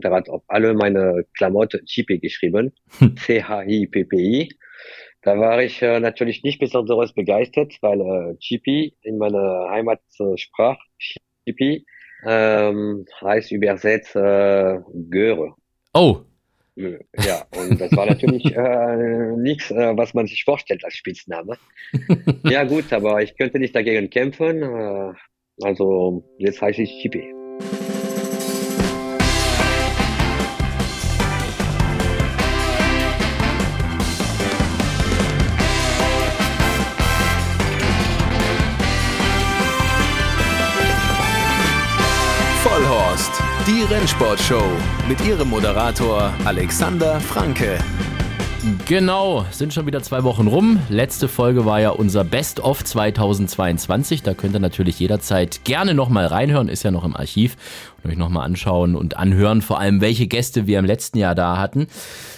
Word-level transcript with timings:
der 0.00 0.12
hat 0.12 0.28
auf 0.28 0.42
alle 0.48 0.74
meine 0.74 1.24
Klamotten 1.36 1.84
Chippy 1.86 2.18
geschrieben. 2.18 2.72
C-H-I-P-P-I. 3.16 4.48
Da 5.22 5.38
war 5.38 5.62
ich 5.62 5.82
äh, 5.82 6.00
natürlich 6.00 6.42
nicht 6.42 6.58
besonders 6.58 7.12
begeistert, 7.12 7.74
weil 7.82 8.00
äh, 8.00 8.36
Chippy 8.38 8.96
in 9.02 9.18
meiner 9.18 9.68
Heimatsprache 9.70 10.80
Chippy 11.44 11.84
ähm, 12.24 13.04
heißt 13.20 13.52
übersetzt 13.52 14.16
äh, 14.16 14.78
Göre. 15.10 15.54
Oh. 15.92 16.20
Ja, 16.76 17.44
und 17.56 17.78
das 17.78 17.94
war 17.94 18.06
natürlich 18.06 18.44
äh, 18.56 19.36
nichts, 19.36 19.70
äh, 19.70 19.96
was 19.96 20.14
man 20.14 20.26
sich 20.26 20.44
vorstellt 20.44 20.84
als 20.84 20.94
Spitzname. 20.94 21.58
ja 22.44 22.64
gut, 22.64 22.90
aber 22.92 23.22
ich 23.22 23.36
könnte 23.36 23.58
nicht 23.58 23.74
dagegen 23.74 24.08
kämpfen. 24.08 24.62
Äh, 24.62 25.12
also 25.62 26.24
jetzt 26.38 26.62
heiße 26.62 26.82
ich 26.82 27.02
Chippy. 27.02 27.34
Die 44.10 44.14
Rennsportshow 44.14 44.64
mit 45.08 45.24
ihrem 45.24 45.50
Moderator 45.50 46.34
Alexander 46.44 47.20
Franke. 47.20 47.78
Genau, 48.86 49.46
sind 49.52 49.72
schon 49.72 49.86
wieder 49.86 50.02
zwei 50.02 50.24
Wochen 50.24 50.48
rum. 50.48 50.80
Letzte 50.88 51.28
Folge 51.28 51.64
war 51.64 51.80
ja 51.80 51.90
unser 51.90 52.24
Best-of 52.24 52.82
2022. 52.82 54.24
Da 54.24 54.34
könnt 54.34 54.54
ihr 54.54 54.60
natürlich 54.60 54.98
jederzeit 54.98 55.64
gerne 55.64 55.94
nochmal 55.94 56.26
reinhören, 56.26 56.68
ist 56.68 56.82
ja 56.82 56.90
noch 56.90 57.04
im 57.04 57.14
Archiv 57.14 57.56
euch 58.04 58.16
nochmal 58.16 58.44
anschauen 58.46 58.96
und 58.96 59.16
anhören, 59.16 59.62
vor 59.62 59.78
allem 59.78 60.00
welche 60.00 60.26
Gäste 60.26 60.66
wir 60.66 60.78
im 60.78 60.84
letzten 60.84 61.18
Jahr 61.18 61.34
da 61.34 61.58
hatten. 61.58 61.86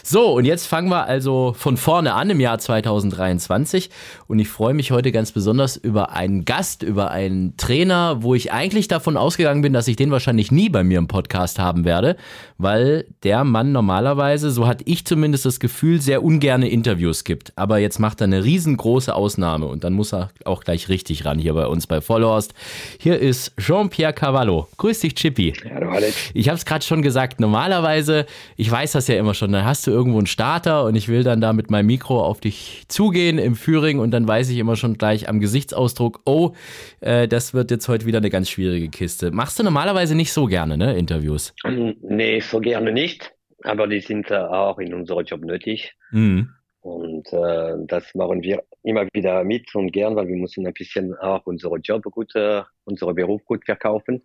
So, 0.03 0.33
und 0.33 0.45
jetzt 0.45 0.67
fangen 0.67 0.89
wir 0.89 1.07
also 1.07 1.55
von 1.57 1.77
vorne 1.77 2.15
an 2.15 2.31
im 2.31 2.41
Jahr 2.41 2.59
2023 2.59 3.91
und 4.27 4.39
ich 4.39 4.49
freue 4.49 4.75
mich 4.75 4.91
heute 4.91 5.13
ganz 5.13 5.33
besonders 5.33 5.77
über 5.77 6.13
einen 6.13 6.45
Gast, 6.45 6.83
über 6.83 7.11
einen 7.11 7.57
Trainer, 7.57 8.23
wo 8.23 8.35
ich 8.35 8.53
eigentlich 8.53 8.89
davon 8.89 9.17
ausgegangen 9.17 9.63
bin, 9.63 9.73
dass 9.73 9.89
ich 9.89 9.97
den 9.97 10.11
wahrscheinlich 10.11 10.51
nie 10.51 10.69
bei 10.69 10.83
mir 10.83 10.99
im 10.99 11.09
Podcast 11.09 11.59
haben 11.59 11.85
werde, 11.85 12.17
weil 12.59 13.07
der 13.23 13.45
Mann 13.45 13.73
normalerweise, 13.73 14.51
so 14.51 14.67
hatte 14.67 14.85
ich 14.87 15.05
zumindest 15.05 15.47
das 15.47 15.61
Gefühl, 15.61 16.01
sehr 16.01 16.25
ungerne 16.25 16.69
Interviews 16.69 17.25
gibt. 17.25 17.53
Aber 17.57 17.79
jetzt 17.79 17.99
macht 17.99 18.21
er 18.21 18.25
eine 18.25 18.45
riesengroße 18.45 19.15
Ausnahme 19.15 19.67
und 19.67 19.85
dann 19.85 19.93
muss 19.93 20.13
er 20.13 20.31
auch 20.45 20.65
gleich 20.65 20.89
richtig 20.89 21.25
ran 21.25 21.39
hier 21.39 21.55
bei 21.55 21.67
uns 21.67 21.87
bei 21.87 22.01
Vollhorst. 22.01 22.55
Hier 22.99 23.19
ist 23.19 23.53
Jean-Pierre 23.59 24.13
Cavallo. 24.13 24.69
Grüß 24.77 25.01
dich, 25.01 25.15
Chippy. 25.15 25.52
Alex. 25.65 26.31
Ich 26.35 26.49
habe 26.49 26.57
es 26.57 26.65
gerade 26.65 26.85
schon 26.85 27.03
gesagt, 27.03 27.41
normalerweise, 27.41 28.27
ich 28.57 28.71
weiß 28.71 28.93
das 28.93 29.09
ja 29.09 29.17
immer 29.17 29.35
schon, 29.35 29.53
dann 29.53 29.65
hast 29.65 29.87
du 29.87 29.91
irgendwo 29.91 30.19
einen 30.19 30.27
Starter 30.27 30.85
und 30.85 30.95
ich 30.95 31.09
will 31.09 31.23
dann 31.23 31.41
da 31.41 31.53
mit 31.53 31.71
meinem 31.71 31.87
Mikro 31.87 32.23
auf 32.25 32.41
dich 32.41 32.85
zugehen 32.89 33.39
im 33.39 33.55
Führing 33.55 33.99
und 33.99 34.11
dann 34.11 34.27
weiß 34.27 34.51
ich 34.51 34.59
immer 34.59 34.77
schon 34.77 34.99
gleich 34.99 35.29
am 35.29 35.41
Gesichtsausdruck, 35.41 36.21
oh, 36.25 36.53
äh, 37.01 37.29
das 37.29 37.55
wird 37.55 37.71
jetzt 37.71 37.89
heute 37.89 38.07
wieder 38.07 38.19
eine 38.19 38.31
ganz 38.31 38.49
schwierige 38.49 38.89
Kiste. 38.89 39.31
Machst 39.31 39.59
du 39.59 39.63
normalerweise 39.63 40.15
nicht 40.15 40.33
so 40.33 40.47
gerne, 40.47 40.77
ne, 40.77 40.97
Interviews? 40.97 41.55
Nee, 42.03 42.41
so 42.41 42.61
gerne 42.61 42.93
nicht, 42.93 43.33
aber 43.63 43.87
die 43.87 44.01
sind 44.01 44.31
äh, 44.31 44.37
auch 44.37 44.79
in 44.79 44.95
unserem 44.95 45.25
Job 45.25 45.45
nötig. 45.45 45.95
Mhm. 46.11 46.49
Und 46.83 47.33
äh, 47.33 47.77
das 47.87 48.13
machen 48.15 48.43
wir 48.43 48.65
immer 48.83 49.07
wieder 49.13 49.45
mit 49.45 49.73
und 49.75 49.93
gern, 49.93 50.17
weil 50.17 50.27
wir 50.27 50.37
müssen 50.37 50.67
ein 50.67 50.73
bisschen 50.73 51.15
auch 51.15 51.47
unseren 51.47 51.81
Job 51.81 52.03
gut, 52.05 52.35
äh, 52.35 52.63
unseren 52.85 53.15
Beruf 53.15 53.45
gut 53.45 53.65
verkaufen. 53.65 54.23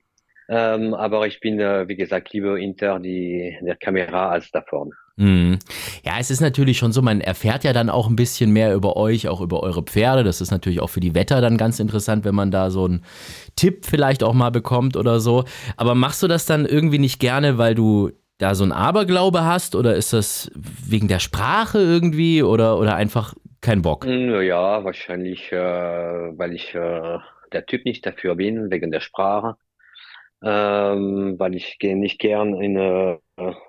Ähm, 0.50 0.94
aber 0.94 1.28
ich 1.28 1.40
bin, 1.40 1.60
äh, 1.60 1.88
wie 1.88 1.96
gesagt, 1.96 2.32
lieber 2.32 2.58
hinter 2.58 3.00
die, 3.00 3.58
der 3.62 3.76
Kamera 3.76 4.30
als 4.30 4.50
da 4.52 4.62
vorne. 4.62 4.92
Mhm. 5.18 5.58
Ja, 6.06 6.14
es 6.20 6.30
ist 6.30 6.42
natürlich 6.42 6.78
schon 6.78 6.92
so, 6.92 7.02
man 7.02 7.22
erfährt 7.22 7.64
ja 7.64 7.74
dann 7.74 7.90
auch 7.90 8.08
ein 8.08 8.16
bisschen 8.16 8.52
mehr 8.52 8.74
über 8.76 8.96
euch, 8.96 9.28
auch 9.28 9.42
über 9.42 9.64
eure 9.64 9.82
Pferde. 9.82 10.24
Das 10.24 10.42
ist 10.42 10.52
natürlich 10.52 10.80
auch 10.80 10.90
für 10.90 11.00
die 11.00 11.16
Wetter 11.16 11.42
dann 11.42 11.58
ganz 11.58 11.80
interessant, 11.80 12.24
wenn 12.24 12.36
man 12.36 12.52
da 12.52 12.70
so 12.70 12.86
einen 12.86 13.04
Tipp 13.56 13.86
vielleicht 13.86 14.24
auch 14.24 14.34
mal 14.34 14.52
bekommt 14.52 14.96
oder 14.96 15.20
so. 15.20 15.44
Aber 15.76 15.96
machst 15.96 16.22
du 16.22 16.28
das 16.28 16.46
dann 16.46 16.66
irgendwie 16.66 17.00
nicht 17.00 17.20
gerne, 17.20 17.58
weil 17.58 17.74
du 17.74 18.12
da 18.38 18.54
so 18.54 18.64
einen 18.64 18.72
Aberglaube 18.72 19.44
hast 19.44 19.76
oder 19.76 19.96
ist 19.96 20.14
das 20.14 20.52
wegen 20.56 21.08
der 21.08 21.20
Sprache 21.20 21.80
irgendwie 21.80 22.44
oder, 22.44 22.78
oder 22.78 22.96
einfach 22.96 23.34
kein 23.62 23.82
Bock? 23.82 24.06
Ja, 24.06 24.84
wahrscheinlich, 24.84 25.52
äh, 25.52 25.58
weil 25.58 26.54
ich 26.54 26.76
äh, 26.76 27.18
der 27.52 27.66
Typ 27.66 27.86
nicht 27.86 28.06
dafür 28.06 28.36
bin, 28.36 28.70
wegen 28.70 28.92
der 28.92 29.00
Sprache 29.00 29.56
ähm, 30.44 31.36
weil 31.38 31.56
ich 31.56 31.78
nicht 31.82 32.20
gern 32.20 32.62
in 32.62 32.78
äh, 32.78 33.18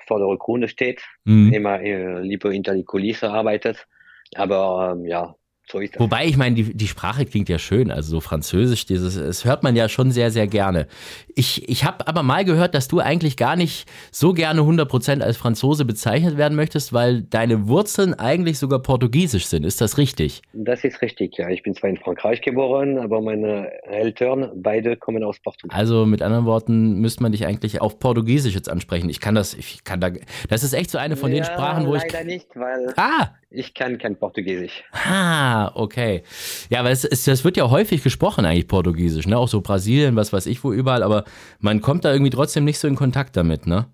vordere 0.06 0.36
Krone 0.38 0.68
steht, 0.68 1.02
mhm. 1.24 1.52
immer 1.52 1.80
äh, 1.80 2.20
lieber 2.20 2.52
hinter 2.52 2.74
die 2.74 2.84
Kulisse 2.84 3.30
arbeitet. 3.30 3.86
Aber 4.34 4.92
ähm, 4.92 5.06
ja, 5.06 5.34
so. 5.70 5.80
Wobei, 5.98 6.26
ich 6.26 6.36
meine, 6.36 6.56
die, 6.56 6.74
die 6.74 6.86
Sprache 6.86 7.24
klingt 7.26 7.48
ja 7.48 7.58
schön, 7.58 7.90
also 7.90 8.10
so 8.10 8.20
Französisch, 8.20 8.86
dieses, 8.86 9.16
das 9.16 9.44
hört 9.44 9.62
man 9.62 9.76
ja 9.76 9.88
schon 9.88 10.10
sehr, 10.10 10.30
sehr 10.30 10.46
gerne. 10.46 10.86
Ich, 11.34 11.68
ich 11.68 11.84
habe 11.84 12.06
aber 12.06 12.22
mal 12.22 12.44
gehört, 12.44 12.74
dass 12.74 12.88
du 12.88 13.00
eigentlich 13.00 13.36
gar 13.36 13.56
nicht 13.56 13.88
so 14.10 14.32
gerne 14.32 14.62
100% 14.62 15.20
als 15.20 15.36
Franzose 15.36 15.84
bezeichnet 15.84 16.36
werden 16.36 16.56
möchtest, 16.56 16.92
weil 16.92 17.22
deine 17.22 17.68
Wurzeln 17.68 18.14
eigentlich 18.14 18.58
sogar 18.58 18.80
portugiesisch 18.80 19.46
sind. 19.46 19.64
Ist 19.64 19.80
das 19.80 19.98
richtig? 19.98 20.42
Das 20.52 20.84
ist 20.84 21.02
richtig, 21.02 21.36
ja. 21.36 21.48
Ich 21.50 21.62
bin 21.62 21.74
zwar 21.74 21.90
in 21.90 21.96
Frankreich 21.96 22.40
geboren, 22.40 22.98
aber 22.98 23.20
meine 23.20 23.70
Eltern, 23.84 24.50
beide 24.56 24.96
kommen 24.96 25.22
aus 25.22 25.38
Portugal. 25.38 25.78
Also 25.78 26.06
mit 26.06 26.22
anderen 26.22 26.46
Worten 26.46 27.00
müsste 27.00 27.22
man 27.22 27.32
dich 27.32 27.46
eigentlich 27.46 27.80
auf 27.80 27.98
Portugiesisch 27.98 28.54
jetzt 28.54 28.68
ansprechen. 28.68 29.08
Ich 29.10 29.20
kann 29.20 29.34
das, 29.34 29.54
ich 29.54 29.84
kann 29.84 30.00
da, 30.00 30.10
das 30.48 30.62
ist 30.62 30.72
echt 30.72 30.90
so 30.90 30.98
eine 30.98 31.16
von 31.16 31.30
ja, 31.30 31.36
den 31.36 31.44
Sprachen, 31.44 31.86
wo 31.86 31.94
leider 31.94 32.06
ich... 32.06 32.12
Leider 32.12 32.24
nicht, 32.24 32.48
weil... 32.54 32.94
Ah! 32.96 33.28
Ich 33.50 33.72
kann 33.72 33.96
kein 33.96 34.14
Portugiesisch. 34.14 34.84
Ah, 34.92 35.57
okay. 35.74 36.22
Ja, 36.70 36.80
aber 36.80 36.90
es, 36.90 37.04
es, 37.04 37.24
das 37.24 37.44
wird 37.44 37.56
ja 37.56 37.70
häufig 37.70 38.02
gesprochen 38.02 38.44
eigentlich 38.44 38.68
Portugiesisch, 38.68 39.26
ne? 39.26 39.36
Auch 39.38 39.48
so 39.48 39.60
Brasilien, 39.60 40.16
was 40.16 40.32
weiß 40.32 40.46
ich 40.46 40.62
wo 40.64 40.72
überall, 40.72 41.02
aber 41.02 41.24
man 41.60 41.80
kommt 41.80 42.04
da 42.04 42.12
irgendwie 42.12 42.30
trotzdem 42.30 42.64
nicht 42.64 42.78
so 42.78 42.88
in 42.88 42.94
Kontakt 42.94 43.36
damit, 43.36 43.66
ne? 43.66 43.86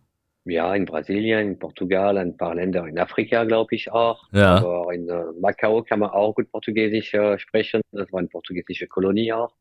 Ja, 0.47 0.75
in 0.75 0.85
Brasilien, 0.85 1.53
in 1.53 1.59
Portugal, 1.59 2.19
ein 2.19 2.37
paar 2.37 2.55
Länder 2.55 2.87
in 2.87 2.99
Afrika, 2.99 3.45
glaube 3.45 3.75
ich 3.75 3.91
auch. 3.91 4.25
Ja. 4.33 4.57
Aber 4.57 4.93
in 4.93 5.09
äh, 5.09 5.23
Macau 5.41 5.83
kann 5.83 6.01
man 6.01 6.11
auch 6.11 6.35
gut 6.35 6.51
Portugiesisch 6.53 7.15
äh, 7.15 7.39
sprechen. 7.39 7.81
Das 7.93 8.13
war 8.13 8.19
eine 8.19 8.29
portugiesische 8.29 8.87
Kolonie 8.87 9.33
auch. 9.33 9.53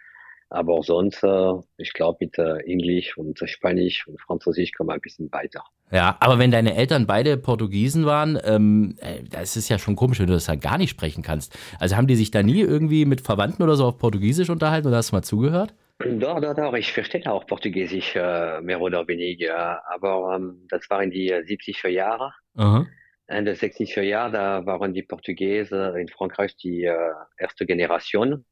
Aber 0.54 0.84
sonst, 0.84 1.24
äh, 1.24 1.54
ich 1.78 1.94
glaube, 1.94 2.18
mit 2.22 2.38
äh, 2.38 2.58
Englisch 2.60 3.18
und 3.18 3.40
Spanisch 3.44 4.08
und 4.08 4.22
Französisch 4.22 4.72
kommen 4.72 4.90
wir 4.90 4.94
ein 4.94 5.02
bisschen 5.02 5.32
weiter. 5.32 5.64
Ja, 5.92 6.16
aber 6.20 6.38
wenn 6.38 6.52
deine 6.52 6.76
Eltern 6.76 7.08
beide 7.08 7.38
Portugiesen 7.38 8.06
waren, 8.06 8.40
ähm, 8.44 8.96
äh, 9.02 9.24
das 9.32 9.58
ist 9.58 9.70
ja 9.70 9.80
schon 9.80 9.96
komisch, 9.96 10.20
wenn 10.20 10.28
du 10.28 10.34
das 10.34 10.48
halt 10.48 10.62
gar 10.62 10.78
nicht 10.78 10.92
sprechen 10.92 11.24
kannst. 11.24 11.58
Also 11.80 11.96
haben 11.96 12.06
die 12.06 12.16
sich 12.16 12.30
da 12.30 12.44
nie 12.44 12.62
irgendwie 12.62 13.06
mit 13.06 13.22
Verwandten 13.22 13.64
oder 13.64 13.76
so 13.76 13.86
auf 13.86 13.98
Portugiesisch 13.98 14.52
unterhalten 14.52 14.88
oder 14.88 14.98
hast 14.98 15.10
du 15.10 15.16
mal 15.16 15.24
zugehört? 15.24 15.74
Doch, 15.98 16.40
doch, 16.40 16.54
doch. 16.54 16.74
Ich 16.76 16.94
verstehe 16.94 17.26
auch 17.26 17.48
Portugiesisch, 17.48 18.16
äh, 18.16 18.62
mehr 18.62 18.80
oder 18.80 19.08
weniger. 19.08 19.82
Aber 19.92 20.36
ähm, 20.36 20.68
das 20.70 20.88
waren 20.92 21.10
die 21.10 21.34
70er 21.34 21.88
äh, 21.88 21.94
Jahre. 21.94 22.32
Aha. 22.56 22.86
Ende 23.26 23.54
60er 23.54 24.02
Jahre, 24.02 24.32
da 24.34 24.66
waren 24.68 24.94
die 24.94 25.02
Portugiesen 25.02 25.96
in 25.96 26.10
Frankreich 26.10 26.56
die 26.58 26.84
äh, 26.84 26.96
erste 27.38 27.66
Generation. 27.66 28.46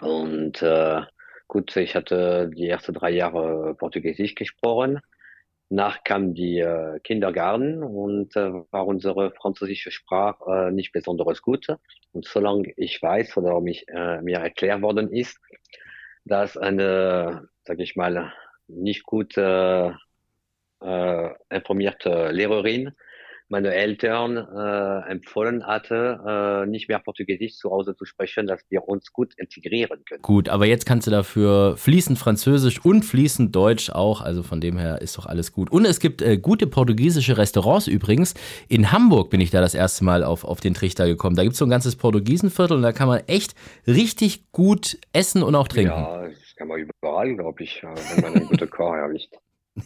Und 0.00 0.62
äh, 0.62 1.02
gut, 1.48 1.76
ich 1.76 1.94
hatte 1.94 2.50
die 2.54 2.68
ersten 2.68 2.94
drei 2.94 3.10
Jahre 3.10 3.74
Portugiesisch 3.74 4.34
gesprochen. 4.34 5.00
Nach 5.70 6.04
kam 6.04 6.34
die 6.34 6.58
äh, 6.58 7.00
Kindergarten 7.00 7.82
und 7.82 8.36
äh, 8.36 8.52
war 8.70 8.86
unsere 8.86 9.32
französische 9.32 9.90
Sprache 9.90 10.68
äh, 10.68 10.70
nicht 10.70 10.92
besonders 10.92 11.42
gut. 11.42 11.66
Und 12.12 12.26
solange 12.26 12.72
ich 12.76 13.00
weiß 13.02 13.36
oder 13.38 13.60
mich, 13.60 13.88
äh, 13.88 14.20
mir 14.20 14.38
erklärt 14.38 14.82
worden 14.82 15.10
ist, 15.10 15.40
dass 16.24 16.56
eine, 16.56 17.48
sag 17.64 17.80
ich 17.80 17.96
mal, 17.96 18.32
nicht 18.68 19.04
gut 19.04 19.36
äh, 19.36 19.90
äh, 20.80 21.30
informierte 21.50 22.30
Lehrerin 22.30 22.92
meine 23.48 23.74
Eltern 23.74 24.36
äh, 24.36 25.10
empfohlen 25.10 25.66
hatte, 25.66 26.64
äh, 26.64 26.66
nicht 26.66 26.88
mehr 26.88 26.98
Portugiesisch 26.98 27.56
zu 27.56 27.70
Hause 27.70 27.94
zu 27.94 28.04
sprechen, 28.04 28.46
dass 28.46 28.60
wir 28.70 28.88
uns 28.88 29.12
gut 29.12 29.34
integrieren 29.36 30.04
können. 30.04 30.22
Gut, 30.22 30.48
aber 30.48 30.66
jetzt 30.66 30.86
kannst 30.86 31.06
du 31.06 31.10
dafür 31.10 31.76
fließend 31.76 32.18
Französisch 32.18 32.84
und 32.84 33.04
fließend 33.04 33.54
Deutsch 33.54 33.90
auch, 33.90 34.22
also 34.22 34.42
von 34.42 34.60
dem 34.60 34.78
her 34.78 35.02
ist 35.02 35.18
doch 35.18 35.26
alles 35.26 35.52
gut. 35.52 35.70
Und 35.70 35.84
es 35.84 36.00
gibt 36.00 36.22
äh, 36.22 36.38
gute 36.38 36.66
portugiesische 36.66 37.36
Restaurants 37.36 37.86
übrigens. 37.86 38.34
In 38.68 38.92
Hamburg 38.92 39.30
bin 39.30 39.40
ich 39.40 39.50
da 39.50 39.60
das 39.60 39.74
erste 39.74 40.04
Mal 40.04 40.24
auf, 40.24 40.44
auf 40.44 40.60
den 40.60 40.74
Trichter 40.74 41.06
gekommen. 41.06 41.36
Da 41.36 41.42
gibt 41.42 41.52
es 41.52 41.58
so 41.58 41.66
ein 41.66 41.70
ganzes 41.70 41.96
Portugiesenviertel 41.96 42.76
und 42.76 42.82
da 42.82 42.92
kann 42.92 43.08
man 43.08 43.20
echt 43.26 43.54
richtig 43.86 44.50
gut 44.52 44.98
essen 45.12 45.42
und 45.42 45.54
auch 45.54 45.68
trinken. 45.68 45.92
Ja, 45.92 46.28
das 46.28 46.56
kann 46.56 46.68
man 46.68 46.80
überall, 46.80 47.34
glaube 47.36 47.62
ich, 47.62 47.82
wenn 47.82 48.22
man 48.22 48.34
einen 48.34 48.48
guten 48.48 48.70
Koch 48.70 48.94
erwischt. 48.94 49.34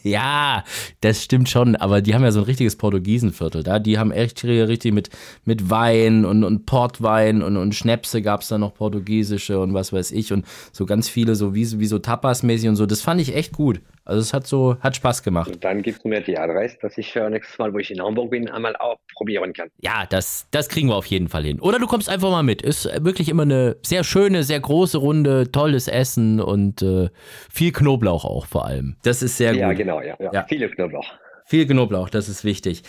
Ja, 0.02 0.64
das 1.00 1.24
stimmt 1.24 1.48
schon, 1.48 1.74
aber 1.74 2.02
die 2.02 2.14
haben 2.14 2.22
ja 2.22 2.30
so 2.30 2.40
ein 2.40 2.44
richtiges 2.44 2.76
Portugiesenviertel 2.76 3.62
da. 3.62 3.78
Die 3.78 3.98
haben 3.98 4.10
echt 4.10 4.44
richtig 4.44 4.92
mit, 4.92 5.08
mit 5.46 5.70
Wein 5.70 6.26
und, 6.26 6.44
und 6.44 6.66
Portwein 6.66 7.42
und, 7.42 7.56
und 7.56 7.74
Schnäpse 7.74 8.20
gab 8.20 8.42
es 8.42 8.48
da 8.48 8.58
noch 8.58 8.74
portugiesische 8.74 9.58
und 9.58 9.72
was 9.72 9.90
weiß 9.92 10.12
ich 10.12 10.30
und 10.32 10.44
so 10.72 10.84
ganz 10.84 11.08
viele, 11.08 11.34
so 11.36 11.54
wie, 11.54 11.80
wie 11.80 11.86
so 11.86 11.98
Tapas-mäßig 11.98 12.68
und 12.68 12.76
so. 12.76 12.84
Das 12.84 13.00
fand 13.00 13.20
ich 13.22 13.34
echt 13.34 13.52
gut. 13.52 13.80
Also 14.08 14.20
es 14.22 14.32
hat 14.32 14.46
so, 14.46 14.76
hat 14.80 14.96
Spaß 14.96 15.22
gemacht. 15.22 15.50
Und 15.50 15.62
dann 15.62 15.82
gibst 15.82 16.04
du 16.04 16.08
mir 16.08 16.22
die 16.22 16.38
Adresse, 16.38 16.78
dass 16.80 16.96
ich 16.96 17.14
äh, 17.14 17.28
nächstes 17.28 17.58
Mal, 17.58 17.72
wo 17.72 17.78
ich 17.78 17.90
in 17.90 18.02
Hamburg 18.02 18.30
bin, 18.30 18.48
einmal 18.48 18.74
auch 18.76 18.96
probieren 19.14 19.52
kann. 19.52 19.68
Ja, 19.80 20.06
das, 20.08 20.48
das 20.50 20.68
kriegen 20.68 20.88
wir 20.88 20.96
auf 20.96 21.06
jeden 21.06 21.28
Fall 21.28 21.44
hin. 21.44 21.60
Oder 21.60 21.78
du 21.78 21.86
kommst 21.86 22.08
einfach 22.08 22.30
mal 22.30 22.42
mit. 22.42 22.62
Ist 22.62 22.86
wirklich 23.04 23.28
immer 23.28 23.42
eine 23.42 23.76
sehr 23.82 24.04
schöne, 24.04 24.44
sehr 24.44 24.60
große 24.60 24.96
Runde, 24.98 25.52
tolles 25.52 25.88
Essen 25.88 26.40
und 26.40 26.80
äh, 26.80 27.10
viel 27.50 27.70
Knoblauch 27.70 28.24
auch 28.24 28.46
vor 28.46 28.64
allem. 28.64 28.96
Das 29.02 29.22
ist 29.22 29.36
sehr 29.36 29.54
ja, 29.54 29.68
gut. 29.68 29.76
Genau, 29.76 30.00
ja, 30.00 30.16
genau, 30.16 30.32
ja. 30.32 30.46
Viele 30.48 30.70
Knoblauch. 30.70 31.06
Viel 31.48 31.66
Knoblauch, 31.66 32.10
das 32.10 32.28
ist 32.28 32.44
wichtig. 32.44 32.82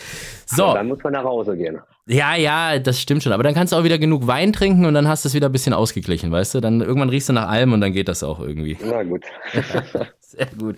So. 0.46 0.66
Aber 0.66 0.80
dann 0.80 0.90
muss 0.90 1.02
man 1.02 1.14
nach 1.14 1.24
Hause 1.24 1.56
gehen. 1.56 1.80
Ja, 2.08 2.36
ja, 2.36 2.78
das 2.78 3.00
stimmt 3.00 3.24
schon. 3.24 3.32
Aber 3.32 3.42
dann 3.42 3.54
kannst 3.54 3.72
du 3.72 3.78
auch 3.78 3.86
wieder 3.86 3.98
genug 3.98 4.28
Wein 4.28 4.52
trinken 4.52 4.86
und 4.86 4.94
dann 4.96 5.08
hast 5.08 5.24
du 5.24 5.30
es 5.30 5.34
wieder 5.34 5.48
ein 5.48 5.54
bisschen 5.54 5.74
ausgeglichen, 5.74 6.30
weißt 6.30 6.56
du? 6.56 6.60
Dann 6.60 6.82
irgendwann 6.82 7.08
riechst 7.08 7.30
du 7.30 7.34
nach 7.34 7.48
allem 7.48 7.72
und 7.72 7.80
dann 7.80 7.94
geht 7.94 8.10
das 8.10 8.22
auch 8.22 8.42
irgendwie. 8.42 8.78
Na 8.84 9.04
gut. 9.04 9.24
Sehr 10.20 10.48
gut. 10.60 10.76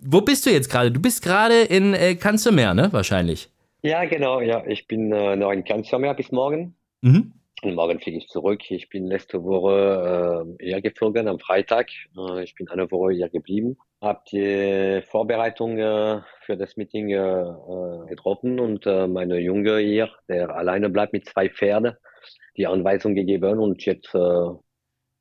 Wo 0.00 0.22
bist 0.22 0.44
du 0.44 0.50
jetzt 0.50 0.68
gerade? 0.70 0.90
Du 0.90 1.00
bist 1.00 1.22
gerade 1.22 1.60
in 1.60 1.94
äh, 1.94 2.16
Kanzermeer, 2.16 2.74
ne? 2.74 2.88
Wahrscheinlich. 2.92 3.48
Ja, 3.82 4.04
genau, 4.06 4.40
ja. 4.40 4.64
Ich 4.66 4.88
bin 4.88 5.12
äh, 5.12 5.36
noch 5.36 5.52
in 5.52 5.62
Kanzermeer 5.62 6.14
bis 6.14 6.32
morgen. 6.32 6.74
Mhm. 7.02 7.32
Und 7.62 7.74
morgen 7.76 8.00
fliege 8.00 8.18
ich 8.18 8.26
zurück. 8.26 8.68
Ich 8.70 8.88
bin 8.88 9.06
letzte 9.06 9.44
Woche 9.44 10.56
äh, 10.58 10.64
hier 10.64 10.80
geflogen 10.80 11.28
am 11.28 11.38
Freitag. 11.38 11.90
Äh, 12.16 12.42
ich 12.42 12.56
bin 12.56 12.68
eine 12.68 12.90
Woche 12.90 13.12
hier 13.12 13.28
geblieben. 13.28 13.76
Hab 14.00 14.24
die 14.26 15.02
Vorbereitung 15.10 15.78
äh, 15.78 16.22
für 16.40 16.56
das 16.56 16.76
Meeting 16.76 17.10
äh, 17.10 17.16
äh 17.16 18.06
getroffen 18.08 18.58
und 18.58 18.86
äh, 18.86 19.06
meine 19.06 19.38
Junge 19.38 19.78
hier, 19.78 20.08
der 20.26 20.48
alleine 20.56 20.88
bleibt 20.88 21.12
mit 21.12 21.28
zwei 21.28 21.50
Pferden, 21.50 21.96
die 22.56 22.66
Anweisung 22.66 23.14
gegeben 23.14 23.58
und 23.58 23.84
jetzt 23.84 24.14
äh, 24.14 24.48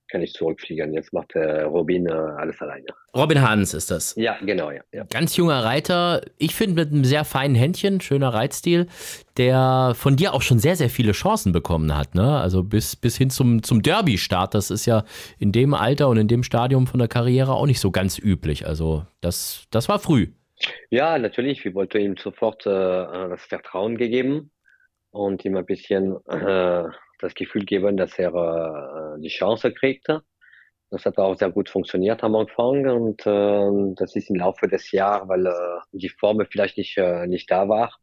kann 0.10 0.22
ich 0.22 0.34
zurückfliegen. 0.34 0.94
Jetzt 0.94 1.14
macht 1.14 1.36
äh, 1.36 1.62
Robin 1.62 2.08
äh, 2.08 2.12
alles 2.12 2.60
alleine. 2.62 2.86
Robin 3.16 3.42
Hans 3.42 3.74
ist 3.74 3.92
das. 3.92 4.16
Ja, 4.16 4.38
genau, 4.42 4.72
ja. 4.72 4.82
ja. 4.92 5.04
Ganz 5.06 5.36
junger 5.36 5.64
Reiter. 5.64 6.22
Ich 6.38 6.56
finde 6.56 6.84
mit 6.84 6.92
einem 6.92 7.06
sehr 7.06 7.26
feinen 7.26 7.56
Händchen, 7.56 8.02
schöner 8.02 8.34
Reitstil, 8.34 8.88
der 9.38 9.94
von 9.96 10.16
dir 10.16 10.34
auch 10.34 10.42
schon 10.42 10.60
sehr, 10.60 10.76
sehr 10.76 10.90
viele 10.90 11.14
Chancen 11.14 11.52
bekommen 11.52 11.96
hat. 11.96 12.16
Ne? 12.16 12.40
Also 12.40 12.64
bis, 12.64 12.96
bis 12.96 13.18
hin 13.18 13.30
zum, 13.30 13.64
zum 13.64 13.82
Derby-Start. 13.82 14.54
Das 14.54 14.72
ist 14.72 14.86
ja 14.86 15.04
in 15.38 15.52
dem 15.52 15.74
Alter 15.74 16.10
und 16.10 16.18
in 16.18 16.28
dem 16.28 16.44
Stadium 16.44 16.88
von 16.88 17.00
der 17.00 17.08
Karriere 17.08 17.54
auch 17.54 17.66
nicht 17.66 17.80
so 17.80 17.92
ganz 17.92 18.20
üblich. 18.20 18.68
Also 18.68 19.06
das, 19.22 19.68
das 19.72 19.90
war 19.90 20.00
früh. 20.00 20.28
Ja, 20.90 21.18
natürlich. 21.18 21.64
Wir 21.64 21.74
wollten 21.74 22.00
ihm 22.00 22.18
sofort 22.18 22.66
äh, 22.66 22.70
das 22.70 23.44
Vertrauen 23.44 23.98
gegeben 23.98 24.52
und 25.12 25.46
ihm 25.46 25.56
ein 25.56 25.66
bisschen 25.66 26.18
äh, 26.28 26.84
das 27.20 27.34
Gefühl 27.36 27.66
geben, 27.66 27.98
dass 27.98 28.18
er 28.18 28.34
äh, 28.34 29.22
die 29.22 29.30
Chance 29.30 29.74
kriegt. 29.74 30.08
Das 30.92 31.06
hat 31.06 31.18
auch 31.20 31.36
sehr 31.36 31.52
gut 31.52 31.70
funktioniert 31.70 32.24
am 32.24 32.36
Anfang 32.36 32.88
und 32.90 33.26
äh, 33.28 33.94
das 33.96 34.16
ist 34.16 34.30
im 34.30 34.38
Laufe 34.38 34.68
des 34.68 34.92
Jahres, 34.92 35.28
weil 35.30 35.46
äh, 35.46 35.80
die 35.92 36.10
Form 36.10 36.44
vielleicht 36.50 36.78
nicht, 36.78 36.98
äh, 36.98 37.28
nicht 37.28 37.52
da 37.52 37.70
war, 37.70 37.94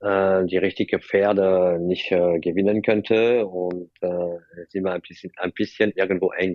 äh, 0.00 0.44
die 0.44 0.58
richtige 0.58 0.98
Pferde 0.98 1.78
nicht 1.80 2.12
äh, 2.12 2.38
gewinnen 2.38 2.82
könnte 2.82 3.46
und 3.46 3.88
äh, 4.02 4.08
sind 4.68 4.84
wir 4.84 4.92
ein 4.92 5.00
bisschen, 5.00 5.32
ein 5.38 5.52
bisschen 5.52 5.90
irgendwo 5.94 6.32
eng. 6.32 6.54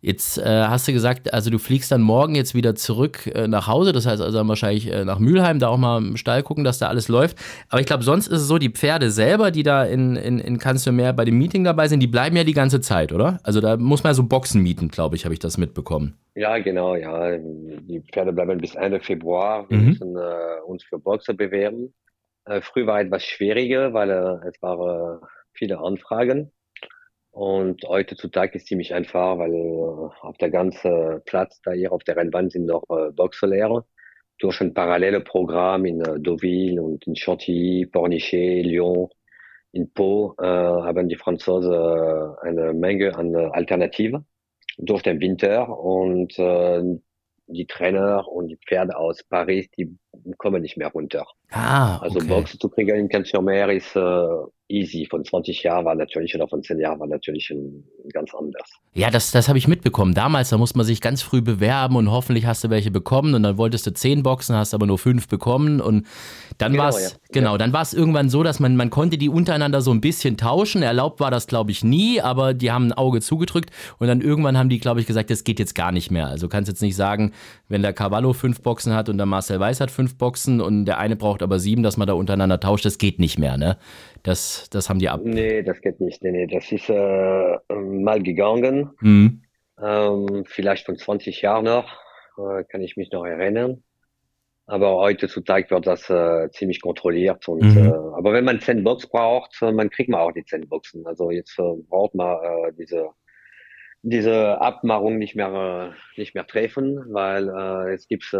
Jetzt 0.00 0.38
äh, 0.38 0.42
hast 0.44 0.88
du 0.88 0.92
gesagt, 0.92 1.32
also 1.32 1.50
du 1.50 1.58
fliegst 1.58 1.92
dann 1.92 2.00
morgen 2.02 2.34
jetzt 2.34 2.54
wieder 2.54 2.74
zurück 2.74 3.30
äh, 3.32 3.46
nach 3.46 3.68
Hause, 3.68 3.92
das 3.92 4.06
heißt 4.06 4.20
also 4.20 4.36
dann 4.36 4.48
wahrscheinlich 4.48 4.90
äh, 4.90 5.04
nach 5.04 5.20
Mülheim, 5.20 5.60
da 5.60 5.68
auch 5.68 5.76
mal 5.76 5.98
im 5.98 6.16
Stall 6.16 6.42
gucken, 6.42 6.64
dass 6.64 6.78
da 6.78 6.88
alles 6.88 7.06
läuft. 7.06 7.38
Aber 7.68 7.80
ich 7.80 7.86
glaube, 7.86 8.02
sonst 8.02 8.26
ist 8.26 8.40
es 8.40 8.48
so, 8.48 8.58
die 8.58 8.70
Pferde 8.70 9.10
selber, 9.10 9.52
die 9.52 9.62
da 9.62 9.84
in, 9.84 10.16
in, 10.16 10.40
in 10.40 10.58
Kanzlermeer 10.58 11.12
bei 11.12 11.24
dem 11.24 11.38
Meeting 11.38 11.62
dabei 11.62 11.86
sind, 11.86 12.00
die 12.00 12.08
bleiben 12.08 12.36
ja 12.36 12.42
die 12.42 12.54
ganze 12.54 12.80
Zeit, 12.80 13.12
oder? 13.12 13.38
Also 13.44 13.60
da 13.60 13.76
muss 13.76 14.02
man 14.02 14.10
ja 14.10 14.14
so 14.14 14.24
Boxen 14.24 14.62
mieten, 14.62 14.88
glaube 14.88 15.14
ich, 15.14 15.24
habe 15.24 15.32
ich 15.32 15.38
das 15.38 15.58
mitbekommen. 15.58 16.18
Ja, 16.34 16.58
genau, 16.58 16.96
ja. 16.96 17.36
Die 17.38 18.02
Pferde 18.12 18.32
bleiben 18.32 18.58
bis 18.58 18.74
Ende 18.74 19.00
Februar. 19.00 19.68
Wir 19.68 19.78
mhm. 19.78 19.86
müssen 19.86 20.16
uns 20.66 20.82
für 20.82 20.98
Boxer 20.98 21.34
bewerben. 21.34 21.92
Äh, 22.50 22.62
früh 22.62 22.84
war 22.86 23.00
etwas 23.00 23.24
schwieriger, 23.24 23.92
weil 23.94 24.10
äh, 24.10 24.48
es 24.48 24.60
waren 24.60 25.22
äh, 25.22 25.26
viele 25.52 25.78
Anfragen. 25.78 26.50
Und 27.30 27.84
heutzutage 27.86 28.56
ist 28.56 28.66
ziemlich 28.66 28.92
einfach, 28.92 29.38
weil 29.38 29.54
äh, 29.54 30.26
auf 30.26 30.36
der 30.38 30.50
ganzen 30.50 31.22
Platz 31.26 31.60
da 31.62 31.72
hier 31.72 31.92
auf 31.92 32.02
der 32.02 32.16
Rennbahn 32.16 32.50
sind 32.50 32.66
noch 32.66 32.82
Boxerlehrer. 33.14 33.86
Durch 34.40 34.60
ein 34.60 34.74
paralleles 34.74 35.22
Programm 35.24 35.84
in 35.84 36.02
Deauville 36.22 36.82
und 36.82 37.06
in 37.06 37.14
Chantilly, 37.14 37.86
Pornichet, 37.86 38.66
Lyon, 38.66 39.08
in 39.72 39.92
Pau 39.92 40.34
äh, 40.38 40.44
haben 40.44 41.08
die 41.08 41.16
Franzosen 41.16 41.72
eine 42.42 42.72
Menge 42.72 43.14
an 43.16 43.36
Alternativen 43.36 44.26
durch 44.78 45.02
den 45.02 45.20
Winter 45.20 45.68
und 45.68 46.36
die 47.50 47.66
Trainer 47.66 48.26
und 48.28 48.48
die 48.48 48.56
Pferde 48.56 48.96
aus 48.96 49.22
Paris, 49.24 49.68
die 49.76 49.96
kommen 50.38 50.62
nicht 50.62 50.76
mehr 50.76 50.88
runter. 50.88 51.26
Ah, 51.50 51.98
also 51.98 52.16
okay. 52.18 52.24
Also 52.24 52.34
Boxen 52.34 52.60
zu 52.60 52.68
kriegen 52.68 52.96
in 52.96 53.08
Cancer 53.08 53.42
ist 53.70 53.96
äh, 53.96 54.00
easy. 54.70 55.06
Von 55.06 55.24
20 55.24 55.62
Jahren 55.62 55.84
war 55.84 55.94
natürlich 55.94 56.34
oder 56.34 56.48
von 56.48 56.62
10 56.62 56.78
Jahren 56.78 57.00
war 57.00 57.06
natürlich 57.06 57.50
ein, 57.50 57.84
ganz 58.12 58.34
anders. 58.34 58.68
Ja, 58.94 59.10
das, 59.10 59.30
das 59.30 59.48
habe 59.48 59.58
ich 59.58 59.68
mitbekommen. 59.68 60.14
Damals, 60.14 60.50
da 60.50 60.58
musste 60.58 60.78
man 60.78 60.86
sich 60.86 61.00
ganz 61.00 61.22
früh 61.22 61.40
bewerben 61.40 61.96
und 61.96 62.10
hoffentlich 62.10 62.46
hast 62.46 62.64
du 62.64 62.70
welche 62.70 62.90
bekommen 62.90 63.34
und 63.34 63.42
dann 63.42 63.56
wolltest 63.56 63.86
du 63.86 63.92
10 63.92 64.22
Boxen, 64.22 64.56
hast 64.56 64.74
aber 64.74 64.86
nur 64.86 64.98
5 64.98 65.28
bekommen 65.28 65.80
und 65.80 66.06
dann 66.58 66.72
genau, 66.72 66.84
war 66.84 66.90
es 66.90 67.12
ja. 67.12 67.18
genau, 67.32 67.56
dann 67.56 67.72
war 67.72 67.82
es 67.82 67.94
irgendwann 67.94 68.28
so, 68.28 68.42
dass 68.42 68.60
man 68.60 68.76
man 68.76 68.90
konnte 68.90 69.16
die 69.16 69.28
untereinander 69.28 69.80
so 69.80 69.92
ein 69.92 70.00
bisschen 70.00 70.36
tauschen. 70.36 70.82
Erlaubt 70.82 71.20
war 71.20 71.30
das 71.30 71.46
glaube 71.46 71.70
ich 71.70 71.84
nie, 71.84 72.20
aber 72.20 72.54
die 72.54 72.70
haben 72.70 72.88
ein 72.88 72.92
Auge 72.92 73.20
zugedrückt 73.20 73.70
und 73.98 74.08
dann 74.08 74.20
irgendwann 74.20 74.58
haben 74.58 74.68
die 74.68 74.80
glaube 74.80 75.00
ich 75.00 75.06
gesagt, 75.06 75.30
das 75.30 75.44
geht 75.44 75.58
jetzt 75.58 75.74
gar 75.74 75.92
nicht 75.92 76.10
mehr. 76.10 76.26
Also 76.26 76.48
kannst 76.48 76.68
jetzt 76.68 76.82
nicht 76.82 76.96
sagen, 76.96 77.32
wenn 77.68 77.82
der 77.82 77.92
Cavallo 77.92 78.32
5 78.32 78.60
Boxen 78.62 78.94
hat 78.94 79.08
und 79.08 79.18
der 79.18 79.26
Marcel 79.26 79.60
Weiß 79.60 79.80
hat 79.80 79.90
5 79.90 80.16
Boxen 80.16 80.60
und 80.60 80.84
der 80.84 80.98
eine 80.98 81.16
braucht 81.16 81.42
aber 81.42 81.58
7, 81.58 81.82
dass 81.82 81.96
man 81.96 82.08
da 82.08 82.14
untereinander 82.14 82.60
tauscht, 82.60 82.84
das 82.84 82.98
geht 82.98 83.18
nicht 83.18 83.38
mehr, 83.38 83.56
ne? 83.56 83.76
Das, 84.22 84.68
das 84.70 84.88
haben 84.88 84.98
die 84.98 85.08
ab. 85.08 85.20
Nee, 85.24 85.62
das 85.62 85.80
geht 85.80 86.00
nicht. 86.00 86.22
Nee, 86.22 86.32
nee. 86.32 86.46
Das 86.46 86.70
ist 86.70 86.88
äh, 86.90 87.58
mal 87.74 88.22
gegangen. 88.22 88.90
Mhm. 89.00 89.42
Ähm, 89.82 90.44
vielleicht 90.46 90.86
von 90.86 90.96
20 90.96 91.42
Jahren 91.42 91.64
noch, 91.64 91.98
äh, 92.36 92.64
kann 92.64 92.82
ich 92.82 92.96
mich 92.96 93.10
noch 93.12 93.24
erinnern. 93.24 93.82
Aber 94.66 94.98
heutzutage 94.98 95.70
wird 95.70 95.86
das 95.86 96.08
äh, 96.10 96.48
ziemlich 96.52 96.80
kontrolliert. 96.80 97.48
Und, 97.48 97.62
mhm. 97.62 97.86
äh, 97.86 97.92
aber 98.16 98.32
wenn 98.32 98.44
man 98.44 98.60
10 98.60 98.84
Box 98.84 99.08
braucht, 99.08 99.60
äh, 99.62 99.72
man 99.72 99.90
kriegt 99.90 100.10
man 100.10 100.20
auch 100.20 100.32
die 100.32 100.44
10 100.44 100.68
Boxen. 100.68 101.06
Also 101.06 101.30
jetzt 101.30 101.58
äh, 101.58 101.74
braucht 101.88 102.14
man 102.14 102.36
äh, 102.42 102.72
diese 102.78 103.10
diese 104.02 104.60
Abmachung 104.60 105.18
nicht 105.18 105.36
mehr 105.36 105.92
äh, 105.94 106.20
nicht 106.20 106.34
mehr 106.34 106.46
treffen, 106.46 107.04
weil 107.12 107.48
äh, 107.48 107.94
es 107.94 108.08
gibt 108.08 108.32
äh, 108.32 108.38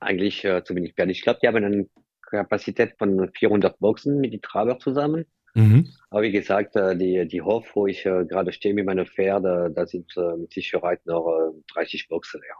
eigentlich 0.00 0.44
äh, 0.44 0.64
zu 0.64 0.74
wenig 0.74 0.94
Pferde. 0.94 1.12
Ich 1.12 1.22
glaube, 1.22 1.40
die 1.42 1.48
haben 1.48 1.56
eine 1.56 1.86
Kapazität 2.38 2.94
von 2.98 3.30
400 3.34 3.78
Boxen 3.78 4.20
mit 4.20 4.32
den 4.32 4.42
Traber 4.42 4.78
zusammen. 4.78 5.26
Mhm. 5.54 5.88
Aber 6.10 6.22
wie 6.22 6.32
gesagt, 6.32 6.76
äh, 6.76 6.96
die, 6.96 7.26
die 7.28 7.42
Hof, 7.42 7.70
wo 7.74 7.86
ich 7.86 8.06
äh, 8.06 8.24
gerade 8.24 8.52
stehe 8.52 8.74
mit 8.74 8.86
meinen 8.86 9.06
Pferden, 9.06 9.74
da 9.74 9.86
sind 9.86 10.10
äh, 10.16 10.36
mit 10.36 10.52
Sicherheit 10.52 11.04
noch 11.04 11.52
30 11.74 12.08
Boxen 12.08 12.40
leer. 12.40 12.56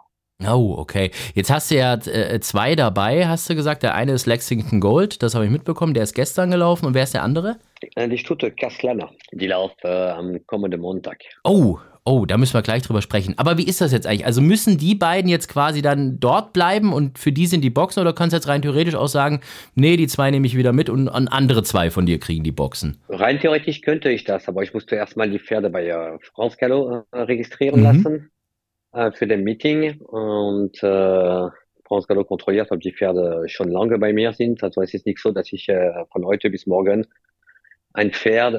Oh, 0.50 0.75
okay. 0.76 1.11
Jetzt 1.35 1.50
hast 1.50 1.71
du 1.71 1.76
ja 1.76 1.95
äh, 1.95 2.41
zwei 2.41 2.75
dabei, 2.75 3.29
hast 3.29 3.49
du 3.49 3.55
gesagt. 3.55 3.83
Der 3.83 3.95
eine 3.95 4.12
ist 4.12 4.26
Lexington 4.26 4.81
Gold, 4.81 5.23
das 5.23 5.35
habe 5.35 5.45
ich 5.45 5.50
mitbekommen. 5.50 5.95
Der 5.95 6.02
ist 6.02 6.14
gestern 6.14 6.50
gelaufen. 6.50 6.87
Und 6.87 6.95
wer 6.95 7.05
ist 7.05 7.14
der 7.14 7.23
andere? 7.23 7.59
Die 7.97 8.19
Stute 8.19 8.50
Kaslana. 8.50 9.11
Die 9.33 9.47
läuft 9.47 9.85
äh, 9.85 9.88
am 9.88 10.45
kommenden 10.47 10.81
Montag. 10.81 11.19
Oh, 11.45 11.79
Oh, 12.04 12.26
da 12.26 12.37
müssen 12.37 12.54
wir 12.54 12.62
gleich 12.62 12.82
drüber 12.82 13.00
sprechen. 13.00 13.35
Aber 13.37 13.59
wie 13.59 13.66
ist 13.66 13.80
das 13.80 13.92
jetzt 13.92 14.09
eigentlich? 14.09 14.26
Also 14.26 14.40
müssen 14.40 14.76
die 14.76 14.97
beiden 14.97 15.30
jetzt 15.30 15.49
quasi 15.49 15.82
dann 15.82 16.18
dort 16.18 16.52
bleiben 16.52 16.92
und 16.92 17.16
für 17.16 17.30
die 17.30 17.47
sind 17.47 17.61
die 17.61 17.71
Boxen 17.71 18.00
oder 18.00 18.12
kannst 18.12 18.32
du 18.32 18.38
jetzt 18.38 18.49
rein 18.49 18.61
theoretisch 18.61 18.97
auch 18.97 19.06
sagen, 19.06 19.40
nee, 19.76 19.97
die 19.97 20.09
zwei 20.09 20.32
nehme 20.32 20.47
ich 20.47 20.56
wieder 20.56 20.73
mit 20.73 20.90
und 20.90 21.09
andere 21.09 21.62
zwei 21.62 21.92
von 21.92 22.04
dir 22.04 22.18
kriegen 22.18 22.42
die 22.42 22.50
Boxen? 22.50 23.00
Rein 23.09 23.38
theoretisch 23.38 23.82
könnte 23.82 24.11
ich 24.11 24.25
das, 24.25 24.49
aber 24.49 24.64
ich 24.64 24.75
musste 24.75 24.97
erstmal 24.97 25.30
die 25.30 25.38
Pferde 25.38 25.71
bei 25.71 25.87
äh, 25.87 26.18
France 26.35 26.56
Gallo 26.59 27.04
äh, 27.12 27.21
registrieren 27.21 27.78
mhm. 27.78 27.85
lassen 27.85 28.30
äh, 28.92 29.12
für 29.12 29.28
den 29.28 29.44
Meeting 29.44 30.00
und 30.00 30.82
äh, 30.82 31.50
France 31.87 32.09
Gallo 32.09 32.25
kontrolliert, 32.25 32.73
ob 32.73 32.80
die 32.80 32.92
Pferde 32.92 33.44
schon 33.47 33.68
lange 33.68 33.97
bei 33.99 34.12
mir 34.12 34.32
sind. 34.32 34.61
Also 34.64 34.82
es 34.82 34.92
ist 34.92 35.06
nicht 35.06 35.21
so, 35.21 35.30
dass 35.30 35.52
ich 35.52 35.68
äh, 35.68 35.92
von 36.11 36.25
heute 36.25 36.50
bis 36.50 36.66
morgen 36.66 37.06
ein 37.92 38.11
Pferd 38.11 38.54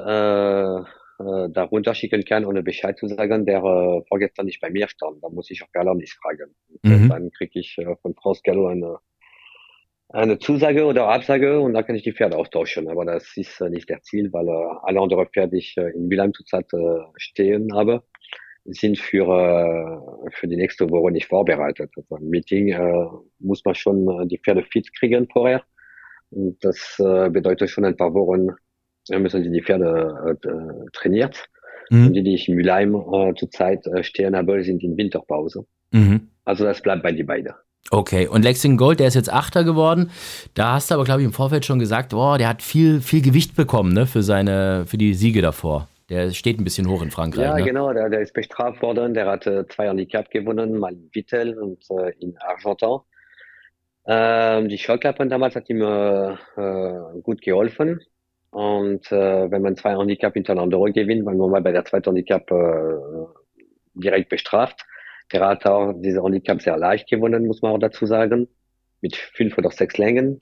äh, 1.25 1.49
darunter 1.51 1.93
schicken 1.93 2.23
kann, 2.25 2.45
ohne 2.45 2.63
Bescheid 2.63 2.97
zu 2.97 3.07
sagen, 3.07 3.45
der 3.45 3.59
äh, 3.59 4.01
vorgestern 4.07 4.45
nicht 4.45 4.61
bei 4.61 4.69
mir 4.69 4.87
stand. 4.87 5.23
Da 5.23 5.29
muss 5.29 5.49
ich 5.49 5.63
auch 5.63 5.71
Gallo 5.71 5.93
nicht 5.93 6.13
fragen. 6.13 6.55
Mhm. 6.83 7.09
Dann 7.09 7.31
kriege 7.31 7.59
ich 7.59 7.77
äh, 7.77 7.95
von 8.01 8.13
France 8.15 8.41
Gallo 8.43 8.67
eine, 8.67 8.97
eine 10.09 10.39
Zusage 10.39 10.85
oder 10.85 11.07
Absage 11.07 11.59
und 11.59 11.73
dann 11.73 11.85
kann 11.85 11.95
ich 11.95 12.03
die 12.03 12.13
Pferde 12.13 12.37
austauschen. 12.37 12.89
Aber 12.89 13.05
das 13.05 13.35
ist 13.35 13.61
äh, 13.61 13.69
nicht 13.69 13.89
der 13.89 14.01
Ziel, 14.01 14.31
weil 14.33 14.47
äh, 14.47 14.75
alle 14.83 14.99
anderen 14.99 15.27
Pferde, 15.27 15.51
die 15.51 15.57
ich 15.57 15.77
äh, 15.77 15.91
in 15.91 16.09
Wilhelm 16.09 16.33
zurzeit 16.33 16.71
äh, 16.73 16.99
stehen 17.17 17.73
habe, 17.73 18.03
sind 18.65 18.97
für, 18.97 19.27
äh, 19.27 20.31
für 20.31 20.47
die 20.47 20.55
nächste 20.55 20.89
Woche 20.89 21.11
nicht 21.11 21.27
vorbereitet. 21.27 21.91
Also 21.95 22.15
ein 22.15 22.29
Meeting 22.29 22.69
äh, 22.69 23.07
muss 23.39 23.63
man 23.65 23.75
schon 23.75 24.07
äh, 24.07 24.27
die 24.27 24.39
Pferde 24.39 24.63
fit 24.63 24.93
kriegen 24.97 25.27
vorher. 25.31 25.63
Und 26.29 26.63
das 26.63 26.97
äh, 26.99 27.29
bedeutet 27.29 27.69
schon 27.69 27.85
ein 27.85 27.97
paar 27.97 28.13
Wochen 28.13 28.49
müssen 29.09 29.51
die 29.51 29.61
Pferde 29.61 30.37
äh, 30.43 30.47
trainiert. 30.93 31.49
Mhm. 31.89 32.07
Und 32.07 32.13
die, 32.13 32.23
die 32.23 32.35
ich 32.35 32.47
in 32.47 32.55
Mülheim 32.55 32.95
äh, 32.95 33.33
zurzeit 33.35 33.85
äh, 33.87 34.03
stehen 34.03 34.35
habe, 34.35 34.63
sind 34.63 34.83
in 34.83 34.97
Winterpause. 34.97 35.65
Mhm. 35.91 36.29
Also 36.45 36.63
das 36.63 36.81
bleibt 36.81 37.03
bei 37.03 37.11
die 37.11 37.23
beiden. 37.23 37.53
Okay, 37.91 38.27
und 38.27 38.43
Lexington 38.43 38.77
Gold, 38.77 38.99
der 38.99 39.07
ist 39.07 39.13
jetzt 39.13 39.31
Achter 39.31 39.63
geworden. 39.63 40.09
Da 40.53 40.73
hast 40.73 40.89
du 40.89 40.95
aber, 40.95 41.03
glaube 41.03 41.21
ich, 41.21 41.25
im 41.25 41.33
Vorfeld 41.33 41.65
schon 41.65 41.79
gesagt, 41.79 42.09
boah, 42.09 42.37
der 42.37 42.47
hat 42.47 42.61
viel, 42.61 43.01
viel 43.01 43.21
Gewicht 43.21 43.55
bekommen, 43.55 43.93
ne, 43.93 44.05
für 44.05 44.23
seine, 44.23 44.85
für 44.87 44.97
die 44.97 45.13
Siege 45.13 45.41
davor. 45.41 45.89
Der 46.09 46.31
steht 46.31 46.59
ein 46.59 46.63
bisschen 46.63 46.87
hoch 46.87 47.01
in 47.01 47.11
Frankreich. 47.11 47.45
Ja, 47.45 47.57
ne? 47.57 47.63
genau, 47.63 47.91
der, 47.93 48.09
der, 48.09 48.21
ist 48.21 48.33
bestraft 48.33 48.81
worden. 48.81 49.13
Der 49.13 49.25
hat 49.27 49.47
äh, 49.47 49.67
zwei 49.67 49.87
Handicap 49.87 50.29
gewonnen, 50.31 50.77
mal 50.77 50.93
in 50.93 51.09
Vittel 51.13 51.57
und 51.57 51.83
äh, 51.91 52.13
in 52.19 52.35
Argentin. 52.37 52.99
Ähm, 54.05 54.67
die 54.67 54.77
Scheuklappen 54.77 55.29
damals 55.29 55.55
hat 55.55 55.69
ihm 55.69 55.81
äh, 55.81 56.33
äh, 56.33 57.21
gut 57.21 57.41
geholfen. 57.41 58.01
Und 58.53 59.11
äh, 59.11 59.49
wenn 59.49 59.63
man 59.63 59.75
zwei 59.75 59.97
Handicap 59.97 60.33
hintereinander 60.33 60.79
gewinnt, 60.91 61.25
weil 61.25 61.35
man 61.35 61.49
mal 61.49 61.61
bei 61.61 61.71
der 61.71 61.85
zweiten 61.85 62.11
Handicap 62.11 62.49
äh, 62.51 63.43
direkt 63.95 64.29
bestraft. 64.29 64.85
Der 65.31 65.47
hat 65.47 65.65
auch 65.65 65.93
diese 65.93 66.23
Handicap 66.23 66.61
sehr 66.61 66.77
leicht 66.77 67.09
gewonnen, 67.09 67.47
muss 67.47 67.61
man 67.61 67.71
auch 67.71 67.79
dazu 67.79 68.05
sagen, 68.05 68.47
mit 69.01 69.15
fünf 69.15 69.57
oder 69.57 69.71
sechs 69.71 69.97
Längen. 69.97 70.41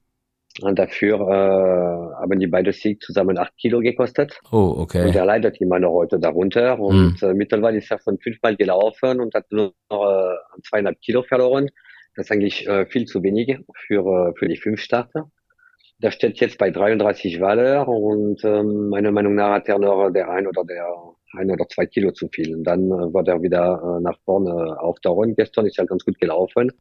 Und 0.61 0.77
dafür 0.79 1.15
äh, 1.15 2.21
haben 2.21 2.39
die 2.39 2.47
beiden 2.47 2.73
Sieg 2.73 3.01
zusammen 3.01 3.37
acht 3.37 3.55
Kilo 3.57 3.79
gekostet. 3.79 4.37
Oh, 4.51 4.75
okay. 4.79 5.05
Und 5.05 5.15
er 5.15 5.23
leidet 5.23 5.61
immer 5.61 5.79
noch 5.79 5.93
heute 5.93 6.19
darunter. 6.19 6.77
Und 6.77 7.21
mm. 7.21 7.25
äh, 7.25 7.33
mittlerweile 7.33 7.77
ist 7.77 7.89
er 7.89 7.99
von 7.99 8.19
fünfmal 8.19 8.57
gelaufen 8.57 9.21
und 9.21 9.33
hat 9.33 9.49
nur 9.49 9.73
noch 9.89 10.11
äh, 10.11 10.61
zweieinhalb 10.67 10.99
Kilo 10.99 11.23
verloren. 11.23 11.69
Das 12.15 12.25
ist 12.25 12.31
eigentlich 12.31 12.67
äh, 12.67 12.85
viel 12.85 13.05
zu 13.05 13.23
wenig 13.23 13.59
für, 13.87 14.05
äh, 14.05 14.33
für 14.37 14.49
die 14.49 14.57
fünf 14.57 14.81
Starter. 14.81 15.31
Der 16.01 16.11
steht 16.11 16.39
jetzt 16.39 16.57
bei 16.57 16.71
33 16.71 17.39
Waller 17.41 17.87
und 17.87 18.43
ähm, 18.43 18.89
meiner 18.89 19.11
Meinung 19.11 19.35
nach 19.35 19.55
hat 19.55 19.67
er 19.69 19.77
noch 19.77 20.09
der 20.09 20.29
ein 20.29 20.47
oder 20.47 20.63
der 20.63 20.87
ein 21.33 21.51
oder 21.51 21.67
zwei 21.67 21.85
Kilo 21.85 22.11
zu 22.11 22.27
viel. 22.29 22.55
Und 22.55 22.63
dann 22.63 22.85
äh, 22.87 23.13
wird 23.13 23.27
er 23.27 23.41
wieder 23.41 23.81
äh, 23.83 24.01
nach 24.01 24.17
vorne 24.25 24.79
auftauchen. 24.81 25.35
Gestern 25.35 25.67
ist 25.67 25.77
er 25.77 25.85
ganz 25.85 26.03
gut 26.03 26.19
gelaufen. 26.19 26.71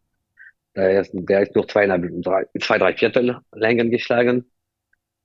Der 0.74 1.00
ist, 1.00 1.10
der 1.12 1.42
ist 1.42 1.54
nur 1.54 1.68
zweieinhalb, 1.68 2.08
drei, 2.22 2.46
zwei, 2.60 2.78
drei 2.78 2.94
Viertel 2.94 3.38
Längen 3.52 3.90
geschlagen. 3.90 4.50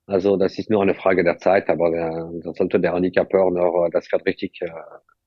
Also 0.08 0.38
das 0.38 0.58
ist 0.60 0.70
nur 0.70 0.82
eine 0.82 0.96
Frage 0.96 1.24
der 1.24 1.38
Zeit, 1.38 1.70
aber 1.70 1.90
der, 1.92 2.32
da 2.44 2.54
sollte 2.54 2.80
der 2.80 2.94
Handicapeur 2.94 3.50
noch 3.52 3.86
äh, 3.86 3.90
das 3.92 4.08
Pferd 4.08 4.26
richtig 4.26 4.62
äh, 4.62 4.70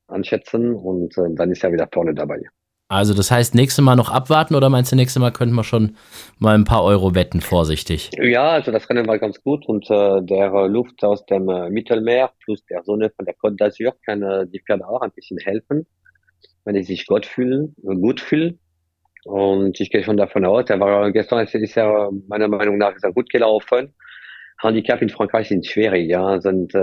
anschätzen 0.06 0.74
und 0.74 1.16
äh, 1.18 1.34
dann 1.34 1.50
ist 1.50 1.64
er 1.64 1.72
wieder 1.72 1.88
vorne 1.92 2.14
dabei. 2.14 2.42
Also 2.90 3.12
das 3.12 3.30
heißt, 3.30 3.54
nächstes 3.54 3.84
Mal 3.84 3.96
noch 3.96 4.10
abwarten 4.10 4.54
oder 4.54 4.70
meinst 4.70 4.90
du, 4.90 4.96
nächstes 4.96 5.20
Mal 5.20 5.30
könnten 5.30 5.54
wir 5.54 5.62
schon 5.62 5.96
mal 6.38 6.54
ein 6.54 6.64
paar 6.64 6.82
Euro 6.82 7.14
wetten, 7.14 7.42
vorsichtig? 7.42 8.10
Ja, 8.18 8.52
also 8.52 8.72
das 8.72 8.88
Rennen 8.88 9.06
war 9.06 9.18
ganz 9.18 9.42
gut 9.42 9.66
und 9.68 9.90
äh, 9.90 10.22
der 10.22 10.68
Luft 10.68 11.04
aus 11.04 11.26
dem 11.26 11.50
äh, 11.50 11.68
Mittelmeer 11.68 12.30
plus 12.42 12.64
der 12.64 12.82
Sonne 12.84 13.10
von 13.14 13.26
der 13.26 13.36
Côte 13.36 13.58
d'Azur 13.58 13.92
kann 14.06 14.22
äh, 14.22 14.46
die 14.48 14.60
Pferde 14.60 14.88
auch 14.88 15.02
ein 15.02 15.10
bisschen 15.10 15.36
helfen, 15.36 15.86
wenn 16.64 16.76
die 16.76 16.82
sich 16.82 17.06
gut 17.06 17.26
fühlen, 17.26 17.74
gut 17.82 18.20
fühlen. 18.20 18.58
Und 19.24 19.78
ich 19.78 19.90
gehe 19.90 20.02
schon 20.02 20.16
davon 20.16 20.46
aus, 20.46 20.64
der 20.64 20.80
war 20.80 21.12
gestern 21.12 21.46
ist 21.46 21.76
er 21.76 22.10
meiner 22.26 22.48
Meinung 22.48 22.78
nach 22.78 22.96
sehr 22.96 23.12
gut 23.12 23.28
gelaufen. 23.28 23.94
Handicap 24.62 25.02
in 25.02 25.10
Frankreich 25.10 25.48
sind 25.48 25.66
schwierig, 25.66 26.08
ja, 26.08 26.40
sind 26.40 26.74
äh, 26.74 26.78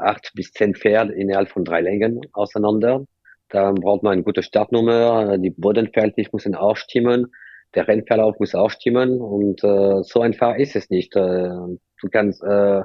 acht 0.00 0.32
bis 0.34 0.50
zehn 0.50 0.74
Pferde 0.74 1.12
innerhalb 1.14 1.48
von 1.48 1.64
drei 1.64 1.80
Längen 1.80 2.20
auseinander. 2.32 3.04
Da 3.48 3.72
braucht 3.72 4.02
man 4.02 4.14
eine 4.14 4.22
gute 4.22 4.42
Startnummer, 4.42 5.38
die 5.38 5.50
Bodenverhältnisse 5.50 6.30
müssen 6.32 6.54
auch 6.54 6.76
stimmen, 6.76 7.32
der 7.74 7.86
Rennverlauf 7.88 8.38
muss 8.38 8.54
auch 8.54 8.70
stimmen 8.70 9.20
und 9.20 9.62
äh, 9.64 10.02
so 10.02 10.20
einfach 10.20 10.56
ist 10.56 10.76
es 10.76 10.90
nicht. 10.90 11.14
Äh, 11.16 11.20
du 11.20 12.08
kannst 12.10 12.42
äh, 12.42 12.82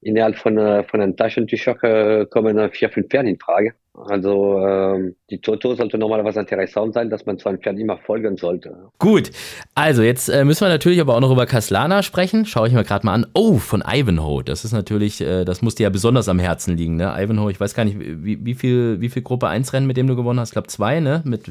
innerhalb 0.00 0.36
von, 0.36 0.58
äh, 0.58 0.84
von 0.84 1.00
einem 1.00 1.16
Taschentücher 1.16 1.82
äh, 1.82 2.26
kommen 2.26 2.70
vier, 2.70 2.90
fünf 2.90 3.08
Pferde 3.08 3.30
in 3.30 3.38
Frage. 3.38 3.74
Also 4.04 4.58
ähm, 4.58 5.16
die 5.30 5.40
Toto 5.40 5.74
sollte 5.74 5.96
normalerweise 5.96 6.40
interessant 6.40 6.94
sein, 6.94 7.08
dass 7.08 7.24
man 7.24 7.38
zu 7.38 7.48
einem 7.48 7.58
Pferd 7.58 7.78
immer 7.78 7.96
folgen 7.96 8.36
sollte. 8.36 8.76
Gut, 8.98 9.30
also 9.74 10.02
jetzt 10.02 10.28
äh, 10.28 10.44
müssen 10.44 10.62
wir 10.62 10.68
natürlich 10.68 11.00
aber 11.00 11.14
auch 11.14 11.20
noch 11.20 11.30
über 11.30 11.46
Kaslana 11.46 12.02
sprechen. 12.02 12.44
Schaue 12.44 12.68
ich 12.68 12.74
mir 12.74 12.84
gerade 12.84 13.06
mal 13.06 13.14
an. 13.14 13.26
Oh, 13.32 13.56
von 13.56 13.82
Ivanhoe. 13.86 14.44
Das 14.44 14.64
ist 14.64 14.72
natürlich, 14.72 15.20
äh, 15.22 15.44
das 15.44 15.62
muss 15.62 15.76
dir 15.76 15.84
ja 15.84 15.90
besonders 15.90 16.28
am 16.28 16.38
Herzen 16.38 16.76
liegen. 16.76 16.96
Ne? 16.96 17.14
Ivanhoe, 17.16 17.50
ich 17.50 17.58
weiß 17.58 17.74
gar 17.74 17.84
nicht, 17.84 17.98
wie, 17.98 18.44
wie, 18.44 18.54
viel, 18.54 19.00
wie 19.00 19.08
viel 19.08 19.22
Gruppe 19.22 19.48
1 19.48 19.72
Rennen, 19.72 19.86
mit 19.86 19.96
dem 19.96 20.06
du 20.06 20.16
gewonnen 20.16 20.40
hast? 20.40 20.50
Ich 20.50 20.54
glaube 20.54 20.68
zwei, 20.68 21.00
ne? 21.00 21.22
Mit 21.24 21.48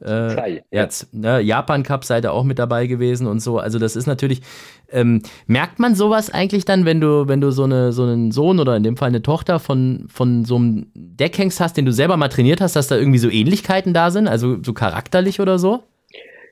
äh, 0.00 0.28
Zwei, 0.28 0.64
ja. 0.70 0.82
Jetzt, 0.82 1.14
ne? 1.14 1.40
Japan 1.40 1.82
Cup 1.82 2.04
seid 2.04 2.24
ihr 2.24 2.32
auch 2.32 2.44
mit 2.44 2.58
dabei 2.58 2.86
gewesen 2.86 3.26
und 3.26 3.40
so. 3.40 3.58
Also 3.58 3.78
das 3.78 3.94
ist 3.94 4.06
natürlich, 4.06 4.42
ähm, 4.90 5.22
merkt 5.46 5.78
man 5.78 5.94
sowas 5.94 6.30
eigentlich 6.30 6.64
dann, 6.64 6.84
wenn 6.84 7.00
du, 7.00 7.28
wenn 7.28 7.40
du 7.40 7.50
so, 7.50 7.64
eine, 7.64 7.92
so 7.92 8.02
einen 8.02 8.32
Sohn 8.32 8.58
oder 8.58 8.76
in 8.76 8.82
dem 8.82 8.96
Fall 8.96 9.08
eine 9.08 9.22
Tochter 9.22 9.60
von, 9.60 10.06
von 10.08 10.44
so 10.44 10.56
einem 10.56 10.86
Deckhengst 10.94 11.60
hast, 11.60 11.76
den 11.76 11.83
du 11.84 11.92
selber 11.92 12.16
mal 12.16 12.28
trainiert 12.28 12.60
hast, 12.60 12.76
dass 12.76 12.88
da 12.88 12.96
irgendwie 12.96 13.18
so 13.18 13.30
Ähnlichkeiten 13.30 13.94
da 13.94 14.10
sind, 14.10 14.28
also 14.28 14.62
so 14.62 14.72
charakterlich 14.72 15.40
oder 15.40 15.58
so? 15.58 15.82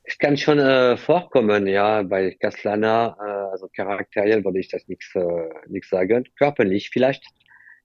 Es 0.04 0.18
kann 0.18 0.36
schon 0.36 0.58
äh, 0.58 0.96
vorkommen, 0.96 1.66
ja, 1.66 2.02
bei 2.02 2.36
Kaslana, 2.40 3.16
äh, 3.20 3.50
also 3.52 3.68
charakteriell 3.74 4.44
würde 4.44 4.58
ich 4.58 4.68
das 4.68 4.86
nichts 4.88 5.14
äh, 5.14 5.80
sagen, 5.88 6.24
körperlich 6.36 6.90
vielleicht, 6.90 7.24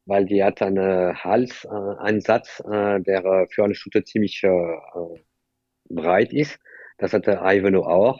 weil 0.05 0.25
die 0.25 0.43
hat 0.43 0.61
einen 0.61 1.15
Halsansatz, 1.23 2.59
äh, 2.61 2.99
der 3.01 3.23
äh, 3.23 3.47
für 3.47 3.65
eine 3.65 3.75
Stute 3.75 4.03
ziemlich 4.03 4.43
äh, 4.43 4.49
breit 5.89 6.33
ist. 6.33 6.59
Das 6.97 7.13
hatte 7.13 7.39
Ivano 7.43 7.83
auch. 7.83 8.19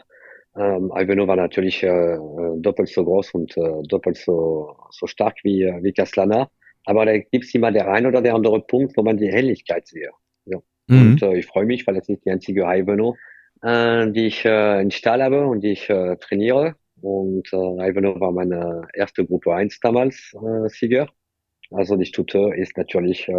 Ähm, 0.56 0.92
Ivano 0.94 1.26
war 1.26 1.36
natürlich 1.36 1.82
äh, 1.82 2.18
doppelt 2.58 2.88
so 2.88 3.04
groß 3.04 3.32
und 3.34 3.56
äh, 3.56 3.82
doppelt 3.88 4.16
so, 4.16 4.76
so 4.90 5.06
stark 5.06 5.36
wie, 5.42 5.64
wie 5.82 5.92
Kaslana. 5.92 6.50
Aber 6.88 7.04
da 7.04 7.18
gibt 7.18 7.44
es 7.44 7.54
immer 7.54 7.70
der 7.70 7.86
ein 7.90 8.06
oder 8.06 8.22
der 8.22 8.34
andere 8.34 8.62
Punkt, 8.62 8.96
wo 8.96 9.02
man 9.02 9.18
die 9.18 9.30
Helligkeit 9.30 9.86
sieht. 9.86 10.08
Ja. 10.46 10.58
Mhm. 10.86 11.12
Und 11.12 11.22
äh, 11.22 11.36
ich 11.36 11.44
freue 11.44 11.66
mich, 11.66 11.86
weil 11.86 11.96
das 11.96 12.08
nicht 12.08 12.24
die 12.24 12.30
einzige 12.30 12.62
Ivano, 12.62 13.14
äh, 13.60 14.10
die 14.10 14.28
ich 14.28 14.42
äh, 14.46 14.80
in 14.80 14.90
Stall 14.90 15.22
habe 15.22 15.46
und 15.46 15.60
die 15.60 15.72
ich 15.72 15.90
äh, 15.90 16.16
trainiere. 16.16 16.76
Und 17.02 17.52
äh, 17.52 17.90
Ivano 17.90 18.18
war 18.18 18.32
meine 18.32 18.88
erste 18.94 19.26
Gruppe 19.26 19.52
1 19.54 19.80
damals 19.80 20.34
äh, 20.34 20.70
Sieger. 20.70 21.10
Also 21.70 21.96
die 21.96 22.06
Stute 22.06 22.54
ist 22.56 22.78
natürlich 22.78 23.28
äh, 23.28 23.34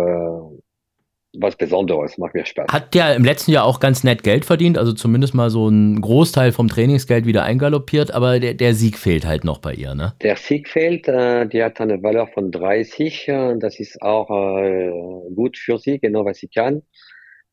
was 1.33 1.55
Besonderes, 1.55 2.17
macht 2.17 2.33
mir 2.33 2.45
Spaß. 2.45 2.67
Hat 2.71 2.93
der 2.93 3.15
im 3.15 3.23
letzten 3.23 3.51
Jahr 3.51 3.65
auch 3.65 3.79
ganz 3.79 4.03
nett 4.03 4.23
Geld 4.23 4.45
verdient, 4.45 4.77
also 4.77 4.93
zumindest 4.93 5.35
mal 5.35 5.49
so 5.49 5.67
ein 5.67 6.01
Großteil 6.01 6.51
vom 6.51 6.67
Trainingsgeld 6.67 7.25
wieder 7.25 7.43
eingaloppiert, 7.43 8.11
aber 8.11 8.39
der, 8.39 8.55
der 8.55 8.73
Sieg 8.73 8.97
fehlt 8.97 9.25
halt 9.25 9.43
noch 9.43 9.59
bei 9.59 9.73
ihr, 9.73 9.93
ne? 9.93 10.13
Der 10.21 10.35
Sieg 10.35 10.67
fehlt, 10.67 11.07
äh, 11.07 11.47
die 11.47 11.63
hat 11.63 11.79
eine 11.81 12.01
Valeur 12.01 12.27
von 12.27 12.51
30, 12.51 13.27
äh, 13.27 13.55
das 13.59 13.79
ist 13.79 14.01
auch 14.01 14.29
äh, 14.29 14.91
gut 15.35 15.57
für 15.57 15.77
sie, 15.77 15.99
genau 15.99 16.25
was 16.25 16.37
sie 16.37 16.47
kann. 16.47 16.81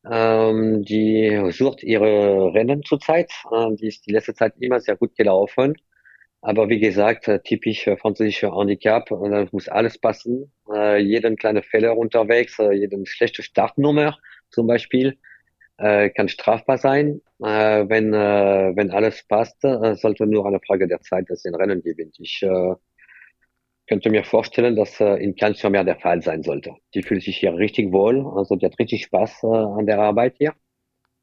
Ähm, 0.09 0.83
die 0.83 1.51
sucht 1.51 1.83
ihre 1.83 2.53
Rennen 2.53 2.81
zurzeit, 2.83 3.31
äh, 3.51 3.75
die 3.75 3.87
ist 3.87 4.07
die 4.07 4.11
letzte 4.11 4.33
Zeit 4.33 4.53
immer 4.59 4.79
sehr 4.79 4.95
gut 4.95 5.15
gelaufen. 5.15 5.75
Aber 6.41 6.69
wie 6.69 6.79
gesagt, 6.79 7.27
äh, 7.27 7.39
typisch 7.41 7.87
äh, 7.87 7.97
französischer 7.97 8.55
Handicap, 8.55 9.11
und 9.11 9.31
dann 9.31 9.49
muss 9.51 9.67
alles 9.67 9.97
passen. 9.97 10.51
Äh, 10.71 10.99
jeden 10.99 11.35
kleine 11.35 11.63
Fehler 11.63 11.97
unterwegs, 11.97 12.59
äh, 12.59 12.73
jeden 12.73 13.05
schlechte 13.05 13.43
Startnummer 13.43 14.17
zum 14.49 14.67
Beispiel, 14.67 15.17
äh, 15.77 16.09
kann 16.09 16.29
strafbar 16.29 16.77
sein. 16.77 17.21
Äh, 17.39 17.85
wenn, 17.89 18.13
äh, 18.13 18.71
wenn 18.75 18.91
alles 18.91 19.23
passt, 19.27 19.63
äh, 19.63 19.95
sollte 19.95 20.27
nur 20.27 20.45
eine 20.45 20.59
Frage 20.65 20.87
der 20.87 21.01
Zeit, 21.01 21.29
dass 21.29 21.41
sie 21.41 21.49
ein 21.49 21.55
Rennen 21.55 21.81
gewinnt. 21.83 22.15
Ich 22.19 22.41
äh, 22.43 22.75
könnte 23.87 24.09
mir 24.09 24.23
vorstellen, 24.23 24.75
dass 24.75 24.99
äh, 24.99 25.15
in 25.15 25.35
Cannes 25.35 25.63
mehr 25.63 25.83
der 25.83 25.99
Fall 25.99 26.21
sein 26.21 26.43
sollte. 26.43 26.75
Die 26.93 27.03
fühlt 27.03 27.23
sich 27.23 27.37
hier 27.37 27.55
richtig 27.55 27.91
wohl, 27.91 28.25
also 28.35 28.55
die 28.55 28.65
hat 28.65 28.79
richtig 28.79 29.03
Spaß 29.03 29.43
äh, 29.43 29.47
an 29.47 29.85
der 29.87 29.99
Arbeit 29.99 30.35
hier 30.37 30.53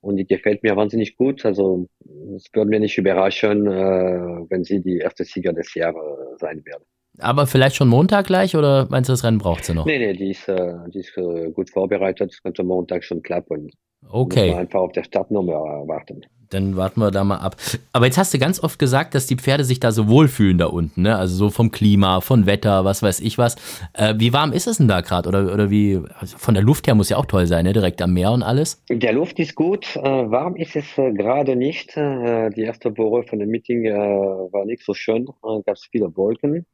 und 0.04 0.16
die 0.16 0.26
gefällt 0.26 0.62
mir 0.62 0.76
wahnsinnig 0.76 1.16
gut. 1.16 1.44
Also 1.44 1.88
es 2.36 2.46
würde 2.52 2.70
mir 2.70 2.80
nicht 2.80 2.98
überraschen, 2.98 3.66
äh, 3.66 4.50
wenn 4.50 4.62
sie 4.62 4.80
die 4.80 4.98
erste 4.98 5.24
Sieger 5.24 5.52
des 5.52 5.74
Jahres 5.74 6.38
sein 6.38 6.62
werde. 6.64 6.84
Aber 7.18 7.46
vielleicht 7.46 7.76
schon 7.76 7.88
Montag 7.88 8.26
gleich 8.26 8.56
oder 8.56 8.86
meinst 8.90 9.08
du, 9.08 9.12
das 9.12 9.24
Rennen 9.24 9.38
braucht 9.38 9.64
sie 9.64 9.74
noch? 9.74 9.86
Nee, 9.86 9.98
nee, 9.98 10.12
die 10.14 10.30
ist, 10.30 10.48
äh, 10.48 10.74
die 10.88 10.98
ist 10.98 11.16
äh, 11.16 11.50
gut 11.52 11.70
vorbereitet. 11.70 12.30
Das 12.32 12.42
könnte 12.42 12.64
Montag 12.64 13.04
schon 13.04 13.22
klappen. 13.22 13.70
Okay. 14.08 14.46
Muss 14.46 14.50
man 14.50 14.60
einfach 14.60 14.80
auf 14.80 14.92
der 14.92 15.04
Startnummer 15.04 15.54
warten. 15.86 16.26
Dann 16.50 16.76
warten 16.76 17.00
wir 17.00 17.10
da 17.10 17.24
mal 17.24 17.38
ab. 17.38 17.56
Aber 17.92 18.06
jetzt 18.06 18.18
hast 18.18 18.34
du 18.34 18.38
ganz 18.38 18.62
oft 18.62 18.78
gesagt, 18.78 19.14
dass 19.14 19.26
die 19.26 19.36
Pferde 19.36 19.64
sich 19.64 19.80
da 19.80 19.92
so 19.92 20.08
wohlfühlen 20.08 20.58
da 20.58 20.66
unten, 20.66 21.02
ne? 21.02 21.16
Also 21.16 21.36
so 21.36 21.50
vom 21.50 21.70
Klima, 21.70 22.20
von 22.20 22.46
Wetter, 22.46 22.84
was 22.84 23.02
weiß 23.02 23.20
ich 23.20 23.38
was. 23.38 23.56
Äh, 23.92 24.14
wie 24.18 24.32
warm 24.32 24.52
ist 24.52 24.66
es 24.66 24.78
denn 24.78 24.88
da 24.88 25.00
gerade? 25.00 25.28
Oder, 25.28 25.52
oder 25.52 25.70
wie, 25.70 26.00
also 26.18 26.36
von 26.38 26.54
der 26.54 26.62
Luft 26.62 26.86
her 26.86 26.94
muss 26.94 27.08
ja 27.08 27.16
auch 27.16 27.26
toll 27.26 27.46
sein, 27.46 27.64
ne? 27.64 27.72
Direkt 27.72 28.02
am 28.02 28.12
Meer 28.12 28.32
und 28.32 28.42
alles. 28.42 28.82
Der 28.90 29.12
Luft 29.12 29.38
ist 29.38 29.54
gut. 29.54 29.96
Äh, 29.96 30.02
warm 30.02 30.56
ist 30.56 30.76
es 30.76 30.98
äh, 30.98 31.12
gerade 31.12 31.56
nicht. 31.56 31.96
Äh, 31.96 32.50
die 32.50 32.62
erste 32.62 32.96
Woche 32.96 33.24
von 33.24 33.38
dem 33.38 33.50
Meeting 33.50 33.84
äh, 33.84 33.92
war 33.94 34.64
nicht 34.64 34.84
so 34.84 34.94
schön. 34.94 35.26
Äh, 35.44 35.62
Gab 35.64 35.76
es 35.76 35.88
viele 35.90 36.14
Wolken. 36.16 36.66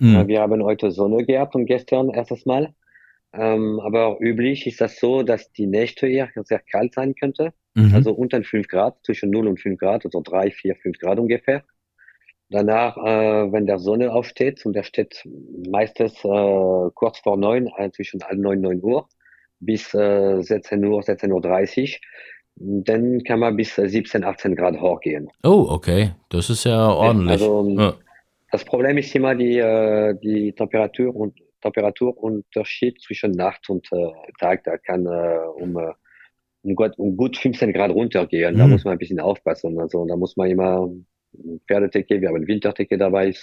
Mhm. 0.00 0.28
wir 0.28 0.40
haben 0.40 0.62
heute 0.62 0.92
Sonne 0.92 1.24
gehabt 1.24 1.56
und 1.56 1.66
gestern 1.66 2.10
erstes 2.10 2.46
Mal. 2.46 2.72
Ähm, 3.32 3.80
aber 3.80 4.16
üblich 4.20 4.66
ist 4.66 4.80
das 4.80 4.98
so, 4.98 5.22
dass 5.22 5.52
die 5.52 5.66
Nächte 5.66 6.06
eher 6.06 6.28
sehr 6.44 6.60
kalt 6.60 6.94
sein 6.94 7.14
könnte. 7.14 7.52
Mhm. 7.78 7.94
Also 7.94 8.12
unter 8.12 8.42
5 8.42 8.66
Grad, 8.66 8.96
zwischen 9.04 9.30
0 9.30 9.46
und 9.46 9.60
5 9.60 9.78
Grad, 9.78 10.04
also 10.04 10.20
3, 10.20 10.50
4, 10.50 10.74
5 10.76 10.98
Grad 10.98 11.18
ungefähr. 11.18 11.62
Danach, 12.50 12.96
äh, 12.96 13.52
wenn 13.52 13.66
der 13.66 13.78
Sonne 13.78 14.12
aufsteht, 14.12 14.64
und 14.66 14.72
der 14.72 14.82
steht 14.82 15.24
meistens 15.70 16.14
äh, 16.24 16.90
kurz 16.94 17.18
vor 17.18 17.36
9, 17.36 17.68
äh, 17.76 17.90
zwischen 17.92 18.20
9 18.20 18.46
und 18.46 18.60
9 18.62 18.82
Uhr, 18.82 19.06
bis 19.60 19.94
äh, 19.94 20.42
16 20.42 20.84
Uhr, 20.84 21.00
16.30 21.02 21.92
Uhr, 21.92 21.98
dann 22.56 23.22
kann 23.22 23.38
man 23.38 23.56
bis 23.56 23.76
17, 23.76 24.24
18 24.24 24.56
Grad 24.56 24.80
hochgehen. 24.80 25.30
Oh, 25.44 25.66
okay. 25.68 26.14
Das 26.30 26.50
ist 26.50 26.64
ja 26.64 26.88
ordentlich. 26.88 27.32
Also, 27.32 27.68
ja. 27.78 27.94
Das 28.50 28.64
Problem 28.64 28.98
ist 28.98 29.14
immer 29.14 29.36
die, 29.36 29.58
äh, 29.58 30.14
die 30.20 30.52
Temperatur 30.52 31.14
und 31.14 31.38
Temperaturunterschied 31.60 33.00
zwischen 33.02 33.32
Nacht 33.32 33.68
und 33.70 33.86
äh, 33.92 34.10
Tag. 34.40 34.64
Da 34.64 34.78
kann 34.78 35.06
äh, 35.06 35.38
um, 35.54 35.76
um, 36.68 36.74
gut, 36.74 36.98
um 36.98 37.16
gut 37.16 37.36
15 37.36 37.72
Grad 37.72 37.90
runtergehen. 37.90 38.54
Mhm. 38.54 38.58
Da 38.58 38.66
muss 38.66 38.84
man 38.84 38.92
ein 38.92 38.98
bisschen 38.98 39.20
aufpassen. 39.20 39.78
Also 39.78 40.04
da 40.06 40.16
muss 40.16 40.36
man 40.36 40.50
immer 40.50 40.90
Pferdetecke, 41.66 42.20
wir 42.20 42.28
haben 42.28 42.46
Wintertecke 42.46 42.98
dabei, 42.98 43.28
äh, 43.28 43.34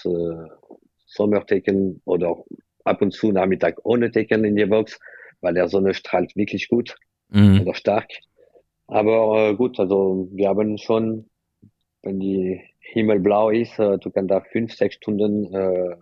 Sommertecken 1.06 2.02
oder 2.06 2.44
ab 2.84 3.02
und 3.02 3.12
zu 3.12 3.32
Nachmittag 3.32 3.78
ohne 3.84 4.12
Tecken 4.12 4.44
in 4.44 4.56
die 4.56 4.66
Box, 4.66 5.00
weil 5.42 5.54
der 5.54 5.68
Sonne 5.68 5.94
strahlt 5.94 6.36
wirklich 6.36 6.68
gut 6.68 6.96
mhm. 7.30 7.62
oder 7.62 7.74
stark. 7.76 8.10
Aber 8.88 9.50
äh, 9.50 9.56
gut, 9.56 9.80
also 9.80 10.28
wir 10.32 10.50
haben 10.50 10.78
schon, 10.78 11.30
wenn 12.04 12.20
die 12.20 12.62
Himmel 12.80 13.20
blau 13.20 13.50
ist, 13.50 13.80
äh, 13.80 13.98
du 13.98 14.12
kannst 14.12 14.32
da 14.32 14.42
fünf, 14.42 14.74
sechs 14.74 14.96
Stunden 14.96 15.54
äh, 15.54 15.96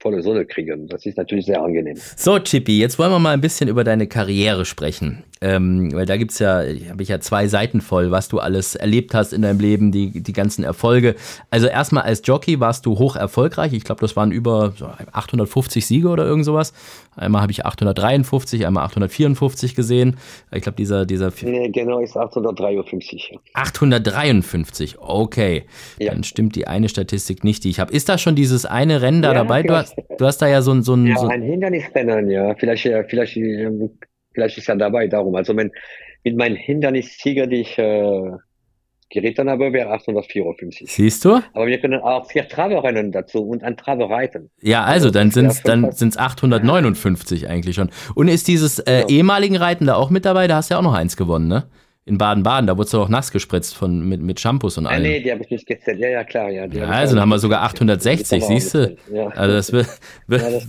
volle 0.00 0.22
Sonne 0.22 0.44
kriegen. 0.46 0.86
Das 0.86 1.04
ist 1.06 1.16
natürlich 1.16 1.46
sehr 1.46 1.62
angenehm. 1.62 1.96
So, 2.16 2.38
Chippy, 2.38 2.78
jetzt 2.78 2.98
wollen 2.98 3.10
wir 3.10 3.18
mal 3.18 3.32
ein 3.32 3.40
bisschen 3.40 3.68
über 3.68 3.84
deine 3.84 4.06
Karriere 4.06 4.64
sprechen. 4.64 5.24
Ähm, 5.40 5.92
weil 5.92 6.06
da 6.06 6.16
gibt 6.16 6.32
es 6.32 6.40
ja, 6.40 6.62
habe 6.90 7.02
ich 7.02 7.08
ja 7.08 7.20
zwei 7.20 7.46
Seiten 7.46 7.80
voll, 7.80 8.10
was 8.10 8.28
du 8.28 8.40
alles 8.40 8.74
erlebt 8.74 9.14
hast 9.14 9.32
in 9.32 9.42
deinem 9.42 9.60
Leben, 9.60 9.92
die, 9.92 10.22
die 10.22 10.32
ganzen 10.32 10.64
Erfolge. 10.64 11.14
Also 11.50 11.68
erstmal 11.68 12.02
als 12.04 12.22
Jockey 12.24 12.58
warst 12.58 12.86
du 12.86 12.98
hoch 12.98 13.14
erfolgreich. 13.14 13.72
Ich 13.72 13.84
glaube, 13.84 14.00
das 14.00 14.16
waren 14.16 14.32
über 14.32 14.72
850 15.12 15.86
Siege 15.86 16.08
oder 16.08 16.24
irgend 16.24 16.44
sowas. 16.44 16.72
Einmal 17.14 17.42
habe 17.42 17.52
ich 17.52 17.66
853, 17.66 18.66
einmal 18.66 18.84
854 18.84 19.74
gesehen. 19.74 20.16
Ich 20.52 20.62
glaube, 20.62 20.76
dieser, 20.76 21.04
dieser. 21.04 21.32
Nee, 21.42 21.68
genau, 21.70 22.00
ist 22.00 22.16
853. 22.16 23.38
853, 23.54 24.98
okay. 25.00 25.64
Ja. 25.98 26.12
Dann 26.12 26.24
stimmt 26.24 26.54
die 26.54 26.66
eine 26.66 26.88
Statistik 26.88 27.42
nicht, 27.42 27.64
die 27.64 27.70
ich 27.70 27.80
habe. 27.80 27.92
Ist 27.92 28.08
da 28.08 28.18
schon 28.18 28.36
dieses 28.36 28.66
eine 28.66 29.02
Rennen 29.02 29.22
da 29.22 29.32
ja, 29.32 29.34
dabei? 29.34 29.62
Du 29.62 29.74
hast, 29.96 30.20
du 30.20 30.26
hast 30.26 30.38
da 30.38 30.48
ja 30.48 30.62
so 30.62 30.72
ein. 30.72 30.82
So 30.82 30.94
ein 30.94 31.06
ja, 31.06 31.16
so 31.16 31.28
ein 31.28 31.42
Hindernisrennen, 31.42 32.30
ja. 32.30 32.54
Vielleicht, 32.54 32.82
vielleicht 33.08 33.36
ähm, 33.36 33.98
vielleicht 34.32 34.58
ist 34.58 34.68
er 34.68 34.76
dabei 34.76 35.06
darum. 35.06 35.34
Also 35.34 35.56
wenn, 35.56 35.70
mit 36.24 36.36
meinen 36.36 36.56
Hindernissieger, 36.56 37.46
die 37.46 37.60
ich 37.62 37.78
äh, 37.78 38.30
geritten 39.10 39.48
habe, 39.48 39.72
wäre 39.72 39.90
854. 39.90 40.90
Siehst 40.90 41.24
du? 41.24 41.40
Aber 41.54 41.66
wir 41.66 41.78
können 41.80 42.00
auch 42.00 42.26
vier 42.30 42.46
Traberennen 42.48 43.12
dazu 43.12 43.42
und 43.42 43.62
ein 43.62 43.76
Trabe 43.76 44.08
reiten. 44.08 44.50
Ja, 44.60 44.84
also, 44.84 45.06
also 45.06 45.10
dann 45.10 45.30
sind 45.30 45.46
es 45.46 45.62
dann 45.62 45.92
sind's 45.92 46.16
859 46.16 47.42
ja. 47.42 47.48
eigentlich 47.48 47.76
schon. 47.76 47.90
Und 48.14 48.28
ist 48.28 48.48
dieses 48.48 48.78
äh, 48.80 48.98
genau. 49.00 49.08
ehemaligen 49.08 49.56
Reiten 49.56 49.86
da 49.86 49.94
auch 49.94 50.10
mit 50.10 50.24
dabei? 50.24 50.46
Da 50.46 50.56
hast 50.56 50.70
du 50.70 50.74
ja 50.74 50.78
auch 50.78 50.84
noch 50.84 50.94
eins 50.94 51.16
gewonnen, 51.16 51.48
ne? 51.48 51.64
In 52.08 52.18
Baden-Baden, 52.18 52.66
da 52.66 52.76
wurdest 52.76 52.94
du 52.94 52.98
doch 52.98 53.08
nass 53.08 53.30
gespritzt 53.30 53.76
von, 53.76 54.08
mit, 54.08 54.22
mit 54.22 54.40
Shampoos 54.40 54.78
und 54.78 54.86
allem. 54.86 55.04
Ja, 55.04 55.10
nee, 55.10 55.20
die 55.20 55.30
habe 55.30 55.42
ich 55.42 55.50
nicht 55.50 55.66
gezählt. 55.66 55.98
Ja, 55.98 56.08
ja, 56.08 56.24
klar. 56.24 56.50
Ja, 56.50 56.66
ja 56.66 56.86
also 56.86 57.14
dann 57.14 57.22
haben 57.22 57.28
wir 57.28 57.38
sogar 57.38 57.62
860, 57.62 58.44
siehst 58.44 58.74
du? 58.74 58.96
Ja. 59.12 59.28
Also 59.28 59.54
das 59.54 59.72
wird. 59.72 59.86
ja, 60.28 60.50
das. 60.50 60.66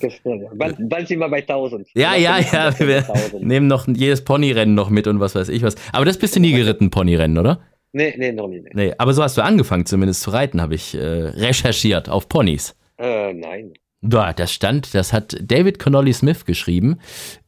Bald, 0.55 0.75
bald 0.79 1.07
sind 1.07 1.19
wir 1.19 1.29
bei 1.29 1.39
1000. 1.39 1.87
Ja, 1.95 2.15
ja, 2.15 2.39
ja. 2.39 2.77
Wir 2.79 3.05
nehmen 3.39 3.67
noch 3.67 3.87
jedes 3.87 4.23
Ponyrennen 4.23 4.75
noch 4.75 4.89
mit 4.89 5.07
und 5.07 5.19
was 5.19 5.35
weiß 5.35 5.49
ich 5.49 5.63
was. 5.63 5.75
Aber 5.93 6.05
das 6.05 6.17
bist 6.17 6.35
du 6.35 6.39
nie 6.39 6.51
geritten, 6.51 6.89
Ponyrennen, 6.89 7.37
oder? 7.37 7.61
Nee, 7.91 8.13
nee, 8.17 8.31
noch 8.31 8.47
nie. 8.47 8.59
Nee. 8.59 8.69
nee 8.73 8.93
aber 8.97 9.13
so 9.13 9.23
hast 9.23 9.37
du 9.37 9.41
angefangen, 9.41 9.85
zumindest 9.85 10.21
zu 10.21 10.29
reiten, 10.29 10.61
habe 10.61 10.75
ich 10.75 10.93
äh, 10.95 10.99
recherchiert 10.99 12.09
auf 12.09 12.29
Ponys. 12.29 12.75
Äh, 12.97 13.33
nein. 13.33 13.73
Ja, 14.01 14.31
das 14.31 14.53
stand, 14.53 14.95
das 14.95 15.11
hat 15.11 15.35
David 15.41 15.77
Connolly 15.77 16.13
Smith 16.13 16.45
geschrieben. 16.45 16.99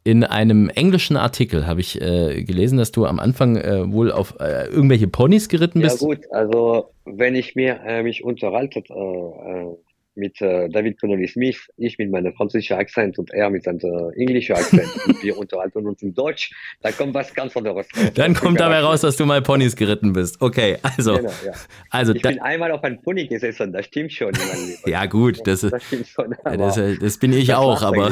In 0.03 0.25
einem 0.25 0.67
englischen 0.67 1.15
Artikel 1.15 1.65
habe 1.65 1.79
ich 1.79 2.01
äh, 2.01 2.43
gelesen, 2.43 2.77
dass 2.77 2.91
du 2.91 3.05
am 3.05 3.20
Anfang 3.20 3.55
äh, 3.55 3.89
wohl 3.91 4.12
auf 4.12 4.36
äh, 4.39 4.65
irgendwelche 4.67 5.08
Ponys 5.08 5.48
geritten 5.48 5.81
bist. 5.81 6.01
Ja 6.01 6.08
gut, 6.08 6.20
also 6.31 6.89
wenn 7.05 7.36
ich 7.36 7.55
mir 7.55 7.79
äh, 7.86 8.03
mich 8.03 8.25
unterhalte 8.25 8.79
äh, 8.79 8.93
äh, 8.93 9.77
mit 10.15 10.41
äh, 10.41 10.68
David 10.70 11.00
Connolly 11.00 11.27
Smith, 11.27 11.68
ich 11.77 11.98
mit 11.98 12.12
meinem 12.12 12.34
französischen 12.34 12.77
Akzent 12.77 13.18
und 13.18 13.32
er 13.32 13.50
mit 13.50 13.64
seinem 13.64 13.79
äh, 13.79 14.20
englischen 14.20 14.55
Akzent. 14.55 14.88
und 15.07 15.24
wir 15.24 15.38
unterhalten 15.38 15.85
uns 15.85 16.01
in 16.01 16.14
Deutsch, 16.14 16.51
da 16.81 16.92
kommt 16.92 17.14
was 17.14 17.33
ganz 17.33 17.55
anderes 17.55 17.88
raus. 17.96 18.12
Dann 18.16 18.33
kommt 18.33 18.59
dabei 18.59 18.79
raus, 18.81 19.01
dass 19.01 19.16
du 19.16 19.25
mal 19.25 19.42
Ponys 19.42 19.75
geritten 19.75 20.14
bist. 20.14 20.42
Okay, 20.42 20.77
also. 20.81 21.16
Genau, 21.16 21.29
ja. 21.46 21.53
also 21.90 22.14
ich 22.14 22.22
bin 22.22 22.40
einmal 22.40 22.72
auf 22.72 22.83
einem 22.83 23.01
Pony 23.01 23.27
gesessen, 23.27 23.72
das 23.72 23.85
stimmt 23.85 24.12
schon. 24.12 24.33
ja 24.85 25.05
gut, 25.05 25.40
das, 25.46 25.62
das, 25.62 25.83
schon, 25.83 26.35
das, 26.44 26.79
das, 27.00 27.18
bin 27.18 27.33
ich 27.33 27.53
auch, 27.53 27.81
aber 27.81 28.12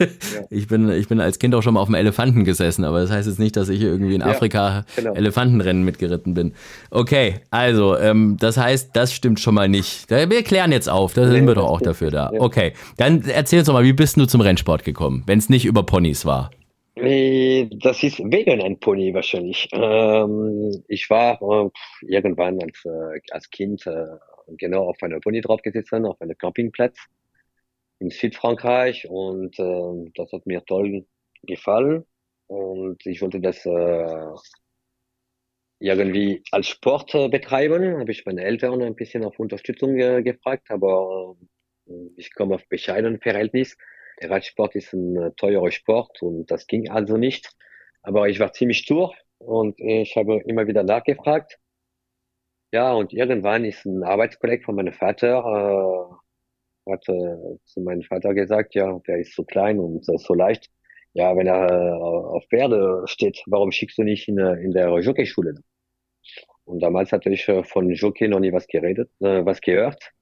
ich, 0.50 0.68
bin, 0.68 0.90
ich 0.90 1.08
bin 1.08 1.20
als 1.20 1.38
Kind 1.38 1.54
auch 1.54 1.62
schon 1.62 1.74
mal 1.74 1.80
auf 1.80 1.88
einem 1.88 1.96
Elefanten 1.96 2.44
gesessen, 2.44 2.84
aber 2.84 3.00
das 3.00 3.10
heißt 3.10 3.26
jetzt 3.28 3.40
nicht, 3.40 3.56
dass 3.56 3.68
ich 3.68 3.82
irgendwie 3.82 4.14
in 4.14 4.22
Afrika 4.22 4.84
genau. 4.96 5.14
Elefantenrennen 5.14 5.84
mitgeritten 5.84 6.34
bin. 6.34 6.54
Okay, 6.90 7.40
also 7.50 7.96
ähm, 7.96 8.36
das 8.38 8.56
heißt, 8.56 8.90
das 8.94 9.12
stimmt 9.12 9.40
schon 9.40 9.54
mal 9.54 9.68
nicht. 9.68 10.08
Wir 10.10 10.42
klären 10.42 10.72
jetzt 10.72 10.88
auf. 10.88 11.14
Das 11.14 11.39
sind 11.40 11.48
wir 11.48 11.54
doch 11.54 11.68
auch 11.68 11.80
dafür 11.80 12.10
da. 12.10 12.30
Okay, 12.38 12.72
dann 12.96 13.22
erzähl 13.22 13.60
uns 13.60 13.66
doch 13.66 13.74
mal, 13.74 13.84
wie 13.84 13.92
bist 13.92 14.16
du 14.16 14.26
zum 14.26 14.40
Rennsport 14.40 14.84
gekommen, 14.84 15.22
wenn 15.26 15.38
es 15.38 15.48
nicht 15.48 15.64
über 15.64 15.82
Ponys 15.82 16.24
war? 16.24 16.50
Das 16.96 18.02
ist 18.02 18.18
wegen 18.18 18.60
ein 18.60 18.78
Pony 18.78 19.14
wahrscheinlich. 19.14 19.68
Ähm, 19.72 20.82
ich 20.88 21.08
war 21.08 21.40
äh, 21.40 21.70
irgendwann 22.02 22.60
als, 22.60 22.84
äh, 22.84 23.20
als 23.30 23.48
Kind 23.50 23.86
äh, 23.86 24.04
genau 24.58 24.88
auf 24.88 25.02
einer 25.02 25.20
Pony 25.20 25.40
drauf 25.40 25.62
gesessen, 25.62 26.04
auf 26.04 26.20
einem 26.20 26.36
Campingplatz 26.36 26.98
in 28.00 28.10
Südfrankreich 28.10 29.08
und 29.08 29.58
äh, 29.58 30.10
das 30.14 30.32
hat 30.32 30.46
mir 30.46 30.64
toll 30.64 31.06
gefallen 31.44 32.04
und 32.48 33.06
ich 33.06 33.22
wollte 33.22 33.40
das 33.40 33.64
irgendwie 35.80 36.42
als 36.52 36.68
Sport 36.68 37.12
betreiben, 37.30 37.98
habe 37.98 38.12
ich 38.12 38.24
meine 38.26 38.44
Eltern 38.44 38.82
ein 38.82 38.94
bisschen 38.94 39.24
auf 39.24 39.38
Unterstützung 39.38 39.98
äh, 39.98 40.22
gefragt, 40.22 40.70
aber 40.70 41.36
äh, 41.86 41.92
ich 42.16 42.34
komme 42.34 42.54
auf 42.54 42.68
bescheidenen 42.68 43.18
Verhältnis. 43.18 43.76
Der 44.20 44.30
Radsport 44.30 44.76
ist 44.76 44.92
ein 44.92 45.16
äh, 45.16 45.30
teurer 45.36 45.70
Sport 45.70 46.22
und 46.22 46.50
das 46.50 46.66
ging 46.66 46.90
also 46.90 47.16
nicht. 47.16 47.50
Aber 48.02 48.28
ich 48.28 48.38
war 48.40 48.52
ziemlich 48.52 48.78
stur 48.78 49.14
und 49.38 49.80
ich 49.80 50.16
habe 50.16 50.42
immer 50.46 50.66
wieder 50.66 50.82
nachgefragt. 50.82 51.58
Ja, 52.72 52.92
und 52.92 53.12
irgendwann 53.12 53.64
ist 53.64 53.84
ein 53.84 54.04
Arbeitskollege 54.04 54.62
von 54.64 54.76
meinem 54.76 54.92
Vater, 54.92 56.18
äh, 56.86 56.92
hat 56.92 57.04
zu 57.04 57.80
meinem 57.80 58.02
Vater 58.02 58.34
gesagt, 58.34 58.74
ja, 58.74 58.98
der 59.06 59.18
ist 59.18 59.34
so 59.34 59.44
klein 59.44 59.78
und 59.78 60.04
so 60.04 60.34
leicht. 60.34 60.70
Ja, 61.12 61.36
wenn 61.36 61.46
er 61.46 61.70
äh, 61.70 61.92
auf 61.92 62.44
Pferde 62.48 63.02
steht, 63.06 63.42
warum 63.46 63.72
schickst 63.72 63.98
du 63.98 64.02
nicht 64.02 64.28
in, 64.28 64.38
in 64.38 64.70
der 64.70 64.96
Jockeyschule? 65.00 65.54
Und 66.64 66.80
damals 66.80 67.10
hatte 67.10 67.30
ich 67.30 67.48
äh, 67.48 67.64
von 67.64 67.90
Jockey 67.90 68.28
noch 68.28 68.38
nie 68.38 68.52
was 68.52 68.68
geredet, 68.68 69.10
äh, 69.20 69.44
was 69.44 69.60
gehört. 69.60 70.12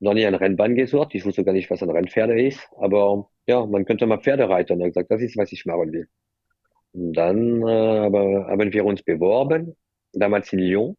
Noch 0.00 0.14
nie 0.14 0.24
ein 0.24 0.34
Rennbahn 0.34 0.76
gesucht. 0.76 1.14
Ich 1.14 1.26
wusste 1.26 1.44
gar 1.44 1.52
nicht, 1.52 1.70
was 1.70 1.82
ein 1.82 1.90
Rennpferde 1.90 2.40
ist. 2.40 2.66
Aber 2.78 3.28
ja, 3.46 3.66
man 3.66 3.84
könnte 3.84 4.06
mal 4.06 4.20
Pferde 4.20 4.48
reiten. 4.48 4.74
Und 4.74 4.80
er 4.80 4.86
hat 4.86 4.94
gesagt, 4.94 5.10
das 5.10 5.20
ist, 5.20 5.36
was 5.36 5.52
ich 5.52 5.66
machen 5.66 5.92
will. 5.92 6.08
Und 6.92 7.12
dann 7.12 7.62
äh, 7.62 7.98
aber, 7.98 8.46
haben 8.46 8.72
wir 8.72 8.84
uns 8.84 9.02
beworben, 9.02 9.76
damals 10.12 10.52
in 10.52 10.60
Lyon, 10.60 10.96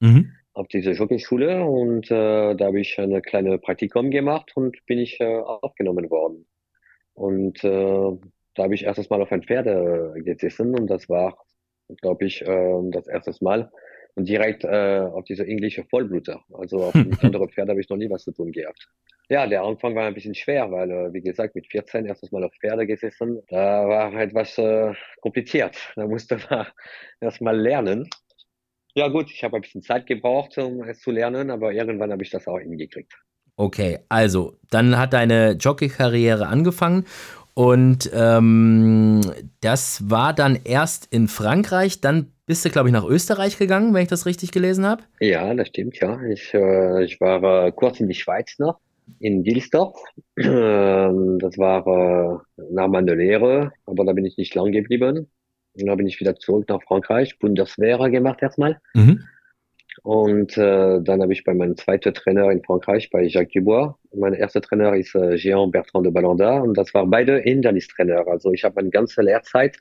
mhm. 0.00 0.32
auf 0.52 0.68
diese 0.68 0.90
Jockeyschule. 0.90 1.64
Und 1.64 2.10
äh, 2.10 2.54
da 2.54 2.66
habe 2.66 2.80
ich 2.80 2.98
eine 2.98 3.22
kleine 3.22 3.58
Praktikum 3.58 4.10
gemacht 4.10 4.52
und 4.56 4.76
bin 4.86 4.98
ich 4.98 5.20
äh, 5.20 5.38
aufgenommen 5.38 6.10
worden. 6.10 6.46
Und 7.14 7.62
äh, 7.64 8.18
da 8.54 8.64
habe 8.64 8.74
ich 8.74 8.84
erstes 8.84 9.10
Mal 9.10 9.22
auf 9.22 9.32
ein 9.32 9.42
Pferd 9.42 9.66
äh, 9.66 10.20
gesessen 10.20 10.78
und 10.78 10.88
das 10.88 11.08
war, 11.08 11.38
glaube 12.00 12.26
ich, 12.26 12.42
äh, 12.42 12.80
das 12.90 13.06
erste 13.06 13.32
Mal, 13.42 13.70
und 14.14 14.28
direkt 14.28 14.64
äh, 14.64 15.00
auf 15.00 15.24
diese 15.24 15.46
englische 15.46 15.84
Vollbluter. 15.84 16.42
Also 16.52 16.84
auf 16.84 16.94
mit 16.94 17.22
anderen 17.24 17.48
Pferd 17.48 17.68
habe 17.68 17.80
ich 17.80 17.88
noch 17.88 17.96
nie 17.96 18.10
was 18.10 18.24
zu 18.24 18.32
tun 18.32 18.52
gehabt. 18.52 18.88
Ja, 19.28 19.46
der 19.46 19.62
Anfang 19.62 19.94
war 19.94 20.04
ein 20.04 20.14
bisschen 20.14 20.34
schwer, 20.34 20.70
weil, 20.70 20.90
äh, 20.90 21.12
wie 21.12 21.22
gesagt, 21.22 21.54
mit 21.54 21.66
14 21.68 22.04
erstes 22.04 22.32
Mal 22.32 22.44
auf 22.44 22.52
Pferde 22.60 22.86
gesessen. 22.86 23.40
Da 23.48 23.88
war 23.88 24.12
etwas 24.14 24.58
äh, 24.58 24.92
kompliziert. 25.20 25.76
Da 25.96 26.06
musste 26.06 26.38
man 26.50 26.66
erst 27.20 27.40
mal 27.40 27.58
lernen. 27.58 28.08
Ja 28.94 29.08
gut, 29.08 29.30
ich 29.30 29.42
habe 29.42 29.56
ein 29.56 29.62
bisschen 29.62 29.80
Zeit 29.80 30.06
gebraucht, 30.06 30.58
um 30.58 30.82
es 30.82 31.00
zu 31.00 31.10
lernen, 31.10 31.50
aber 31.50 31.72
irgendwann 31.72 32.12
habe 32.12 32.22
ich 32.22 32.30
das 32.30 32.46
auch 32.46 32.58
hingekriegt. 32.58 33.14
Okay, 33.56 34.00
also 34.08 34.58
dann 34.70 34.98
hat 34.98 35.14
deine 35.14 35.52
Jockey-Karriere 35.52 36.46
angefangen 36.46 37.06
und 37.54 38.10
ähm, 38.14 39.20
das 39.60 40.10
war 40.10 40.32
dann 40.32 40.58
erst 40.64 41.12
in 41.12 41.28
Frankreich, 41.28 42.00
dann 42.00 42.32
bist 42.46 42.64
du, 42.64 42.70
glaube 42.70 42.88
ich, 42.88 42.92
nach 42.92 43.04
Österreich 43.04 43.58
gegangen, 43.58 43.94
wenn 43.94 44.02
ich 44.02 44.08
das 44.08 44.26
richtig 44.26 44.52
gelesen 44.52 44.86
habe. 44.86 45.02
Ja, 45.20 45.54
das 45.54 45.68
stimmt, 45.68 45.98
ja. 46.00 46.20
Ich, 46.24 46.52
äh, 46.54 47.04
ich 47.04 47.20
war 47.20 47.66
äh, 47.66 47.72
kurz 47.72 48.00
in 48.00 48.08
die 48.08 48.14
Schweiz 48.14 48.58
noch, 48.58 48.78
in 49.20 49.44
Wilsdorf. 49.44 49.98
Ähm, 50.38 51.38
das 51.38 51.58
war 51.58 51.86
äh, 51.86 52.62
nach 52.70 52.88
meiner 52.88 53.14
Lehre, 53.14 53.72
aber 53.86 54.04
da 54.04 54.12
bin 54.12 54.24
ich 54.24 54.36
nicht 54.38 54.54
lang 54.54 54.72
geblieben. 54.72 55.30
Und 55.74 55.86
dann 55.86 55.96
bin 55.96 56.06
ich 56.06 56.20
wieder 56.20 56.36
zurück 56.36 56.68
nach 56.68 56.82
Frankreich, 56.82 57.38
Bundeswehr 57.38 57.98
gemacht 58.10 58.42
erstmal. 58.42 58.80
Mhm. 58.94 59.24
Und 60.02 60.56
äh, 60.56 61.00
dann 61.02 61.22
habe 61.22 61.32
ich 61.32 61.44
bei 61.44 61.54
meinem 61.54 61.76
zweiten 61.76 62.14
Trainer 62.14 62.50
in 62.50 62.62
Frankreich, 62.62 63.10
bei 63.10 63.24
Jacques 63.24 63.52
Dubois, 63.52 63.94
mein 64.14 64.34
erster 64.34 64.62
Trainer 64.62 64.94
ist 64.94 65.14
äh, 65.14 65.36
Jean 65.36 65.70
Bertrand 65.70 66.06
de 66.06 66.12
Ballanda 66.12 66.60
und 66.60 66.76
das 66.78 66.92
war 66.94 67.06
beide 67.06 67.38
Hindernistrainer. 67.38 68.26
Also 68.26 68.52
ich 68.52 68.64
habe 68.64 68.76
meine 68.76 68.90
ganze 68.90 69.22
Lehrzeit 69.22 69.76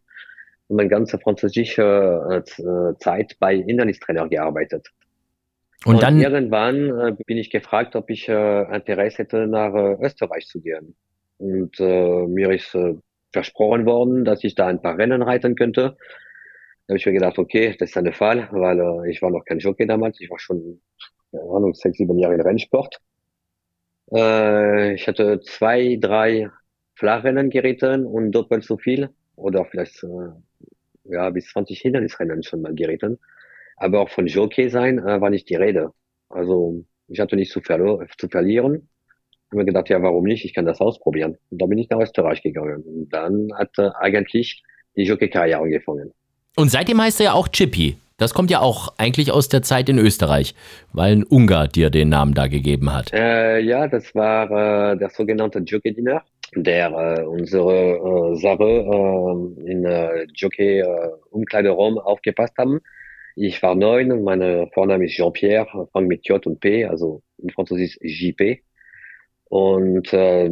meine 0.72 0.90
ganze 0.90 1.20
französische 1.20 2.44
äh, 2.44 2.98
Zeit 3.00 3.36
bei 3.40 3.58
Hindernistrainer 3.58 4.28
gearbeitet. 4.28 4.90
Und, 5.86 5.96
und 5.96 6.04
dann 6.04 6.20
irgendwann 6.20 7.00
äh, 7.00 7.16
bin 7.26 7.38
ich 7.38 7.50
gefragt, 7.50 7.96
ob 7.96 8.10
ich 8.10 8.30
äh, 8.30 8.76
Interesse 8.76 9.20
hätte, 9.20 9.48
nach 9.48 9.74
äh, 9.74 9.98
Österreich 10.02 10.48
zu 10.48 10.62
gehen. 10.62 10.96
Und 11.38 11.80
äh, 11.80 12.28
mir 12.28 12.52
ist 12.52 12.76
äh, 12.76 12.96
versprochen 13.34 13.86
worden, 13.86 14.26
dass 14.26 14.44
ich 14.44 14.56
da 14.56 14.68
ein 14.68 14.82
paar 14.82 14.98
Rennen 14.98 15.22
reiten 15.22 15.56
könnte. 15.56 15.98
Da 16.92 16.96
habe 16.96 17.00
ich 17.00 17.06
mir 17.06 17.14
gedacht, 17.14 17.40
okay, 17.40 17.74
das 17.80 17.96
ist 17.96 17.96
der 17.96 18.12
Fall, 18.12 18.50
weil 18.52 18.78
äh, 18.78 19.10
ich 19.10 19.22
war 19.22 19.32
noch 19.32 19.46
kein 19.46 19.60
Jockey 19.60 19.88
damals. 19.88 20.20
Ich 20.20 20.30
war 20.30 20.38
schon, 20.40 20.82
keine 21.32 21.44
Ahnung, 21.44 21.74
sechs, 21.74 21.96
sieben 21.96 22.20
Jahre 22.20 22.34
in 22.36 22.42
Rennsport. 22.42 23.00
Äh, 24.14 24.96
ich 24.96 25.08
hatte 25.08 25.40
zwei, 25.40 25.98
drei 26.02 26.50
Flachrennen 26.96 27.50
geritten 27.50 28.06
und 28.06 28.34
doppelt 28.34 28.66
so 28.66 28.78
viel 28.78 29.10
oder 29.38 29.64
vielleicht 29.64 30.04
äh, 30.04 30.32
ja 31.06 31.30
bis 31.30 31.48
20 31.52 31.80
Hindernisrennen 31.80 32.44
schon 32.44 32.62
mal 32.62 32.76
geritten. 32.76 33.20
Aber 33.78 34.02
auch 34.02 34.10
von 34.10 34.28
Jockey 34.28 34.70
sein 34.70 35.00
äh, 35.00 35.22
war 35.22 35.30
nicht 35.30 35.50
die 35.50 35.56
Rede. 35.56 35.94
Also 36.28 36.84
ich 37.08 37.22
hatte 37.22 37.38
nicht 37.38 37.54
zu, 37.54 37.62
verlo 37.62 38.04
zu 38.18 38.28
verlieren. 38.28 38.90
Ich 39.30 39.52
habe 39.52 39.60
mir 39.60 39.66
gedacht, 39.66 39.88
ja, 39.88 40.02
warum 40.04 40.26
nicht? 40.26 40.44
Ich 40.44 40.54
kann 40.54 40.66
das 40.66 40.82
ausprobieren. 40.82 41.38
Und 41.52 41.62
dann 41.62 41.70
bin 41.70 41.78
ich 41.78 41.90
nach 41.90 42.02
Österreich 42.02 42.44
gegangen. 42.44 42.84
Und 42.84 43.10
dann 43.14 43.48
hat 43.58 43.80
äh, 43.80 43.92
eigentlich 43.98 44.62
die 44.98 45.04
Jockey-Karriere 45.04 45.62
angefangen. 45.62 46.12
Und 46.56 46.70
seitdem 46.70 47.02
heißt 47.02 47.20
er 47.22 47.26
ja 47.26 47.34
auch 47.34 47.48
Chippy. 47.48 47.98
Das 48.18 48.36
kommt 48.36 48.52
ja 48.52 48.60
auch 48.60 48.94
eigentlich 48.98 49.32
aus 49.32 49.50
der 49.50 49.64
Zeit 49.64 49.90
in 49.90 49.98
Österreich, 49.98 50.54
weil 50.94 51.14
ein 51.14 51.24
Ungar 51.24 51.68
dir 51.68 51.90
den 51.90 52.10
Namen 52.10 52.36
da 52.36 52.46
gegeben 52.46 52.94
hat. 52.94 53.12
Äh, 53.14 53.62
ja, 53.62 53.88
das 53.88 54.14
war 54.14 54.92
äh, 54.92 54.98
der 54.98 55.10
sogenannte 55.10 55.58
Jockey-Diener, 55.58 56.22
der 56.56 56.92
äh, 56.92 57.24
unsere 57.24 57.96
äh, 57.96 58.36
Sache 58.36 58.64
äh, 58.64 59.72
in 59.72 59.86
äh, 59.86 60.28
Jockey-Umkleideraum 60.36 61.98
aufgepasst 61.98 62.54
haben. 62.60 62.82
Ich 63.36 63.64
war 63.64 63.74
neun 63.74 64.12
und 64.12 64.24
mein 64.24 64.70
Vorname 64.72 65.06
ist 65.06 65.14
Jean-Pierre, 65.14 65.88
Frank 65.92 66.08
mit 66.08 66.28
J 66.28 66.46
und 66.46 66.60
P, 66.60 66.86
also 66.86 67.24
in 67.40 67.50
Französisch 67.50 67.98
JP. 68.02 68.62
Und 69.46 70.14
äh, 70.14 70.46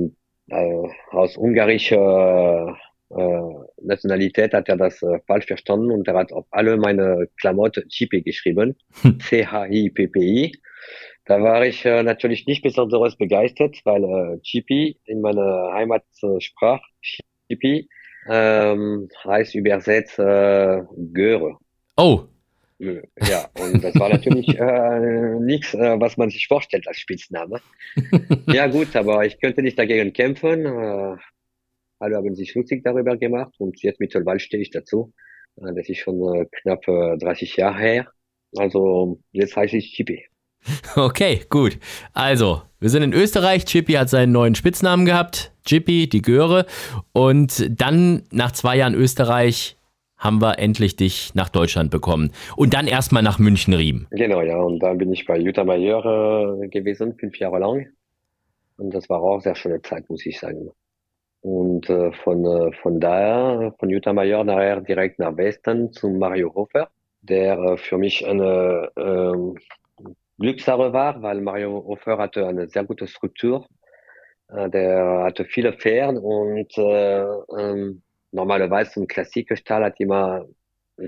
äh, 0.47 0.89
aus 1.11 1.37
ungarischer 1.37 2.75
äh, 3.09 3.41
Nationalität 3.81 4.53
hat 4.53 4.69
er 4.69 4.77
das 4.77 5.01
äh, 5.01 5.19
falsch 5.25 5.47
verstanden 5.47 5.91
und 5.91 6.07
er 6.07 6.15
hat 6.15 6.31
auf 6.31 6.45
alle 6.51 6.77
meine 6.77 7.27
Klamotten 7.39 7.87
Chippy 7.89 8.21
geschrieben. 8.21 8.75
C-H-I-P-P-I. 9.21 10.51
Da 11.25 11.41
war 11.41 11.65
ich 11.65 11.85
äh, 11.85 12.03
natürlich 12.03 12.45
nicht 12.47 12.63
besonders 12.63 13.15
begeistert, 13.15 13.77
weil 13.83 14.03
äh, 14.03 14.39
Chippy 14.41 14.99
in 15.05 15.21
meiner 15.21 15.71
Heimatsprache 15.73 16.81
Chippy 17.01 17.87
ähm, 18.27 19.09
heißt 19.25 19.55
übersetzt 19.55 20.19
äh, 20.19 20.81
Göre. 21.13 21.57
Oh. 21.97 22.23
Ja, 22.79 23.49
und 23.59 23.83
das 23.83 23.93
war 23.99 24.09
natürlich 24.09 24.47
äh, 24.59 25.39
nichts, 25.39 25.73
äh, 25.73 25.99
was 25.99 26.15
man 26.15 26.29
sich 26.29 26.47
vorstellt 26.47 26.87
als 26.87 26.97
Spitzname. 26.97 27.59
ja 28.47 28.67
gut, 28.67 28.95
aber 28.95 29.25
ich 29.25 29.39
könnte 29.39 29.61
nicht 29.61 29.77
dagegen 29.77 30.13
kämpfen. 30.13 30.65
Äh, 30.65 31.17
alle 31.99 32.15
haben 32.15 32.35
sich 32.35 32.55
lustig 32.55 32.83
darüber 32.83 33.17
gemacht 33.17 33.53
und 33.57 33.81
jetzt 33.81 33.99
mittlerweile 33.99 34.39
stehe 34.39 34.61
ich 34.61 34.71
dazu. 34.71 35.13
Äh, 35.57 35.73
das 35.75 35.89
ist 35.89 35.99
schon 35.99 36.21
äh, 36.35 36.45
knapp 36.61 36.87
äh, 36.87 37.17
30 37.17 37.57
Jahre 37.57 37.77
her. 37.77 38.07
Also 38.57 39.19
jetzt 39.31 39.55
heiße 39.55 39.77
ich 39.77 39.93
Chippy. 39.93 40.25
Okay, 40.95 41.41
gut. 41.49 41.77
Also, 42.13 42.63
wir 42.79 42.89
sind 42.89 43.03
in 43.03 43.13
Österreich. 43.13 43.65
Chippy 43.65 43.93
hat 43.93 44.09
seinen 44.09 44.31
neuen 44.31 44.55
Spitznamen 44.55 45.05
gehabt. 45.05 45.53
Chippy, 45.65 46.09
die 46.09 46.21
Göre. 46.21 46.65
Und 47.13 47.79
dann 47.79 48.23
nach 48.31 48.51
zwei 48.51 48.75
Jahren 48.77 48.95
Österreich 48.95 49.77
haben 50.17 50.41
wir 50.41 50.59
endlich 50.59 50.97
dich 50.97 51.33
nach 51.33 51.49
Deutschland 51.49 51.91
bekommen. 51.91 52.31
Und 52.57 52.73
dann 52.73 52.87
erstmal 52.87 53.23
nach 53.23 53.39
München-Riem. 53.39 54.07
Genau, 54.11 54.41
ja. 54.41 54.57
Und 54.57 54.79
dann 54.79 54.97
bin 54.97 55.13
ich 55.13 55.25
bei 55.25 55.37
Jutta 55.37 55.63
Mayer 55.63 56.59
äh, 56.61 56.67
gewesen, 56.67 57.15
fünf 57.17 57.37
Jahre 57.39 57.59
lang. 57.59 57.87
Und 58.77 58.93
das 58.93 59.09
war 59.09 59.21
auch 59.21 59.41
sehr 59.41 59.55
schöne 59.55 59.81
Zeit, 59.81 60.09
muss 60.09 60.25
ich 60.25 60.39
sagen. 60.39 60.71
Und 61.41 61.89
äh, 61.89 62.11
von, 62.11 62.45
äh, 62.45 62.71
von 62.81 62.99
daher, 62.99 63.73
von 63.79 63.89
Jutta 63.89 64.11
Mayer 64.13 64.43
nachher 64.43 64.81
direkt 64.81 65.19
nach 65.19 65.35
Westen 65.37 65.91
zu 65.93 66.09
Mario 66.09 66.53
Hofer, 66.53 66.89
der 67.21 67.57
äh, 67.57 67.77
für 67.77 67.97
mich 67.97 68.25
eine 68.27 68.89
äh, 68.95 70.03
Glückssache 70.37 70.91
war, 70.93 71.21
weil 71.21 71.41
Mario 71.41 71.83
Hofer 71.85 72.17
hatte 72.17 72.47
eine 72.47 72.67
sehr 72.67 72.83
gute 72.83 73.07
Struktur. 73.07 73.67
Äh, 74.49 74.69
der 74.69 75.23
hatte 75.23 75.45
viele 75.45 75.73
Pferde 75.73 76.19
und 76.19 76.77
äh, 76.77 77.23
ähm, 77.57 78.01
normalerweise 78.31 79.01
ein 79.01 79.07
Klassikstall 79.07 79.83
hat 79.85 79.99
immer 79.99 80.45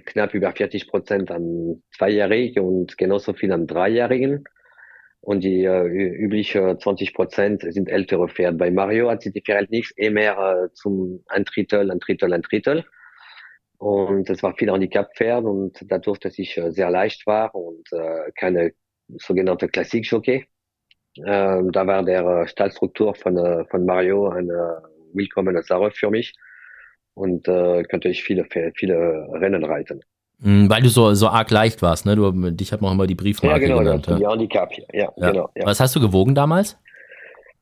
knapp 0.06 0.34
über 0.34 0.52
40 0.52 0.88
Prozent 0.88 1.32
an 1.32 1.84
Zweijährigen 1.96 2.64
und 2.64 2.98
genauso 2.98 3.34
viel 3.34 3.52
an 3.52 3.68
Dreijährigen. 3.68 4.46
Und 5.22 5.44
die 5.44 5.64
äh, 5.66 5.86
übliche 5.86 6.78
20 6.80 7.14
Prozent 7.14 7.62
sind 7.62 7.90
ältere 7.90 8.28
Pferde. 8.28 8.58
Bei 8.58 8.72
Mario 8.72 9.10
hat 9.10 9.22
sich 9.22 9.34
die 9.34 9.44
Verhältnis 9.46 9.94
eh 9.98 10.10
mehr 10.10 10.38
äh, 10.38 10.74
zum 10.74 11.24
ein 11.28 11.46
Drittel, 11.46 11.92
ein 11.92 12.00
Drittel, 12.00 12.34
ein 12.34 12.42
Drittel. 12.42 12.86
Und 13.78 14.30
es 14.30 14.44
war 14.44 14.56
viel 14.56 14.72
Handicap-Pferd 14.72 15.44
und 15.46 15.78
dadurch, 15.92 16.20
dass 16.20 16.38
ich 16.40 16.58
äh, 16.58 16.72
sehr 16.72 16.90
leicht 16.90 17.26
war 17.28 17.54
und 17.56 17.92
äh, 17.94 18.32
keine 18.36 18.74
sogenannte 19.18 19.68
Klassik-Jockey, 19.68 20.46
äh, 21.18 21.62
da 21.72 21.88
war 21.88 22.04
der 22.04 22.26
äh, 22.26 22.48
Stallstruktur 22.48 23.16
von, 23.16 23.38
äh, 23.38 23.66
von 23.66 23.86
Mario 23.86 24.30
eine 24.30 24.82
willkommene 25.14 25.64
Sache 25.64 25.92
für 25.92 26.10
mich 26.10 26.34
und 27.14 27.48
äh, 27.48 27.84
könnte 27.84 28.10
ich 28.10 28.24
viele, 28.24 28.46
viele 28.76 29.28
Rennen 29.34 29.64
reiten. 29.66 30.02
Mhm, 30.42 30.70
weil 30.70 30.82
du 30.82 30.90
so, 30.90 31.14
so 31.14 31.28
arg 31.28 31.52
leicht 31.52 31.82
warst, 31.82 32.06
ne? 32.06 32.16
Du, 32.16 32.32
dich 32.52 32.72
hat 32.74 32.82
man 32.82 32.90
auch 32.90 32.94
immer 32.96 33.08
die 33.08 33.16
Briefmarke 33.16 33.62
ja, 33.62 33.68
genau, 33.68 33.80
genannt. 33.80 34.08
Ja, 34.08 34.18
die 34.18 34.28
Handicap, 34.28 34.72
ja, 34.78 34.84
ja, 34.94 35.12
genau. 35.32 35.50
Ja. 35.56 35.66
Was 35.66 35.80
hast 35.80 35.96
du 35.96 36.00
gewogen 36.00 36.34
damals? 36.34 36.78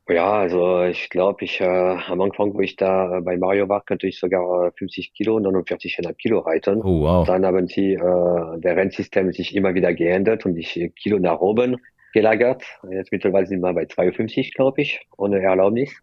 Ja, 0.08 0.32
also 0.32 0.82
ich 0.82 1.08
glaube, 1.08 1.44
ich 1.44 1.60
äh, 1.60 1.64
am 1.64 2.20
Anfang, 2.20 2.52
wo 2.54 2.60
ich 2.60 2.74
da 2.74 3.20
bei 3.20 3.36
Mario 3.36 3.68
war, 3.68 3.84
könnte 3.84 4.08
ich 4.08 4.18
sogar 4.18 4.72
50 4.76 5.12
Kilo, 5.12 5.36
49,5 5.36 6.14
Kilo 6.14 6.40
reiten. 6.40 6.82
Oh, 6.82 7.02
wow. 7.02 7.26
Dann 7.26 7.46
haben 7.46 7.68
sie 7.68 7.92
äh, 7.92 7.98
der 8.58 8.76
Rennsystem 8.76 9.32
sich 9.32 9.54
immer 9.54 9.74
wieder 9.74 9.94
geändert 9.94 10.44
und 10.46 10.56
ich 10.56 10.90
Kilo 10.96 11.20
nach 11.20 11.38
oben 11.38 11.76
gelagert. 12.12 12.64
Jetzt 12.90 13.12
mittlerweile 13.12 13.46
sind 13.46 13.60
wir 13.60 13.72
bei 13.72 13.86
52, 13.86 14.54
glaube 14.54 14.80
ich, 14.82 15.00
ohne 15.16 15.40
Erlaubnis. 15.40 15.94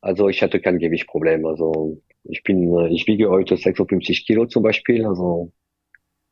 Also 0.00 0.28
ich 0.28 0.42
hatte 0.42 0.60
kein 0.60 0.78
Gewichtproblem. 0.80 1.46
Also 1.46 1.98
ich 2.24 2.42
bin, 2.42 2.76
äh, 2.76 2.88
ich 2.88 3.06
wiege 3.06 3.30
heute 3.30 3.56
56 3.56 4.26
Kilo 4.26 4.46
zum 4.46 4.64
Beispiel. 4.64 5.06
Also 5.06 5.52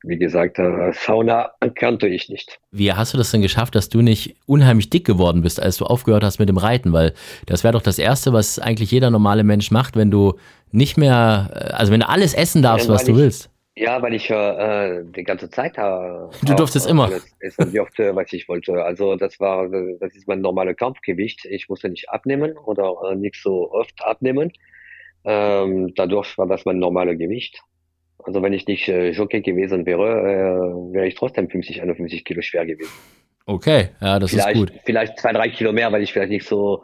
wie 0.04 0.16
gesagt, 0.16 0.58
äh, 0.58 0.92
Sauna 0.92 1.50
kannte 1.74 2.06
ich 2.06 2.28
nicht. 2.28 2.60
Wie 2.70 2.92
hast 2.92 3.14
du 3.14 3.18
das 3.18 3.30
denn 3.30 3.42
geschafft, 3.42 3.74
dass 3.74 3.88
du 3.88 4.00
nicht 4.00 4.36
unheimlich 4.46 4.90
dick 4.90 5.04
geworden 5.04 5.42
bist, 5.42 5.60
als 5.60 5.76
du 5.76 5.84
aufgehört 5.84 6.22
hast 6.22 6.38
mit 6.38 6.48
dem 6.48 6.56
Reiten? 6.56 6.92
Weil 6.92 7.14
das 7.46 7.64
wäre 7.64 7.72
doch 7.72 7.82
das 7.82 7.98
Erste, 7.98 8.32
was 8.32 8.58
eigentlich 8.58 8.90
jeder 8.90 9.10
normale 9.10 9.44
Mensch 9.44 9.70
macht, 9.70 9.96
wenn 9.96 10.10
du 10.10 10.34
nicht 10.70 10.96
mehr, 10.96 11.50
äh, 11.52 11.72
also 11.72 11.92
wenn 11.92 12.00
du 12.00 12.08
alles 12.08 12.34
essen 12.34 12.62
darfst, 12.62 12.88
ja, 12.88 12.94
was 12.94 13.04
du 13.04 13.12
ich, 13.12 13.18
willst. 13.18 13.50
Ja, 13.74 14.02
weil 14.02 14.14
ich 14.14 14.28
äh, 14.30 15.04
die 15.04 15.22
ganze 15.22 15.50
Zeit 15.50 15.78
habe. 15.78 16.30
Du 16.44 16.54
durftest 16.54 16.86
auch, 16.86 16.90
immer. 16.90 17.04
Alles 17.04 17.36
essen 17.40 17.72
durfte, 17.72 18.14
was 18.14 18.32
ich 18.32 18.48
wollte. 18.48 18.84
Also 18.84 19.16
das 19.16 19.38
war, 19.38 19.68
das 20.00 20.14
ist 20.14 20.26
mein 20.26 20.40
normales 20.40 20.76
Kampfgewicht. 20.76 21.44
Ich 21.44 21.68
musste 21.68 21.88
nicht 21.88 22.08
abnehmen 22.10 22.56
oder 22.56 22.94
äh, 23.10 23.14
nicht 23.14 23.36
so 23.40 23.70
oft 23.70 23.94
abnehmen. 24.04 24.52
Ähm, 25.24 25.92
dadurch 25.94 26.36
war 26.38 26.46
das 26.46 26.64
mein 26.64 26.78
normales 26.78 27.18
Gewicht. 27.18 27.60
Also 28.28 28.42
wenn 28.42 28.52
ich 28.52 28.66
nicht 28.66 28.86
äh, 28.88 29.12
Jockey 29.12 29.40
gewesen 29.40 29.86
wäre, 29.86 30.04
äh, 30.04 30.92
wäre 30.92 31.06
ich 31.06 31.14
trotzdem 31.14 31.48
50, 31.48 31.80
51 31.80 32.26
Kilo 32.26 32.42
schwer 32.42 32.66
gewesen. 32.66 32.92
Okay, 33.46 33.88
ja, 34.02 34.18
das 34.18 34.32
vielleicht, 34.32 34.48
ist 34.48 34.54
gut. 34.54 34.72
Vielleicht 34.84 35.18
zwei, 35.18 35.32
drei 35.32 35.48
Kilo 35.48 35.72
mehr, 35.72 35.90
weil 35.92 36.02
ich 36.02 36.12
vielleicht 36.12 36.28
nicht 36.28 36.46
so, 36.46 36.82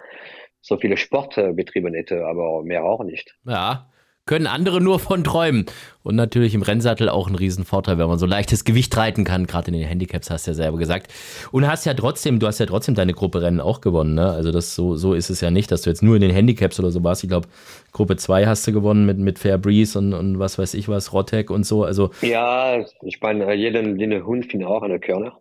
so 0.62 0.78
viele 0.78 0.96
Sport 0.96 1.36
äh, 1.36 1.52
betrieben 1.52 1.92
hätte, 1.92 2.24
aber 2.24 2.62
mehr 2.62 2.84
auch 2.84 3.04
nicht. 3.04 3.36
Ja, 3.44 3.90
können 4.26 4.46
andere 4.46 4.80
nur 4.80 4.98
von 4.98 5.22
träumen. 5.22 5.66
Und 6.02 6.16
natürlich 6.16 6.54
im 6.54 6.62
Rennsattel 6.62 7.08
auch 7.08 7.28
ein 7.28 7.34
Riesenvorteil, 7.34 7.98
wenn 7.98 8.08
man 8.08 8.18
so 8.18 8.26
leichtes 8.26 8.64
Gewicht 8.64 8.94
reiten 8.96 9.24
kann. 9.24 9.46
Gerade 9.46 9.68
in 9.68 9.74
den 9.74 9.86
Handicaps 9.86 10.30
hast 10.30 10.46
du 10.46 10.50
ja 10.50 10.54
selber 10.54 10.78
gesagt. 10.78 11.12
Und 11.50 11.66
hast 11.66 11.84
ja 11.84 11.94
trotzdem, 11.94 12.38
du 12.40 12.46
hast 12.46 12.58
ja 12.58 12.66
trotzdem 12.66 12.94
deine 12.94 13.12
Gruppe 13.12 13.42
Rennen 13.42 13.60
auch 13.60 13.80
gewonnen. 13.80 14.14
Ne? 14.14 14.30
Also 14.30 14.50
das 14.50 14.74
so, 14.74 14.96
so 14.96 15.14
ist 15.14 15.30
es 15.30 15.40
ja 15.40 15.50
nicht, 15.50 15.70
dass 15.70 15.82
du 15.82 15.90
jetzt 15.90 16.02
nur 16.02 16.16
in 16.16 16.22
den 16.22 16.30
Handicaps 16.30 16.78
oder 16.78 16.90
so 16.90 17.02
warst. 17.04 17.22
Ich 17.22 17.30
glaube, 17.30 17.48
Gruppe 17.92 18.16
2 18.16 18.46
hast 18.46 18.66
du 18.66 18.72
gewonnen 18.72 19.06
mit, 19.06 19.18
mit 19.18 19.38
Fair 19.38 19.58
Breeze 19.58 19.98
und, 19.98 20.12
und 20.14 20.38
was 20.38 20.58
weiß 20.58 20.74
ich 20.74 20.88
was, 20.88 21.12
Rotec 21.12 21.50
und 21.50 21.64
so. 21.64 21.84
Also 21.84 22.10
ja, 22.22 22.84
ich 23.02 23.20
meine, 23.20 23.54
jeden, 23.54 23.98
jeden 23.98 24.24
Hund 24.24 24.50
findet 24.50 24.68
auch 24.68 24.82
eine 24.82 25.00
Körner. 25.00 25.38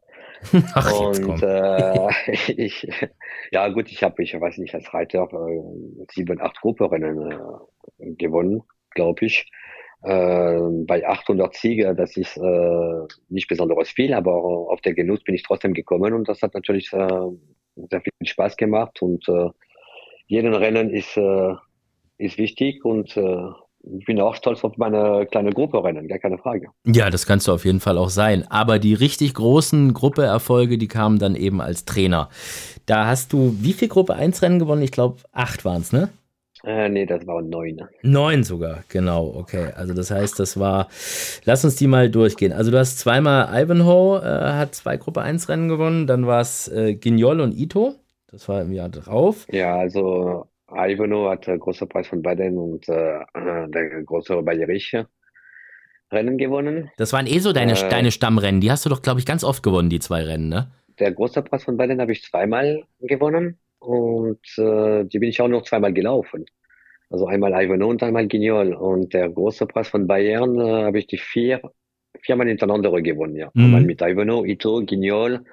Ach, 0.73 0.99
und 0.99 1.41
äh, 1.41 2.07
ich, 2.51 2.87
ja 3.51 3.67
gut, 3.69 3.89
ich 3.89 4.03
habe, 4.03 4.21
ich 4.23 4.33
weiß 4.39 4.57
nicht, 4.57 4.75
als 4.75 4.93
Reiter 4.93 5.29
äh, 5.31 6.05
sieben, 6.13 6.41
acht 6.41 6.59
Gruppenrennen 6.59 7.31
äh, 7.31 8.13
gewonnen 8.15 8.63
glaube 8.93 9.25
ich. 9.25 9.49
Äh, 10.03 10.59
bei 10.85 11.07
800 11.07 11.55
Siege, 11.55 11.95
das 11.95 12.17
ist 12.17 12.35
äh, 12.37 13.07
nicht 13.29 13.47
besonders 13.47 13.89
viel, 13.89 14.13
aber 14.13 14.33
auf 14.33 14.81
der 14.81 14.93
Genuss 14.93 15.23
bin 15.23 15.35
ich 15.35 15.43
trotzdem 15.43 15.73
gekommen 15.73 16.13
und 16.13 16.27
das 16.27 16.41
hat 16.41 16.53
natürlich 16.53 16.91
äh, 16.91 17.07
sehr 17.89 18.01
viel 18.01 18.11
Spaß 18.27 18.57
gemacht 18.57 19.01
und 19.01 19.27
äh, 19.29 19.49
jeden 20.27 20.53
Rennen 20.53 20.89
ist, 20.89 21.15
äh, 21.15 21.53
ist 22.17 22.37
wichtig 22.37 22.83
und 22.83 23.15
äh, 23.15 23.47
ich 23.97 24.05
bin 24.05 24.19
auch 24.19 24.35
stolz 24.35 24.63
auf 24.63 24.77
meine 24.77 25.25
kleine 25.29 25.51
Gruppe 25.51 25.83
rennen, 25.83 26.07
gar 26.07 26.19
keine 26.19 26.37
Frage. 26.37 26.67
Ja, 26.85 27.09
das 27.09 27.25
kannst 27.25 27.47
du 27.47 27.51
auf 27.51 27.65
jeden 27.65 27.81
Fall 27.81 27.97
auch 27.97 28.09
sein. 28.09 28.45
Aber 28.49 28.79
die 28.79 28.93
richtig 28.93 29.33
großen 29.33 29.93
Gruppe-Erfolge, 29.93 30.77
die 30.77 30.87
kamen 30.87 31.19
dann 31.19 31.35
eben 31.35 31.59
als 31.59 31.83
Trainer. 31.83 32.29
Da 32.85 33.07
hast 33.07 33.33
du 33.33 33.55
wie 33.59 33.73
viel 33.73 33.89
Gruppe 33.89 34.15
1 34.15 34.41
Rennen 34.41 34.59
gewonnen? 34.59 34.81
Ich 34.81 34.91
glaube, 34.91 35.17
acht 35.33 35.65
waren 35.65 35.81
es, 35.81 35.91
ne? 35.91 36.09
Äh, 36.65 36.87
nee, 36.87 37.05
das 37.05 37.27
waren 37.27 37.49
neun. 37.49 37.81
Neun 38.03 38.43
sogar, 38.43 38.83
genau, 38.87 39.33
okay. 39.35 39.71
Also 39.75 39.93
das 39.93 40.11
heißt, 40.11 40.39
das 40.39 40.57
war, 40.57 40.87
lass 41.43 41.65
uns 41.65 41.75
die 41.75 41.87
mal 41.87 42.09
durchgehen. 42.09 42.53
Also 42.53 42.71
du 42.71 42.79
hast 42.79 42.99
zweimal 42.99 43.49
Ivanhoe, 43.53 44.21
äh, 44.21 44.53
hat 44.53 44.73
zwei 44.73 44.95
Gruppe 44.95 45.21
1 45.21 45.49
Rennen 45.49 45.67
gewonnen, 45.67 46.07
dann 46.07 46.25
war 46.25 46.39
es 46.39 46.69
äh, 46.69 46.95
Guignol 46.95 47.41
und 47.41 47.51
Ito, 47.51 47.95
das 48.31 48.47
war 48.47 48.61
im 48.61 48.71
Jahr 48.71 48.87
drauf. 48.87 49.45
Ja, 49.51 49.75
also 49.75 50.47
Ivanhoe 50.71 51.31
hat 51.31 51.47
den 51.47 51.59
großen 51.59 51.89
Preis 51.89 52.07
von 52.07 52.21
Baden 52.21 52.57
und 52.57 52.87
äh, 52.87 53.19
der 53.35 54.03
große 54.05 54.41
bayerische 54.41 55.07
Rennen 56.13 56.37
gewonnen. 56.37 56.89
Das 56.95 57.11
waren 57.11 57.27
eh 57.27 57.39
so 57.39 57.51
deine, 57.51 57.73
äh, 57.73 57.89
deine 57.89 58.11
Stammrennen, 58.11 58.61
die 58.61 58.71
hast 58.71 58.85
du 58.85 58.89
doch, 58.89 59.01
glaube 59.01 59.19
ich, 59.19 59.25
ganz 59.25 59.43
oft 59.43 59.63
gewonnen, 59.63 59.89
die 59.89 59.99
zwei 59.99 60.23
Rennen, 60.23 60.47
ne? 60.47 60.71
Der 60.99 61.11
große 61.11 61.41
Preis 61.41 61.65
von 61.65 61.75
Baden 61.75 61.99
habe 61.99 62.13
ich 62.13 62.23
zweimal 62.23 62.83
gewonnen 63.01 63.59
und 63.83 64.39
äh, 64.57 65.03
die 65.05 65.19
bin 65.19 65.29
ich 65.29 65.41
auch 65.41 65.47
noch 65.47 65.63
zweimal 65.63 65.93
gelaufen. 65.93 66.45
Also 67.09 67.27
einmal 67.27 67.53
Ivanhoe 67.53 67.89
und 67.89 68.01
einmal 68.01 68.27
Guignol. 68.27 68.73
Und 68.73 69.13
der 69.13 69.29
große 69.29 69.67
Preis 69.67 69.87
von 69.87 70.07
Bayern 70.07 70.59
äh, 70.59 70.83
habe 70.85 70.99
ich 70.99 71.07
die 71.07 71.17
vier, 71.17 71.61
viermal 72.21 72.47
hintereinander 72.47 72.91
gewonnen, 73.01 73.35
ja. 73.35 73.51
Mhm. 73.53 73.65
Einmal 73.65 73.81
mit 73.81 74.01
Ivanhoe, 74.01 74.47
Ito, 74.47 74.83
Guignol, 74.85 75.43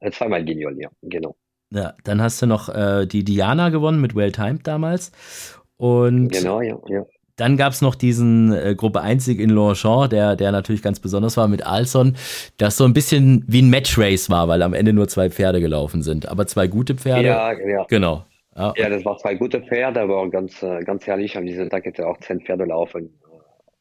äh, 0.00 0.10
zweimal 0.10 0.44
Guignol, 0.44 0.76
ja, 0.80 0.90
genau. 1.02 1.36
Ja, 1.70 1.94
dann 2.04 2.22
hast 2.22 2.40
du 2.42 2.46
noch 2.46 2.68
äh, 2.68 3.06
die 3.06 3.24
Diana 3.24 3.68
gewonnen 3.68 4.00
mit 4.00 4.14
Well 4.14 4.32
Timed 4.32 4.66
damals. 4.66 5.12
Und 5.76 6.28
genau, 6.28 6.60
ja, 6.60 6.78
ja. 6.88 7.04
Dann 7.36 7.56
gab 7.56 7.72
es 7.72 7.82
noch 7.82 7.96
diesen 7.96 8.52
äh, 8.52 8.74
Gruppe 8.76 9.00
1 9.00 9.26
in 9.28 9.50
Longchamp, 9.50 10.10
der, 10.10 10.36
der 10.36 10.52
natürlich 10.52 10.82
ganz 10.82 11.00
besonders 11.00 11.36
war 11.36 11.48
mit 11.48 11.66
Alson, 11.66 12.16
das 12.58 12.76
so 12.76 12.84
ein 12.84 12.92
bisschen 12.92 13.44
wie 13.48 13.62
ein 13.62 13.70
Matchrace 13.70 14.30
war, 14.30 14.46
weil 14.46 14.62
am 14.62 14.72
Ende 14.72 14.92
nur 14.92 15.08
zwei 15.08 15.30
Pferde 15.30 15.60
gelaufen 15.60 16.02
sind. 16.02 16.28
Aber 16.28 16.46
zwei 16.46 16.68
gute 16.68 16.94
Pferde. 16.94 17.26
Ja, 17.26 17.52
ja. 17.52 17.84
Genau. 17.88 18.24
Ja, 18.56 18.72
ja 18.76 18.88
das 18.88 19.04
waren 19.04 19.18
zwei 19.18 19.34
gute 19.34 19.60
Pferde, 19.60 20.00
aber 20.00 20.28
ganz, 20.30 20.62
äh, 20.62 20.80
ganz 20.84 21.08
ehrlich, 21.08 21.36
an 21.36 21.46
diesem 21.46 21.68
Tag 21.68 21.84
hätte 21.84 22.06
auch 22.06 22.18
zehn 22.18 22.40
Pferde 22.40 22.66
laufen 22.66 23.18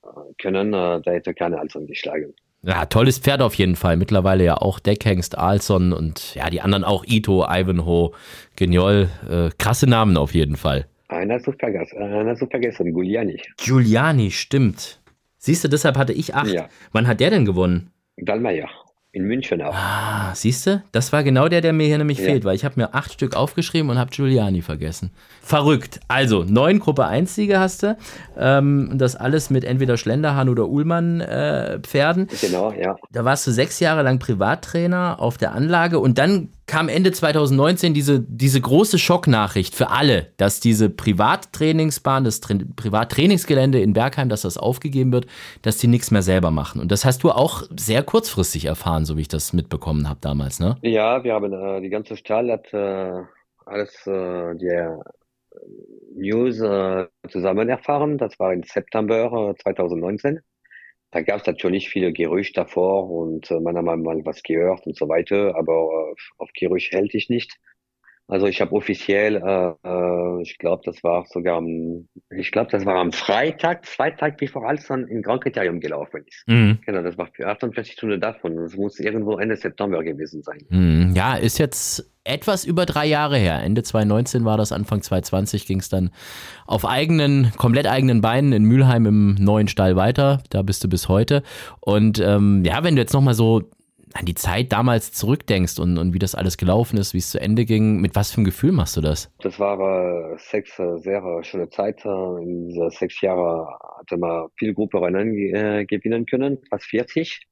äh, 0.04 0.08
können. 0.42 0.74
Äh, 0.74 1.02
da 1.02 1.12
hätte 1.12 1.34
keine 1.36 1.60
Alson 1.60 1.86
geschlagen. 1.86 2.34
Ja, 2.66 2.86
tolles 2.86 3.20
Pferd 3.20 3.42
auf 3.42 3.56
jeden 3.56 3.76
Fall. 3.76 3.98
Mittlerweile 3.98 4.46
ja 4.46 4.56
auch 4.56 4.80
Deckhengst, 4.80 5.38
Alson 5.38 5.92
und 5.92 6.34
ja, 6.34 6.50
die 6.50 6.62
anderen 6.62 6.86
auch 6.86 7.04
Ito, 7.06 7.46
Ivanhoe, 7.48 8.14
Geniol. 8.56 9.10
Äh, 9.30 9.50
krasse 9.60 9.88
Namen 9.88 10.16
auf 10.18 10.34
jeden 10.34 10.56
Fall. 10.56 10.88
Einer 11.14 11.36
hast 11.36 11.48
du 11.48 11.52
vergessen, 11.52 11.98
einer 11.98 12.32
hast 12.32 12.42
du 12.42 12.48
vergessen, 12.48 12.94
Giuliani. 12.94 13.42
Giuliani, 13.58 14.32
stimmt. 14.32 15.02
Siehst 15.38 15.64
du, 15.64 15.68
deshalb 15.68 15.98
hatte 15.98 16.14
ich 16.14 16.36
acht. 16.36 16.52
Ja. 16.54 16.70
Wann 16.92 17.08
hat 17.08 17.20
der 17.20 17.30
denn 17.30 17.46
gewonnen? 17.46 17.92
Dallmayr. 18.18 18.70
In 19.16 19.26
München 19.26 19.62
auch. 19.62 19.76
Ah, 19.76 20.34
siehst 20.34 20.66
du? 20.66 20.82
Das 20.92 21.14
war 21.14 21.24
genau 21.24 21.48
der, 21.48 21.62
der 21.62 21.72
mir 21.72 21.86
hier 21.86 22.00
nämlich 22.00 22.18
ja. 22.18 22.26
fehlt, 22.26 22.46
weil 22.46 22.56
ich 22.56 22.66
habe 22.66 22.80
mir 22.80 22.96
acht 22.96 23.14
Stück 23.14 23.36
aufgeschrieben 23.36 23.92
und 23.92 24.00
habe 24.00 24.10
Giuliani 24.10 24.64
vergessen. 24.64 25.12
Verrückt. 25.44 26.00
Also, 26.08 26.44
neun 26.44 26.80
Gruppe 26.80 27.06
1 27.06 27.36
Siege 27.36 27.60
hast 27.60 27.84
du. 27.84 27.96
Ähm, 28.36 28.94
das 28.96 29.16
alles 29.16 29.52
mit 29.52 29.66
entweder 29.66 29.98
Schlenderhahn 29.98 30.50
oder 30.50 30.68
Uhlmann 30.68 31.22
äh, 31.22 31.80
Pferden. 31.82 32.28
Genau, 32.42 32.72
ja. 32.72 32.96
Da 33.12 33.24
warst 33.24 33.46
du 33.46 33.52
sechs 33.52 33.80
Jahre 33.80 34.02
lang 34.02 34.18
Privattrainer 34.18 35.18
auf 35.20 35.38
der 35.38 35.52
Anlage 35.52 36.00
und 36.00 36.18
dann 36.18 36.50
kam 36.66 36.90
Ende 36.90 37.12
2019 37.12 37.94
diese, 37.94 38.20
diese 38.20 38.62
große 38.62 38.98
Schocknachricht 38.98 39.76
für 39.76 39.90
alle, 39.90 40.28
dass 40.38 40.60
diese 40.60 40.90
Privattrainingsbahn, 40.90 42.24
das 42.24 42.40
Tra 42.40 42.56
Privattrainingsgelände 42.76 43.82
in 43.82 43.94
Bergheim, 43.94 44.30
dass 44.30 44.42
das 44.44 44.58
aufgegeben 44.58 45.12
wird, 45.12 45.28
dass 45.62 45.78
die 45.78 45.88
nichts 45.88 46.12
mehr 46.12 46.22
selber 46.22 46.52
machen. 46.52 46.82
Und 46.82 46.92
das 46.92 47.06
hast 47.06 47.24
du 47.24 47.32
auch 47.32 47.64
sehr 47.78 48.04
kurzfristig 48.04 48.66
erfahren, 48.66 49.06
so 49.06 49.18
wie 49.18 49.22
ich 49.22 49.28
das 49.28 49.54
mitbekommen 49.54 50.08
habe 50.08 50.20
damals, 50.22 50.60
ne? 50.60 50.78
Ja, 50.82 51.24
wir 51.24 51.34
haben 51.34 51.52
äh, 51.54 51.82
die 51.82 51.90
ganze 51.90 52.16
Stadt 52.16 52.48
hat 52.50 52.74
äh, 52.74 53.24
alles, 53.66 54.08
äh, 54.08 54.56
die 54.56 54.68
äh, 54.68 54.98
News 56.16 56.60
äh, 56.60 57.08
zusammen 57.30 57.70
erfahren. 57.70 58.18
Das 58.18 58.38
war 58.40 58.54
im 58.54 58.64
September 58.64 59.54
2019. 59.62 60.40
Da 61.14 61.22
gab 61.22 61.42
es 61.42 61.46
natürlich 61.46 61.90
viele 61.90 62.12
Gerüchte 62.12 62.62
davor 62.62 63.08
und 63.08 63.52
äh, 63.52 63.60
man 63.60 63.78
hat 63.78 63.84
mal 63.86 64.26
was 64.26 64.42
gehört 64.42 64.88
und 64.88 64.98
so 64.98 65.08
weiter, 65.08 65.56
aber 65.56 66.12
äh, 66.12 66.16
auf 66.40 66.50
Gerüchte 66.54 66.98
hält 66.98 67.14
ich 67.14 67.30
nicht. 67.30 67.60
Also 68.28 68.48
ich 68.48 68.62
habe 68.62 68.72
offiziell, 68.72 69.36
äh, 69.36 69.88
äh, 69.88 70.42
ich 70.42 70.58
glaube, 70.58 70.82
das 70.86 71.04
war 71.04 71.26
sogar 71.28 71.58
am, 71.58 72.08
ich 72.30 72.52
glaube, 72.52 72.72
das 72.72 72.86
war 72.86 72.96
am 72.96 73.12
Freitag, 73.12 73.86
zwei 73.86 74.12
Tage 74.12 74.38
bevor 74.40 74.68
Alston 74.68 75.08
in 75.08 75.22
Grand 75.22 75.44
Kriterium 75.44 75.80
gelaufen 75.80 76.24
ist. 76.26 76.48
Mhm. 76.48 76.80
Genau, 76.86 77.02
das 77.04 77.18
war 77.18 77.28
für 77.34 77.48
48 77.48 77.94
Stunden 77.94 78.22
davon. 78.22 78.56
Das 78.56 78.76
muss 78.76 79.00
irgendwo 79.00 79.38
Ende 79.38 79.58
September 79.58 80.02
gewesen 80.04 80.42
sein. 80.42 80.60
Mhm. 80.70 81.14
Ja, 81.16 81.36
ist 81.36 81.58
jetzt 81.58 82.10
etwas 82.24 82.64
über 82.64 82.86
drei 82.86 83.06
Jahre 83.06 83.38
her. 83.38 83.62
Ende 83.62 83.84
2019 83.84 84.46
war 84.46 84.58
das, 84.58 84.72
Anfang 84.72 85.02
2020 85.02 85.68
ging 85.68 85.80
es 85.80 85.90
dann 85.90 86.12
auf 86.66 86.86
eigenen, 86.86 87.52
komplett 87.58 87.88
eigenen 87.88 88.22
Beinen 88.22 88.54
in 88.54 88.64
Mülheim 88.64 89.06
im 89.06 89.36
neuen 89.36 89.68
Stall 89.68 89.98
weiter. 89.98 90.42
Da 90.50 90.62
bist 90.62 90.84
du 90.84 90.88
bis 90.88 91.10
heute. 91.10 91.44
Und 91.82 92.20
ähm, 92.20 92.64
ja, 92.66 92.84
wenn 92.84 92.96
du 92.96 93.02
jetzt 93.02 93.14
nochmal 93.14 93.34
so 93.34 93.64
an 94.14 94.26
die 94.26 94.36
Zeit 94.36 94.72
damals 94.72 95.12
zurückdenkst 95.12 95.80
und, 95.80 95.98
und 95.98 96.14
wie 96.14 96.20
das 96.20 96.36
alles 96.36 96.58
gelaufen 96.58 96.98
ist, 96.98 97.14
wie 97.14 97.20
es 97.20 97.30
zu 97.30 97.40
Ende 97.40 97.66
ging, 97.66 98.00
mit 98.00 98.16
was 98.16 98.32
für 98.32 98.38
einem 98.38 98.46
Gefühl 98.46 98.72
machst 98.72 98.98
du 98.98 99.02
das? 99.02 99.32
Das 99.40 99.60
war 99.60 99.80
äh, 99.80 100.38
sechs 100.38 100.78
äh, 100.80 100.98
sehr 101.00 101.44
schöne 101.44 101.70
Zeit. 101.70 102.06
Äh, 102.06 102.10
in 102.42 102.70
diese 102.70 102.90
sechs 102.92 103.22
Jahre 103.22 103.78
hatte 104.00 104.18
man 104.18 104.48
viele 104.58 104.74
Gruppenrennen 104.74 105.36
äh, 105.56 105.86
gewinnen 105.86 106.26
können, 106.26 106.60
fast 106.70 106.86
40. 106.86 107.48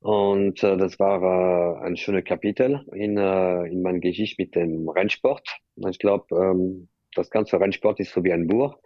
Und 0.00 0.62
äh, 0.62 0.76
das 0.76 0.98
war 0.98 1.22
äh, 1.22 1.86
ein 1.86 1.96
schönes 1.96 2.24
Kapitel 2.24 2.84
in, 2.92 3.16
äh, 3.16 3.64
in 3.64 3.80
meinem 3.80 4.00
Geschichte 4.00 4.42
mit 4.42 4.54
dem 4.54 4.88
Rennsport. 4.88 5.48
Ich 5.88 5.98
glaube, 5.98 6.26
ähm, 6.36 6.88
das 7.14 7.30
ganze 7.30 7.58
Rennsport 7.58 8.00
ist 8.00 8.12
so 8.12 8.22
wie 8.22 8.32
ein 8.32 8.46
Buch. 8.46 8.76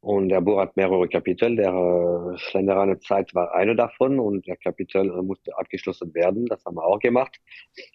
Und 0.00 0.28
der 0.28 0.40
Buch 0.40 0.58
hat 0.60 0.76
mehrere 0.76 1.08
Kapitel. 1.08 1.56
Der 1.56 1.70
äh, 1.72 2.38
Schlenderane 2.38 3.00
Zeit 3.00 3.34
war 3.34 3.52
eine 3.54 3.74
davon 3.74 4.20
und 4.20 4.46
der 4.46 4.56
Kapitel 4.56 5.10
äh, 5.10 5.22
musste 5.22 5.56
abgeschlossen 5.58 6.14
werden. 6.14 6.46
Das 6.46 6.64
haben 6.64 6.76
wir 6.76 6.84
auch 6.84 7.00
gemacht. 7.00 7.36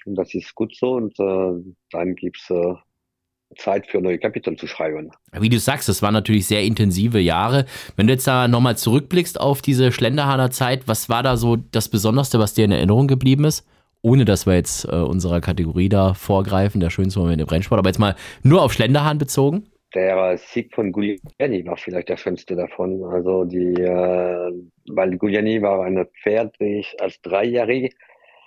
Und 0.05 0.15
das 0.15 0.33
ist 0.33 0.53
gut 0.53 0.75
so. 0.75 0.93
Und 0.93 1.17
äh, 1.19 1.73
dann 1.91 2.15
gibt's 2.15 2.49
äh, 2.49 2.73
Zeit 3.57 3.87
für 3.87 4.01
neue 4.01 4.19
Kapitel 4.19 4.57
zu 4.57 4.67
schreiben. 4.67 5.11
Wie 5.31 5.49
du 5.49 5.59
sagst, 5.59 5.87
das 5.87 6.01
waren 6.01 6.13
natürlich 6.13 6.47
sehr 6.47 6.63
intensive 6.63 7.19
Jahre. 7.19 7.65
Wenn 7.95 8.07
du 8.07 8.13
jetzt 8.13 8.27
da 8.27 8.47
nochmal 8.47 8.77
zurückblickst 8.77 9.39
auf 9.39 9.61
diese 9.61 9.91
Schlenderhahner 9.91 10.51
Zeit, 10.51 10.87
was 10.87 11.07
war 11.07 11.23
da 11.23 11.37
so 11.37 11.55
das 11.55 11.87
Besonderste, 11.87 12.39
was 12.39 12.53
dir 12.53 12.65
in 12.65 12.71
Erinnerung 12.71 13.07
geblieben 13.07 13.45
ist? 13.45 13.65
Ohne 14.01 14.25
dass 14.25 14.45
wir 14.45 14.55
jetzt 14.55 14.85
äh, 14.85 14.95
unserer 14.95 15.39
Kategorie 15.39 15.87
da 15.87 16.13
vorgreifen, 16.13 16.81
der 16.81 16.89
schönste 16.89 17.19
Moment 17.19 17.41
im 17.41 17.47
Rennsport, 17.47 17.79
aber 17.79 17.89
jetzt 17.89 17.99
mal 17.99 18.15
nur 18.41 18.61
auf 18.61 18.73
Schlenderhahn 18.73 19.17
bezogen? 19.17 19.67
Der 19.93 20.37
Sieg 20.37 20.73
von 20.73 20.91
Gugliani 20.91 21.65
war 21.65 21.77
vielleicht 21.77 22.09
der 22.09 22.17
schönste 22.17 22.55
davon. 22.55 23.03
Also 23.03 23.45
die, 23.45 23.73
äh, 23.73 24.51
weil 24.89 25.17
Gugliani 25.17 25.61
war 25.61 25.83
ein 25.85 26.05
Pferd, 26.23 26.55
das 26.59 26.67
ich 26.67 27.01
als 27.01 27.21
Dreijährige 27.21 27.89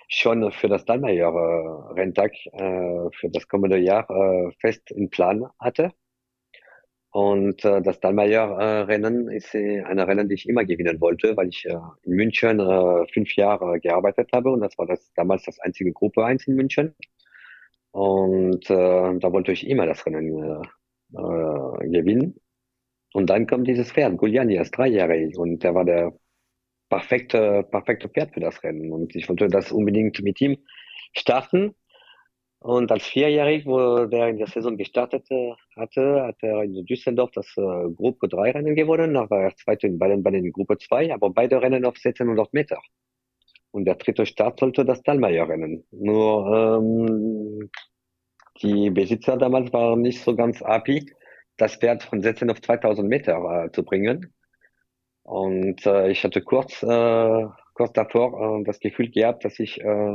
schon 0.09 0.51
für 0.51 0.67
das 0.67 0.85
Dallmayr 0.85 1.27
äh, 1.27 1.93
Renntag 1.93 2.33
äh, 2.53 3.09
für 3.13 3.29
das 3.31 3.47
kommende 3.47 3.77
Jahr 3.77 4.09
äh, 4.09 4.51
fest 4.59 4.91
in 4.91 5.09
Plan 5.09 5.45
hatte. 5.59 5.91
Und 7.11 7.63
äh, 7.65 7.81
das 7.81 7.99
Dallmayr 7.99 8.41
äh, 8.59 8.81
Rennen 8.81 9.29
ist 9.29 9.55
äh, 9.55 9.81
ein 9.83 9.99
Rennen, 9.99 10.29
die 10.29 10.35
ich 10.35 10.47
immer 10.47 10.65
gewinnen 10.65 10.99
wollte, 11.01 11.35
weil 11.37 11.49
ich 11.49 11.65
äh, 11.65 11.77
in 12.03 12.13
München 12.13 12.59
äh, 12.59 13.07
fünf 13.13 13.35
Jahre 13.35 13.79
gearbeitet 13.79 14.29
habe 14.33 14.51
und 14.51 14.61
das 14.61 14.77
war 14.77 14.85
das 14.85 15.11
damals 15.15 15.43
das 15.43 15.59
einzige 15.59 15.93
Gruppe 15.93 16.25
1 16.25 16.47
in 16.47 16.55
München. 16.55 16.93
Und 17.91 18.69
äh, 18.69 19.19
da 19.19 19.31
wollte 19.31 19.51
ich 19.51 19.67
immer 19.67 19.85
das 19.87 20.05
Rennen 20.05 20.61
äh, 20.61 20.67
gewinnen. 21.91 22.39
Und 23.13 23.29
dann 23.29 23.47
kommt 23.47 23.67
dieses 23.67 23.91
Pferd, 23.91 24.17
Gugliani, 24.17 24.57
als 24.57 24.71
dreijährig. 24.71 25.37
Und 25.37 25.63
der 25.63 25.73
war 25.75 25.85
der 25.85 26.13
perfekte, 26.89 27.63
perfekte 27.63 28.09
Pferd 28.09 28.33
für 28.33 28.39
das 28.39 28.61
Rennen. 28.63 28.91
Und 28.91 29.15
ich 29.15 29.27
wollte 29.29 29.47
das 29.47 29.71
unbedingt 29.71 30.21
mit 30.21 30.39
ihm 30.41 30.57
starten. 31.13 31.75
Und 32.59 32.91
als 32.91 33.05
Vierjährig, 33.05 33.65
wo 33.65 34.05
der 34.05 34.29
in 34.29 34.37
der 34.37 34.47
Saison 34.47 34.77
gestartet 34.77 35.29
äh, 35.29 35.53
hatte, 35.75 36.23
hat 36.23 36.37
er 36.41 36.63
in 36.63 36.85
Düsseldorf 36.85 37.31
das 37.31 37.47
äh, 37.55 37.61
Gruppe 37.95 38.27
3 38.27 38.51
Rennen 38.51 38.75
gewonnen. 38.75 39.13
Da 39.13 39.29
war 39.29 39.43
er 39.43 39.55
zweite 39.55 39.89
bei 39.89 40.07
den, 40.07 40.23
bei 40.23 40.31
den 40.31 40.51
Gruppe 40.51 40.77
2, 40.77 41.13
aber 41.13 41.29
beide 41.29 41.61
Rennen 41.61 41.85
auf 41.85 41.95
1600 41.95 42.53
Meter. 42.53 42.79
Und 43.71 43.85
der 43.85 43.95
dritte 43.95 44.25
Start 44.25 44.59
sollte 44.59 44.85
das 44.85 45.03
Dallmayr 45.03 45.47
Rennen. 45.47 45.85
Nur 45.91 46.79
ähm, 46.81 47.69
die 48.61 48.89
Besitzer 48.89 49.37
damals 49.37 49.71
waren 49.71 50.01
nicht 50.01 50.21
so 50.21 50.35
ganz 50.35 50.59
happy, 50.61 51.05
das 51.57 51.75
Pferd 51.75 52.03
von 52.03 52.21
16 52.21 52.49
auf 52.49 52.61
2000 52.61 53.07
Meter 53.07 53.65
äh, 53.65 53.71
zu 53.71 53.83
bringen. 53.83 54.33
Und 55.23 55.85
äh, 55.85 56.09
ich 56.09 56.23
hatte 56.23 56.41
kurz, 56.41 56.81
äh, 56.83 57.45
kurz 57.73 57.93
davor 57.93 58.59
äh, 58.59 58.63
das 58.63 58.79
Gefühl 58.79 59.09
gehabt, 59.09 59.43
dass 59.43 59.59
ich 59.59 59.81
äh, 59.81 60.13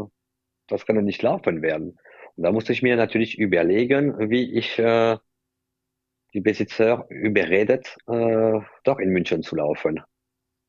das 0.69 0.89
Rennen 0.89 1.05
nicht 1.05 1.23
laufen 1.23 1.63
werden. 1.63 1.99
Und 2.37 2.45
da 2.45 2.53
musste 2.53 2.73
ich 2.73 2.83
mir 2.83 2.97
natürlich 2.97 3.39
überlegen, 3.39 4.31
wie 4.31 4.57
ich 4.57 4.79
äh, 4.79 5.19
die 6.33 6.41
Besitzer 6.41 7.07
überredet, 7.11 7.97
äh, 8.09 8.61
doch 8.85 8.99
in 8.99 9.11
München 9.11 9.43
zu 9.43 9.57
laufen. 9.57 10.01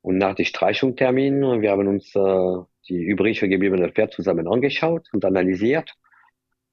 Und 0.02 0.18
nach 0.18 0.36
dem 0.36 0.46
Streichungstermin, 0.46 1.62
wir 1.62 1.72
haben 1.72 1.88
uns 1.88 2.14
äh, 2.14 2.64
die 2.90 3.02
übrig 3.02 3.40
gebliebene 3.40 3.90
Pferd 3.90 4.12
zusammen 4.12 4.48
angeschaut 4.48 5.08
und 5.14 5.24
analysiert. 5.24 5.94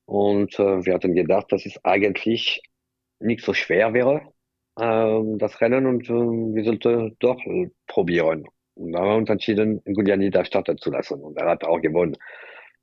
Und 0.07 0.59
äh, 0.59 0.85
wir 0.85 0.95
hatten 0.95 1.15
gedacht, 1.15 1.53
dass 1.53 1.67
es 1.67 1.85
eigentlich 1.85 2.61
nicht 3.21 3.45
so 3.45 3.55
schwer 3.55 3.95
wäre, 3.95 4.23
äh, 4.77 5.39
das 5.39 5.61
Rennen, 5.61 5.87
und 5.87 6.09
äh, 6.09 6.13
wir 6.13 6.65
sollten 6.65 7.17
doch 7.21 7.39
probieren. 7.87 8.47
Und 8.75 8.93
da 8.93 9.01
haben 9.01 9.09
wir 9.09 9.17
uns 9.17 9.31
entschieden, 9.31 9.83
Gugliani 9.85 10.31
da 10.31 10.45
starten 10.45 10.79
zu 10.79 10.91
lassen. 10.91 11.21
Und 11.21 11.37
er 11.37 11.51
hat 11.51 11.65
auch 11.65 11.81
gewonnen. 11.81 12.17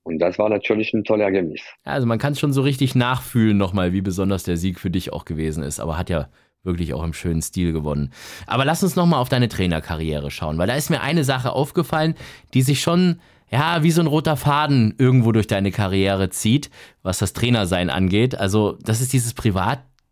Und 0.04 0.20
das 0.20 0.40
war 0.40 0.48
natürlich 0.48 0.94
ein 0.94 1.04
toller 1.04 1.26
Ergebnis. 1.26 1.62
Also 1.84 2.08
man 2.08 2.20
kann 2.20 2.34
es 2.34 2.40
schon 2.40 2.54
so 2.54 2.62
richtig 2.62 2.96
nachfühlen 2.96 3.58
nochmal, 3.58 3.92
wie 3.94 4.02
besonders 4.02 4.44
der 4.44 4.56
Sieg 4.56 4.80
für 4.80 4.90
dich 4.90 5.12
auch 5.12 5.26
gewesen 5.26 5.64
ist. 5.64 5.80
Aber 5.80 5.98
hat 5.98 6.10
ja 6.10 6.30
wirklich 6.64 6.94
auch 6.94 7.04
im 7.04 7.14
schönen 7.14 7.42
Stil 7.42 7.74
gewonnen. 7.74 8.12
Aber 8.46 8.64
lass 8.64 8.84
uns 8.84 8.96
nochmal 8.96 9.20
auf 9.20 9.30
deine 9.30 9.50
Trainerkarriere 9.50 10.32
schauen, 10.32 10.58
weil 10.58 10.68
da 10.68 10.76
ist 10.76 10.90
mir 10.90 11.02
eine 11.02 11.24
Sache 11.24 11.52
aufgefallen, 11.52 12.16
die 12.54 12.62
sich 12.62 12.82
schon, 12.82 13.20
ja, 13.50 13.84
wie 13.84 13.92
so 13.92 14.02
ein 14.02 14.08
roter 14.08 14.38
Faden 14.38 14.94
irgendwo 14.98 15.32
durch 15.32 15.48
deine 15.48 15.72
Karriere 15.72 16.30
zieht, 16.30 16.70
was 17.02 17.18
das 17.18 17.34
Trainersein 17.34 17.90
angeht. 17.90 18.38
Also, 18.38 18.78
das 18.84 19.02
ist 19.02 19.14
dieses 19.14 19.34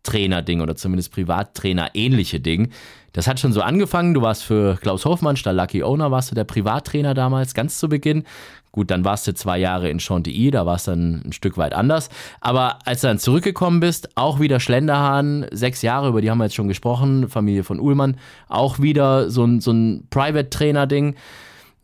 Privattrainer-Ding 0.06 0.60
oder 0.60 0.76
zumindest 0.76 1.12
Privattrainer-ähnliche 1.12 2.40
Ding. 2.40 2.70
Das 3.12 3.26
hat 3.26 3.40
schon 3.40 3.52
so 3.52 3.62
angefangen. 3.62 4.14
Du 4.14 4.22
warst 4.22 4.44
für 4.44 4.76
Klaus 4.76 5.04
Hofmann, 5.04 5.36
statt 5.36 5.56
Lucky 5.56 5.82
Owner, 5.82 6.10
warst 6.10 6.30
du 6.30 6.34
der 6.34 6.44
Privattrainer 6.44 7.14
damals, 7.14 7.54
ganz 7.54 7.78
zu 7.78 7.88
Beginn. 7.88 8.24
Gut, 8.72 8.90
dann 8.90 9.06
warst 9.06 9.26
du 9.26 9.32
zwei 9.32 9.58
Jahre 9.58 9.88
in 9.88 10.00
Chantilly, 10.00 10.50
da 10.50 10.66
war 10.66 10.76
es 10.76 10.84
dann 10.84 11.22
ein 11.24 11.32
Stück 11.32 11.56
weit 11.56 11.72
anders. 11.72 12.10
Aber 12.42 12.78
als 12.84 13.00
du 13.00 13.06
dann 13.06 13.18
zurückgekommen 13.18 13.80
bist, 13.80 14.10
auch 14.16 14.38
wieder 14.38 14.60
Schlenderhahn, 14.60 15.46
sechs 15.50 15.80
Jahre, 15.80 16.08
über 16.08 16.20
die 16.20 16.30
haben 16.30 16.38
wir 16.38 16.44
jetzt 16.44 16.56
schon 16.56 16.68
gesprochen, 16.68 17.28
Familie 17.30 17.64
von 17.64 17.80
Uhlmann, 17.80 18.18
auch 18.48 18.78
wieder 18.78 19.30
so 19.30 19.44
ein, 19.44 19.60
so 19.62 19.70
ein 19.72 20.06
Private-Trainer-Ding. 20.10 21.16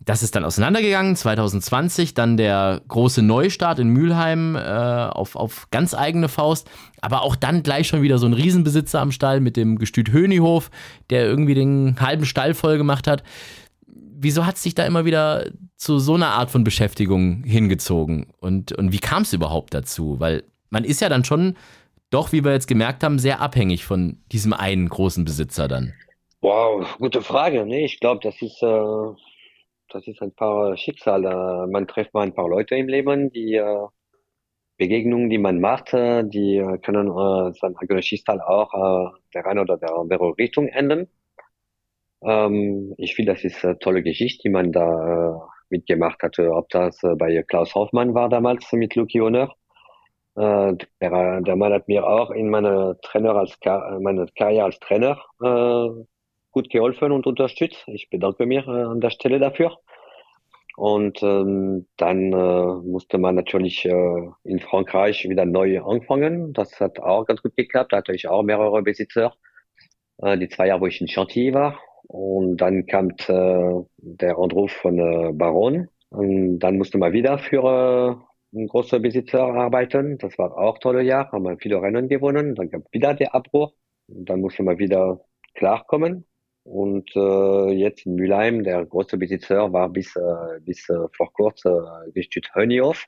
Das 0.04 0.22
ist 0.22 0.34
dann 0.34 0.44
auseinandergegangen, 0.44 1.14
2020, 1.14 2.14
dann 2.14 2.36
der 2.36 2.82
große 2.88 3.22
Neustart 3.22 3.78
in 3.78 3.88
Mülheim 3.88 4.56
äh, 4.56 4.60
auf, 4.60 5.36
auf 5.36 5.68
ganz 5.70 5.94
eigene 5.94 6.28
Faust, 6.28 6.68
aber 7.00 7.22
auch 7.22 7.36
dann 7.36 7.62
gleich 7.62 7.86
schon 7.86 8.02
wieder 8.02 8.18
so 8.18 8.26
ein 8.26 8.32
Riesenbesitzer 8.32 9.00
am 9.00 9.12
Stall 9.12 9.40
mit 9.40 9.56
dem 9.56 9.78
Gestüt 9.78 10.12
Hönihof, 10.12 10.70
der 11.10 11.26
irgendwie 11.26 11.54
den 11.54 11.96
halben 12.00 12.24
Stall 12.24 12.54
voll 12.54 12.78
gemacht 12.78 13.06
hat 13.06 13.22
wieso 14.22 14.46
hat 14.46 14.56
es 14.56 14.62
dich 14.62 14.74
da 14.74 14.86
immer 14.86 15.04
wieder 15.04 15.46
zu 15.76 15.98
so 15.98 16.14
einer 16.14 16.28
Art 16.28 16.50
von 16.50 16.64
Beschäftigung 16.64 17.42
hingezogen? 17.44 18.32
Und, 18.40 18.72
und 18.72 18.92
wie 18.92 18.98
kam 18.98 19.22
es 19.22 19.32
überhaupt 19.32 19.74
dazu? 19.74 20.20
Weil 20.20 20.44
man 20.70 20.84
ist 20.84 21.00
ja 21.00 21.08
dann 21.08 21.24
schon 21.24 21.56
doch, 22.10 22.32
wie 22.32 22.44
wir 22.44 22.52
jetzt 22.52 22.68
gemerkt 22.68 23.02
haben, 23.04 23.18
sehr 23.18 23.40
abhängig 23.40 23.84
von 23.84 24.18
diesem 24.30 24.52
einen 24.52 24.88
großen 24.88 25.24
Besitzer 25.24 25.66
dann. 25.66 25.92
Wow, 26.40 26.86
gute 26.98 27.22
Frage. 27.22 27.64
Nee, 27.66 27.84
ich 27.84 28.00
glaube, 28.00 28.20
das 28.22 28.40
ist, 28.42 28.62
äh, 28.62 28.66
das 29.92 30.06
ist 30.06 30.22
ein 30.22 30.32
paar 30.32 30.76
Schicksale. 30.76 31.66
Man 31.70 31.86
trifft 31.86 32.14
mal 32.14 32.22
ein 32.22 32.34
paar 32.34 32.48
Leute 32.48 32.74
im 32.76 32.88
Leben, 32.88 33.30
die 33.30 33.54
äh, 33.56 33.86
Begegnungen, 34.78 35.30
die 35.30 35.38
man 35.38 35.60
macht, 35.60 35.92
äh, 35.94 36.24
die 36.24 36.64
können 36.82 37.08
äh, 37.08 37.52
sein 37.60 37.76
eigenes 37.76 38.06
Schicksal 38.06 38.40
auch 38.40 39.12
der 39.34 39.46
eine 39.46 39.60
oder 39.60 39.76
der 39.76 39.94
andere 39.94 40.36
Richtung 40.38 40.68
enden. 40.68 41.08
Ähm, 42.22 42.94
ich 42.98 43.14
finde, 43.14 43.32
das 43.32 43.44
ist 43.44 43.64
eine 43.64 43.78
tolle 43.78 44.02
Geschichte, 44.02 44.42
die 44.44 44.50
man 44.50 44.72
da 44.72 45.48
mitgemacht 45.70 46.22
hatte. 46.22 46.50
Ob 46.52 46.68
das 46.70 46.98
bei 47.18 47.42
Klaus 47.48 47.74
Hoffmann 47.74 48.14
war 48.14 48.28
damals 48.28 48.70
mit 48.72 48.94
Lucky 48.94 49.18
Honor. 49.18 49.54
Der, 50.34 50.80
der 51.00 51.56
Mann 51.56 51.72
hat 51.74 51.88
mir 51.88 52.06
auch 52.06 52.30
in 52.30 52.48
meiner 52.48 52.98
Trainer 53.02 53.34
als 53.36 53.58
meine 54.00 54.26
Karriere 54.34 54.64
als 54.64 54.78
Trainer 54.80 55.20
gut 56.52 56.70
geholfen 56.70 57.12
und 57.12 57.26
unterstützt. 57.26 57.84
Ich 57.88 58.10
bedanke 58.10 58.46
mich 58.46 58.66
äh, 58.66 58.70
an 58.70 59.00
der 59.00 59.10
Stelle 59.10 59.38
dafür. 59.38 59.78
Und 60.76 61.22
ähm, 61.22 61.86
dann 61.96 62.32
äh, 62.32 62.88
musste 62.88 63.18
man 63.18 63.34
natürlich 63.34 63.84
äh, 63.84 64.30
in 64.44 64.58
Frankreich 64.60 65.28
wieder 65.28 65.44
neu 65.44 65.82
anfangen. 65.82 66.52
Das 66.54 66.80
hat 66.80 66.98
auch 67.00 67.26
ganz 67.26 67.42
gut 67.42 67.56
geklappt. 67.56 67.92
Da 67.92 67.98
hatte 67.98 68.14
ich 68.14 68.28
auch 68.28 68.42
mehrere 68.42 68.82
Besitzer. 68.82 69.34
Äh, 70.18 70.38
die 70.38 70.48
zwei 70.48 70.68
Jahre, 70.68 70.80
wo 70.80 70.86
ich 70.86 71.00
in 71.00 71.08
Chantilly 71.08 71.52
war. 71.52 71.78
Und 72.08 72.58
dann 72.58 72.86
kam 72.86 73.10
äh, 73.10 73.84
der 73.98 74.38
Anruf 74.38 74.72
von 74.72 74.98
äh, 74.98 75.32
Baron. 75.32 75.88
Und 76.10 76.58
dann 76.60 76.78
musste 76.78 76.98
man 76.98 77.12
wieder 77.12 77.38
für 77.38 77.62
äh, 78.52 78.56
einen 78.56 78.68
großen 78.68 79.00
Besitzer 79.00 79.42
arbeiten. 79.42 80.18
Das 80.18 80.38
war 80.38 80.56
auch 80.56 80.78
tolle 80.78 81.02
Jahr, 81.02 81.32
haben 81.32 81.44
wir 81.44 81.56
viele 81.58 81.80
Rennen 81.80 82.08
gewonnen. 82.08 82.54
Dann 82.54 82.70
gab 82.70 82.82
wieder 82.92 83.14
der 83.14 83.34
Abbruch. 83.34 83.72
Und 84.08 84.28
dann 84.28 84.40
musste 84.40 84.62
man 84.62 84.78
wieder 84.78 85.20
klarkommen. 85.54 86.26
Und 86.64 87.10
äh, 87.16 87.72
jetzt 87.72 88.06
in 88.06 88.14
Mülheim, 88.14 88.62
der 88.62 88.84
große 88.86 89.16
Besitzer 89.16 89.72
war 89.72 89.88
bis, 89.88 90.14
äh, 90.16 90.60
bis 90.60 90.88
äh, 90.88 91.08
vor 91.16 91.32
kurzem 91.32 91.72
äh, 91.74 92.12
Gestüt 92.12 92.54
Höniof. 92.54 93.06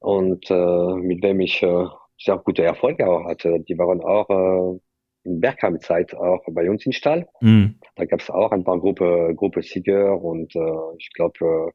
Und 0.00 0.50
äh, 0.50 0.94
mit 0.96 1.22
wem 1.22 1.40
ich 1.40 1.62
äh, 1.62 1.86
sehr 2.18 2.38
gute 2.38 2.64
Erfolge 2.64 3.06
auch 3.08 3.24
hatte. 3.24 3.60
Die 3.60 3.78
waren 3.78 4.00
auch 4.00 4.28
äh, 4.28 4.80
in 5.24 5.40
Bergheim-Zeit 5.40 6.14
auch 6.14 6.42
bei 6.48 6.68
uns 6.70 6.84
in 6.86 6.92
Stall. 6.92 7.26
Mhm. 7.40 7.78
Da 7.96 8.04
gab 8.04 8.20
es 8.20 8.30
auch 8.30 8.52
ein 8.52 8.64
paar 8.64 8.78
Gruppe, 8.78 9.32
Gruppe 9.34 9.62
Sieger 9.62 10.20
und 10.20 10.54
äh, 10.54 10.96
ich 10.98 11.10
glaube, 11.14 11.38
äh, 11.40 11.72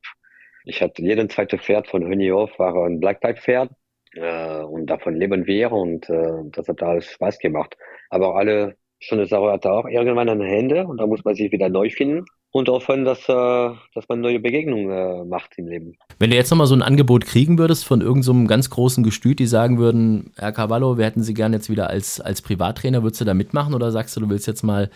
ich 0.65 0.81
hatte 0.81 1.01
jeden 1.01 1.29
zweite 1.29 1.57
Pferd 1.57 1.87
von 1.87 2.03
Hönnihof 2.03 2.57
war 2.59 2.75
ein 2.85 2.99
Blacktype-Pferd 2.99 3.71
äh, 4.13 4.61
und 4.61 4.87
davon 4.87 5.15
leben 5.15 5.47
wir 5.47 5.71
und 5.71 6.09
äh, 6.09 6.43
das 6.51 6.67
hat 6.67 6.83
alles 6.83 7.05
Spaß 7.05 7.39
gemacht. 7.39 7.75
Aber 8.09 8.35
alle 8.35 8.75
schöne 8.99 9.25
Sache 9.25 9.51
hatte 9.51 9.71
auch 9.71 9.85
irgendwann 9.85 10.29
eine 10.29 10.45
Hände 10.45 10.85
und 10.85 10.97
da 10.97 11.07
muss 11.07 11.23
man 11.23 11.35
sich 11.35 11.51
wieder 11.51 11.69
neu 11.69 11.89
finden 11.89 12.25
und 12.51 12.67
hoffen, 12.67 13.05
dass, 13.05 13.29
äh, 13.29 13.69
dass 13.93 14.07
man 14.09 14.21
neue 14.21 14.39
Begegnungen 14.39 14.89
äh, 14.89 15.25
macht 15.25 15.51
im 15.57 15.67
Leben. 15.67 15.97
Wenn 16.17 16.31
du 16.31 16.35
jetzt 16.35 16.49
nochmal 16.49 16.67
so 16.67 16.75
ein 16.75 16.81
Angebot 16.81 17.25
kriegen 17.25 17.57
würdest 17.57 17.85
von 17.85 18.01
irgendeinem 18.01 18.43
so 18.43 18.47
ganz 18.47 18.69
großen 18.69 19.03
Gestüt, 19.03 19.39
die 19.39 19.45
sagen 19.45 19.77
würden, 19.77 20.33
Herr 20.37 20.51
Cavallo, 20.51 20.97
wir 20.97 21.05
hätten 21.05 21.23
Sie 21.23 21.33
gerne 21.33 21.57
jetzt 21.57 21.69
wieder 21.69 21.89
als, 21.89 22.19
als 22.19 22.41
Privattrainer, 22.41 23.03
würdest 23.03 23.21
du 23.21 23.25
da 23.25 23.33
mitmachen 23.33 23.73
oder 23.73 23.91
sagst 23.91 24.15
du, 24.15 24.21
du 24.21 24.29
willst 24.29 24.47
jetzt 24.47 24.63
mal 24.63 24.89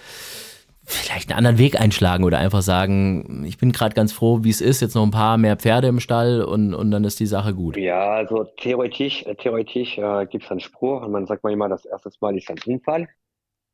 vielleicht 0.86 1.30
einen 1.30 1.38
anderen 1.38 1.58
Weg 1.58 1.80
einschlagen 1.80 2.26
oder 2.26 2.40
einfach 2.40 2.62
sagen, 2.62 3.46
ich 3.48 3.58
bin 3.58 3.72
gerade 3.72 3.96
ganz 3.96 4.12
froh, 4.12 4.40
wie 4.42 4.50
es 4.50 4.60
ist, 4.60 4.82
jetzt 4.82 4.96
noch 4.96 5.04
ein 5.04 5.12
paar 5.12 5.38
mehr 5.38 5.56
Pferde 5.56 5.88
im 5.88 6.02
Stall 6.02 6.42
und, 6.42 6.74
und 6.74 6.92
dann 6.92 7.06
ist 7.06 7.22
die 7.22 7.26
Sache 7.26 7.54
gut. 7.54 7.78
Ja, 7.78 8.12
also 8.12 8.46
theoretisch, 8.58 9.24
theoretisch 9.38 9.98
äh, 9.98 10.26
gibt 10.26 10.44
es 10.44 10.52
einen 10.52 10.60
Spruch 10.60 11.04
und 11.04 11.12
man 11.12 11.26
sagt 11.26 11.44
mal 11.44 11.54
immer, 11.54 11.70
das 11.70 11.86
erste 11.86 12.10
Mal 12.20 12.36
ist 12.36 12.50
ein 12.50 12.58
Unfall. 12.66 13.08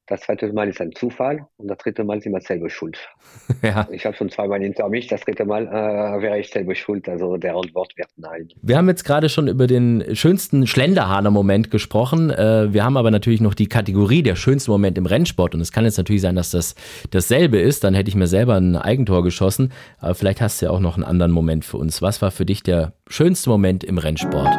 Das 0.10 0.22
zweite 0.22 0.52
Mal 0.52 0.68
ist 0.68 0.82
ein 0.82 0.92
Zufall 0.94 1.46
und 1.58 1.68
das 1.68 1.78
dritte 1.78 2.04
Mal 2.04 2.18
ist 2.18 2.26
immer 2.26 2.42
selber 2.42 2.68
schuld. 2.68 2.98
ja. 3.62 3.88
Ich 3.92 4.08
habe 4.08 4.16
schon 4.16 4.30
zweimal 4.30 4.60
hinter 4.60 4.90
mich, 4.90 5.06
das 5.06 5.22
dritte 5.22 5.46
Mal 5.46 5.68
äh, 5.68 6.22
wäre 6.22 6.40
ich 6.40 6.50
selber 6.50 6.74
schuld. 6.74 7.08
Also 7.08 7.38
der 7.38 7.56
Antwort 7.56 7.96
wird 7.96 8.10
nein. 8.18 8.50
Wir 8.64 8.78
haben 8.78 8.88
jetzt 8.88 9.04
gerade 9.04 9.30
schon 9.30 9.48
über 9.48 9.68
den 9.68 10.16
schönsten 10.16 10.66
Schlenderhahner-Moment 10.66 11.70
gesprochen. 11.70 12.32
Äh, 12.32 12.74
wir 12.74 12.84
haben 12.84 12.98
aber 12.98 13.12
natürlich 13.12 13.40
noch 13.40 13.54
die 13.54 13.68
Kategorie 13.68 14.24
der 14.24 14.36
schönsten 14.36 14.72
Moment 14.72 14.98
im 14.98 15.06
Rennsport. 15.06 15.54
Und 15.54 15.62
es 15.62 15.72
kann 15.72 15.86
jetzt 15.86 15.98
natürlich 15.98 16.24
sein, 16.24 16.36
dass 16.36 16.50
das 16.50 16.74
dasselbe 17.12 17.60
ist. 17.60 17.84
Dann 17.84 17.94
hätte 17.94 18.10
ich 18.10 18.16
mir 18.16 18.28
selber 18.28 18.56
ein 18.56 18.76
Eigentor 18.78 19.24
geschossen. 19.24 19.72
Aber 20.00 20.16
vielleicht 20.16 20.42
hast 20.42 20.60
du 20.60 20.66
ja 20.66 20.72
auch 20.72 20.80
noch 20.80 20.96
einen 20.96 21.06
anderen 21.06 21.32
Moment 21.32 21.66
für 21.66 21.78
uns. 21.78 22.02
Was 22.02 22.20
war 22.24 22.32
für 22.32 22.46
dich 22.46 22.64
der 22.64 22.94
schönste 23.08 23.52
Moment 23.52 23.84
im 23.84 24.00
Rennsport? 24.00 24.50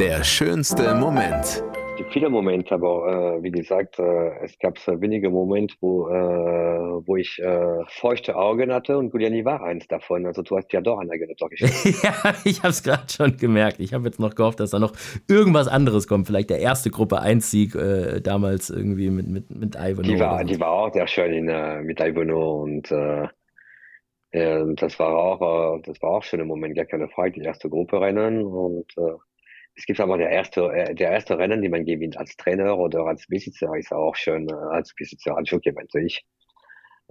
Der 0.00 0.24
schönste 0.24 0.94
Moment 0.94 1.62
viele 2.14 2.30
Momente, 2.30 2.72
aber 2.74 3.38
äh, 3.38 3.42
wie 3.42 3.50
gesagt, 3.50 3.98
äh, 3.98 4.44
es 4.44 4.56
gab 4.60 4.78
so 4.78 5.00
wenige 5.00 5.30
Momente, 5.30 5.74
wo, 5.80 6.08
äh, 6.08 7.06
wo 7.06 7.16
ich 7.16 7.40
äh, 7.40 7.84
feuchte 7.88 8.36
Augen 8.36 8.72
hatte 8.72 8.96
und 8.96 9.10
Giuliani 9.10 9.44
war 9.44 9.62
eins 9.64 9.88
davon. 9.88 10.24
Also 10.24 10.42
du 10.42 10.56
hast 10.56 10.72
ja 10.72 10.80
doch 10.80 11.02
Tor 11.36 11.50
geschossen. 11.50 11.94
ja, 12.02 12.34
ich 12.44 12.60
habe 12.60 12.68
es 12.68 12.84
gerade 12.84 13.12
schon 13.12 13.36
gemerkt. 13.36 13.80
Ich 13.80 13.92
habe 13.92 14.04
jetzt 14.04 14.20
noch 14.20 14.36
gehofft, 14.36 14.60
dass 14.60 14.70
da 14.70 14.78
noch 14.78 14.92
irgendwas 15.28 15.66
anderes 15.66 16.06
kommt. 16.06 16.28
Vielleicht 16.28 16.50
der 16.50 16.60
erste 16.60 16.90
Gruppe 16.90 17.20
1 17.20 17.50
Sieg 17.50 17.74
äh, 17.74 18.20
damals 18.20 18.70
irgendwie 18.70 19.10
mit, 19.10 19.26
mit, 19.26 19.50
mit 19.50 19.74
Ivanhoe. 19.74 20.02
Die 20.02 20.20
war, 20.20 20.44
die 20.44 20.60
war 20.60 20.70
auch 20.70 20.92
sehr 20.92 21.08
schön 21.08 21.32
in, 21.32 21.48
äh, 21.48 21.82
mit 21.82 22.00
Ivanhoe 22.00 22.62
und 22.62 22.92
äh, 22.92 23.26
das 24.76 24.98
war 25.00 25.16
auch, 25.16 25.78
äh, 25.78 25.82
das 25.82 26.00
war 26.00 26.10
auch 26.10 26.22
schon 26.22 26.38
im 26.38 26.46
Moment, 26.46 26.76
gar 26.76 26.86
keine 26.86 27.08
Frage, 27.08 27.40
die 27.40 27.42
erste 27.42 27.68
Gruppe 27.68 28.00
rennen 28.00 28.44
und 28.44 28.86
äh, 28.98 29.14
es 29.76 29.86
gibt 29.86 30.00
aber 30.00 30.18
der 30.18 30.30
erste, 30.30 30.62
äh, 30.72 30.94
der 30.94 31.10
erste 31.10 31.38
Rennen, 31.38 31.62
die 31.62 31.68
man 31.68 31.84
gewinnt 31.84 32.16
als 32.16 32.36
Trainer 32.36 32.78
oder 32.78 33.06
als 33.06 33.26
Besitzer, 33.26 33.74
ist 33.76 33.92
auch 33.92 34.14
schön 34.14 34.48
äh, 34.48 34.52
als 34.52 34.94
Besitzer 34.94 35.36
als 35.36 35.50
Jockey, 35.50 35.72
meinte 35.72 36.00
ich. 36.00 36.24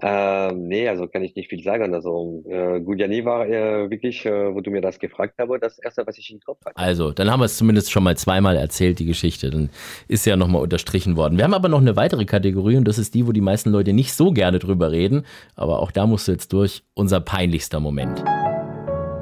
Ähm, 0.02 0.68
nee, 0.68 0.88
also 0.88 1.08
kann 1.08 1.24
ich 1.24 1.36
nicht 1.36 1.50
viel 1.50 1.62
sagen. 1.62 1.94
Also 1.94 2.44
äh, 2.50 2.80
Gudiani 2.80 3.24
war 3.26 3.48
äh, 3.48 3.90
wirklich, 3.92 4.26
äh, 4.26 4.54
wo 4.54 4.60
du 4.62 4.72
mir 4.72 4.82
das 4.82 4.98
gefragt 4.98 5.36
hast, 5.38 5.50
das 5.62 5.78
erste, 5.78 6.08
was 6.08 6.18
ich 6.18 6.32
im 6.32 6.40
Kopf 6.40 6.66
hatte. 6.66 6.76
Also, 6.78 7.12
dann 7.12 7.30
haben 7.30 7.42
wir 7.42 7.46
es 7.46 7.58
zumindest 7.58 7.92
schon 7.92 8.04
mal 8.04 8.18
zweimal 8.18 8.58
erzählt, 8.58 8.98
die 8.98 9.06
Geschichte. 9.06 9.52
Dann 9.52 9.70
ist 10.08 10.26
ja 10.26 10.36
nochmal 10.36 10.64
unterstrichen 10.64 11.16
worden. 11.16 11.38
Wir 11.38 11.44
haben 11.44 11.54
aber 11.54 11.70
noch 11.70 11.82
eine 11.82 11.96
weitere 11.96 12.26
Kategorie 12.26 12.78
und 12.78 12.88
das 12.88 12.98
ist 12.98 13.14
die, 13.14 13.28
wo 13.28 13.34
die 13.34 13.42
meisten 13.42 13.70
Leute 13.70 13.94
nicht 13.94 14.14
so 14.14 14.32
gerne 14.32 14.58
drüber 14.58 14.92
reden. 14.92 15.26
Aber 15.56 15.80
auch 15.80 15.92
da 15.92 16.08
musst 16.08 16.28
du 16.28 16.32
jetzt 16.32 16.52
durch 16.54 16.84
unser 16.96 17.20
peinlichster 17.20 17.80
Moment. 17.80 18.24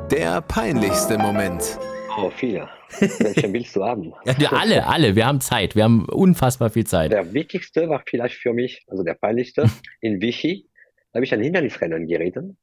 Der 0.10 0.42
peinlichste 0.42 1.18
Moment. 1.18 1.80
Oh, 2.18 2.30
viele. 2.30 2.68
Welche 3.00 3.52
willst 3.54 3.76
du 3.76 3.84
haben? 3.84 4.14
ja, 4.40 4.52
alle, 4.52 4.86
alle. 4.86 5.16
Wir 5.16 5.26
haben 5.26 5.40
Zeit. 5.40 5.76
Wir 5.76 5.84
haben 5.84 6.06
unfassbar 6.06 6.70
viel 6.70 6.86
Zeit. 6.86 7.12
Der 7.12 7.34
wichtigste 7.34 7.90
war 7.90 8.04
vielleicht 8.06 8.36
für 8.36 8.54
mich, 8.54 8.86
also 8.88 9.04
der 9.04 9.14
peinlichste, 9.14 9.66
in 10.02 10.22
Vichy. 10.22 10.68
Da 11.12 11.18
habe 11.18 11.26
ich 11.26 11.34
ein 11.34 11.42
Hindernisrennen 11.42 12.08
geritten. 12.08 12.58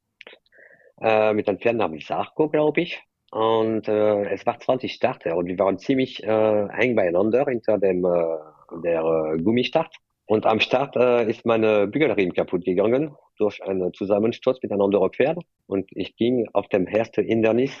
Äh, 1.01 1.33
mit 1.33 1.47
einem 1.47 1.59
Pferd 1.59 1.77
namens 1.77 2.07
Sarko, 2.07 2.49
glaube 2.49 2.81
ich. 2.81 3.01
Und 3.31 3.87
äh, 3.87 4.25
es 4.33 4.45
war 4.45 4.59
20 4.59 4.91
Starter 4.91 5.37
und 5.37 5.47
wir 5.47 5.57
waren 5.59 5.77
ziemlich 5.77 6.23
äh, 6.23 6.67
eng 6.79 6.95
beieinander 6.95 7.45
hinter 7.45 7.77
dem 7.77 8.03
äh, 8.03 8.81
der 8.83 9.01
äh, 9.01 9.41
Gummistart. 9.41 9.95
Und 10.25 10.45
am 10.45 10.59
Start 10.59 10.95
äh, 10.95 11.29
ist 11.29 11.45
meine 11.45 11.87
Bügelriemen 11.87 12.33
kaputt 12.33 12.65
gegangen 12.65 13.15
durch 13.37 13.63
einen 13.63 13.93
Zusammensturz 13.93 14.59
mit 14.61 14.71
einem 14.71 14.81
anderen 14.81 15.11
Pferd. 15.11 15.39
Und 15.67 15.89
ich 15.91 16.15
ging 16.15 16.47
auf 16.53 16.67
dem 16.67 16.87
ersten 16.87 17.23
Hindernis 17.23 17.71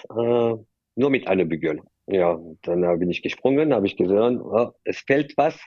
nur 0.99 1.09
mit 1.09 1.27
einer 1.27 1.45
Bügel. 1.45 1.81
Ja, 2.07 2.39
dann 2.63 2.99
bin 2.99 3.09
ich 3.09 3.21
gesprungen, 3.21 3.73
habe 3.73 3.87
ich 3.87 3.95
gesehen, 3.95 4.41
oh, 4.41 4.73
es 4.83 4.99
fällt 4.99 5.37
was. 5.37 5.57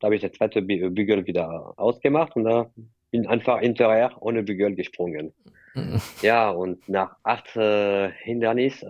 Da 0.00 0.06
habe 0.06 0.16
ich 0.16 0.20
der 0.20 0.32
zweite 0.32 0.60
Bügel 0.60 1.26
wieder 1.26 1.72
ausgemacht 1.76 2.34
und 2.34 2.44
da 2.44 2.70
bin 3.12 3.26
einfach 3.26 3.60
hinterher 3.60 4.16
ohne 4.20 4.42
Bügel 4.42 4.74
gesprungen. 4.74 5.32
ja, 6.22 6.50
und 6.50 6.88
nach 6.88 7.16
acht 7.22 7.56
äh, 7.56 8.10
Hindernis, 8.10 8.82
äh, 8.82 8.88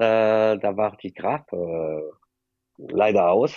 da 0.59 0.77
war 0.77 0.97
die 0.97 1.13
Graf 1.13 1.45
äh, 1.53 2.01
leider 2.79 3.31
aus. 3.31 3.55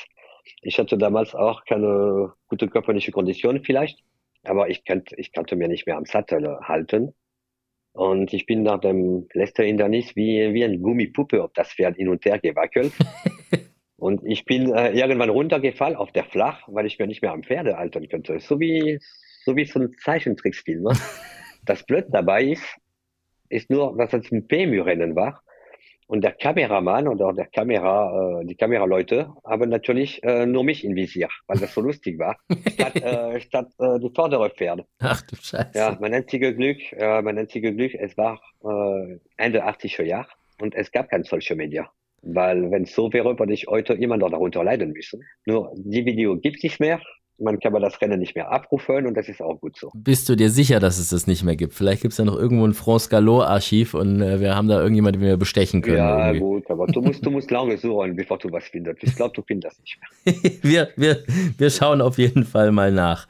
Ich 0.62 0.78
hatte 0.78 0.98
damals 0.98 1.34
auch 1.34 1.64
keine 1.66 2.34
gute 2.48 2.68
körperliche 2.68 3.12
Kondition 3.12 3.64
vielleicht, 3.64 4.04
aber 4.44 4.70
ich, 4.70 4.86
konnte, 4.86 5.16
ich 5.16 5.34
konnte 5.34 5.56
mir 5.56 5.70
nicht 5.70 5.88
mehr 5.88 5.98
am 5.98 6.06
Sattel 6.06 6.60
halten. 6.62 7.16
Und 7.96 8.34
ich 8.34 8.46
bin 8.46 8.64
nach 8.64 8.82
dem 8.82 9.26
letzten 9.32 9.64
Hindernis 9.64 10.18
wie, 10.18 10.54
wie 10.54 10.66
ein 10.66 10.82
Gummipuppe 10.82 11.42
auf 11.42 11.54
das 11.54 11.72
Pferd 11.72 11.96
hin 11.96 12.10
und 12.10 12.26
her 12.26 12.40
gewackelt. 12.40 12.92
und 13.96 14.22
ich 14.26 14.44
bin 14.44 14.74
äh, 14.74 14.92
irgendwann 14.92 15.30
runtergefallen 15.30 15.96
auf 15.96 16.12
der 16.12 16.26
Flach, 16.26 16.64
weil 16.68 16.86
ich 16.86 17.00
mir 17.00 17.08
nicht 17.08 17.22
mehr 17.22 17.32
am 17.32 17.44
Pferde 17.44 17.78
halten 17.78 18.10
könnte. 18.10 18.38
So 18.42 18.60
wie, 18.60 19.00
so 19.46 19.56
wie 19.56 19.64
so 19.64 19.80
ein 19.80 19.96
Zeichentricksfilm. 20.04 20.84
Ne? 20.84 20.92
das 21.64 21.86
Blöd 21.86 22.08
dabei 22.10 22.44
ist, 22.44 22.66
ist 23.48 23.70
nur, 23.70 23.96
dass 23.98 24.12
es 24.12 24.30
ein 24.30 24.46
PMU-Rennen 24.46 25.16
war. 25.16 25.42
Und 26.08 26.24
der 26.24 26.34
Kameramann 26.34 27.08
oder 27.08 27.34
der 27.34 27.48
Kamera, 27.48 28.42
äh, 28.42 28.46
die 28.46 28.56
Kameraleute 28.56 29.34
haben 29.44 29.70
natürlich 29.70 30.24
äh, 30.24 30.46
nur 30.46 30.64
mich 30.64 30.84
im 30.84 30.96
Visier, 30.96 31.30
weil 31.48 31.58
das 31.58 31.74
so 31.74 31.82
lustig 31.90 32.20
war, 32.20 32.38
statt, 32.74 32.96
äh, 32.96 33.40
statt 33.42 33.68
äh, 33.80 34.00
die 34.00 34.12
vordere 34.14 34.50
Pferde. 34.52 34.86
Ach 35.00 35.22
du 35.24 35.36
Scheiße. 35.36 35.72
Ja, 35.74 35.98
mein 36.00 36.14
einziges 36.14 36.56
Glück, 36.56 36.78
äh, 36.94 37.22
mein 37.24 37.40
einziges 37.40 37.76
Glück, 37.76 37.96
es 37.96 38.16
war 38.18 38.40
äh, 38.64 39.18
Ende 39.38 39.66
80er 39.66 40.04
Jahre 40.04 40.30
und 40.62 40.76
es 40.76 40.92
gab 40.92 41.10
kein 41.10 41.24
Social 41.24 41.56
Media. 41.56 41.90
Weil 42.22 42.72
wenn 42.72 42.84
es 42.84 42.94
so 42.94 43.12
wäre, 43.14 43.38
würde 43.38 43.54
ich 43.54 43.68
heute 43.68 43.94
immer 43.94 44.18
noch 44.18 44.32
darunter 44.32 44.64
leiden 44.64 44.92
müssen. 44.92 45.24
Nur 45.46 45.72
die 45.76 46.06
Video 46.06 46.38
gibt 46.38 46.58
es 46.58 46.64
nicht 46.64 46.80
mehr 46.80 47.00
man 47.38 47.60
kann 47.60 47.74
aber 47.74 47.80
das 47.80 48.00
Rennen 48.02 48.20
nicht 48.20 48.36
mehr 48.36 48.52
abrufen 48.52 49.06
und 49.06 49.16
das 49.16 49.28
ist 49.28 49.42
auch 49.42 49.60
gut 49.60 49.78
so. 49.78 49.92
Bist 49.94 50.30
du 50.30 50.36
dir 50.36 50.50
sicher, 50.50 50.80
dass 50.80 50.98
es 50.98 51.10
das 51.10 51.28
nicht 51.28 51.44
mehr 51.44 51.56
gibt? 51.56 51.74
Vielleicht 51.74 52.02
gibt 52.02 52.14
es 52.14 52.18
ja 52.18 52.26
noch 52.26 52.38
irgendwo 52.38 52.66
ein 52.66 52.74
France 52.74 53.10
Gallo 53.10 53.42
Archiv 53.42 53.94
und 53.94 54.22
äh, 54.22 54.40
wir 54.40 54.56
haben 54.56 54.68
da 54.68 54.80
irgendjemanden, 54.80 55.22
den 55.22 55.28
wir 55.28 55.38
bestechen 55.38 55.82
können. 55.82 55.98
Ja, 55.98 56.28
irgendwie. 56.28 56.40
gut, 56.40 56.70
aber 56.70 56.88
du 56.88 57.02
musst, 57.02 57.26
du 57.26 57.32
musst 57.32 57.52
lange 57.52 57.78
suchen, 57.78 58.16
bevor 58.16 58.38
du 58.38 58.52
was 58.52 58.66
findest. 58.66 59.04
Ich 59.04 59.16
glaube, 59.16 59.34
du 59.36 59.42
findest 59.42 59.78
das 59.78 59.82
nicht 59.82 60.00
mehr. 60.00 60.52
wir, 60.62 60.90
wir, 60.96 61.24
wir 61.58 61.70
schauen 61.70 62.02
auf 62.02 62.18
jeden 62.18 62.46
Fall 62.46 62.72
mal 62.72 62.92
nach. 62.92 63.28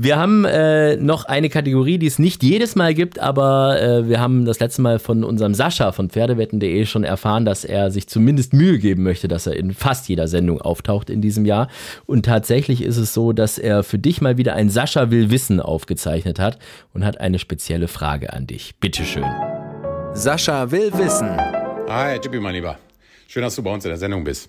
Wir 0.00 0.16
haben 0.16 0.44
äh, 0.44 0.94
noch 0.94 1.24
eine 1.24 1.48
Kategorie, 1.48 1.98
die 1.98 2.06
es 2.06 2.20
nicht 2.20 2.44
jedes 2.44 2.76
Mal 2.76 2.94
gibt, 2.94 3.18
aber 3.18 3.82
äh, 3.82 4.08
wir 4.08 4.20
haben 4.20 4.44
das 4.44 4.60
letzte 4.60 4.80
Mal 4.80 5.00
von 5.00 5.24
unserem 5.24 5.54
Sascha 5.54 5.90
von 5.90 6.08
Pferdewetten.de 6.08 6.86
schon 6.86 7.02
erfahren, 7.02 7.44
dass 7.44 7.64
er 7.64 7.90
sich 7.90 8.06
zumindest 8.06 8.52
Mühe 8.52 8.78
geben 8.78 9.02
möchte, 9.02 9.26
dass 9.26 9.48
er 9.48 9.56
in 9.56 9.74
fast 9.74 10.08
jeder 10.08 10.28
Sendung 10.28 10.60
auftaucht 10.60 11.10
in 11.10 11.20
diesem 11.20 11.44
Jahr. 11.44 11.66
Und 12.06 12.26
tatsächlich 12.26 12.82
ist 12.82 12.96
es 12.96 13.12
so, 13.12 13.32
dass 13.32 13.58
er 13.58 13.82
für 13.82 13.98
dich 13.98 14.20
mal 14.20 14.36
wieder 14.36 14.54
ein 14.54 14.70
Sascha 14.70 15.10
will 15.10 15.32
Wissen 15.32 15.58
aufgezeichnet 15.58 16.38
hat 16.38 16.60
und 16.94 17.04
hat 17.04 17.20
eine 17.20 17.40
spezielle 17.40 17.88
Frage 17.88 18.32
an 18.32 18.46
dich. 18.46 18.76
Bitteschön. 18.78 19.26
Sascha 20.12 20.70
will 20.70 20.92
wissen. 20.92 21.36
Hi, 21.88 22.20
Jippi, 22.22 22.38
mein 22.38 22.54
Lieber. 22.54 22.78
Schön, 23.26 23.42
dass 23.42 23.56
du 23.56 23.64
bei 23.64 23.74
uns 23.74 23.84
in 23.84 23.88
der 23.88 23.98
Sendung 23.98 24.22
bist. 24.22 24.48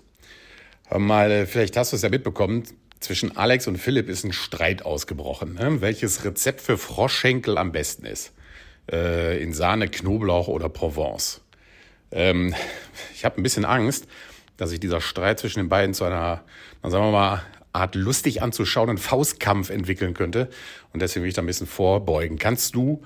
Mal, 0.95 1.32
äh, 1.32 1.45
vielleicht 1.47 1.76
hast 1.76 1.91
du 1.91 1.95
es 1.95 2.04
ja 2.04 2.10
mitbekommen. 2.10 2.66
Zwischen 3.00 3.38
Alex 3.38 3.68
und 3.68 3.78
Philipp 3.78 4.10
ist 4.10 4.26
ein 4.26 4.34
Streit 4.34 4.84
ausgebrochen, 4.84 5.54
ne? 5.54 5.82
welches 5.82 6.26
Rezept 6.26 6.60
für 6.62 6.78
Froschschenkel 6.78 7.58
am 7.58 7.72
besten 7.72 8.06
ist. 8.06 8.34
Äh, 8.91 9.41
in 9.41 9.54
Sahne, 9.54 9.88
Knoblauch 9.88 10.47
oder 10.47 10.68
Provence. 10.68 11.41
Ähm, 12.12 12.54
ich 13.14 13.24
habe 13.24 13.38
ein 13.38 13.43
bisschen 13.43 13.66
Angst, 13.66 14.08
dass 14.58 14.72
sich 14.72 14.80
dieser 14.80 15.00
Streit 15.00 15.39
zwischen 15.39 15.60
den 15.60 15.70
beiden 15.70 15.93
zu 15.93 16.04
einer, 16.04 16.43
sagen 16.84 17.06
wir 17.06 17.12
mal, 17.12 17.43
Art 17.72 17.95
lustig 17.95 18.41
anzuschauenden 18.41 18.97
Faustkampf 18.97 19.70
entwickeln 19.70 20.14
könnte. 20.14 20.50
Und 20.91 21.02
deswegen 21.02 21.24
will 21.24 21.30
ich 21.30 21.36
da 21.36 21.41
ein 21.41 21.45
bisschen 21.45 21.68
vorbeugen. 21.68 22.39
Kannst 22.39 22.76
du 22.76 23.04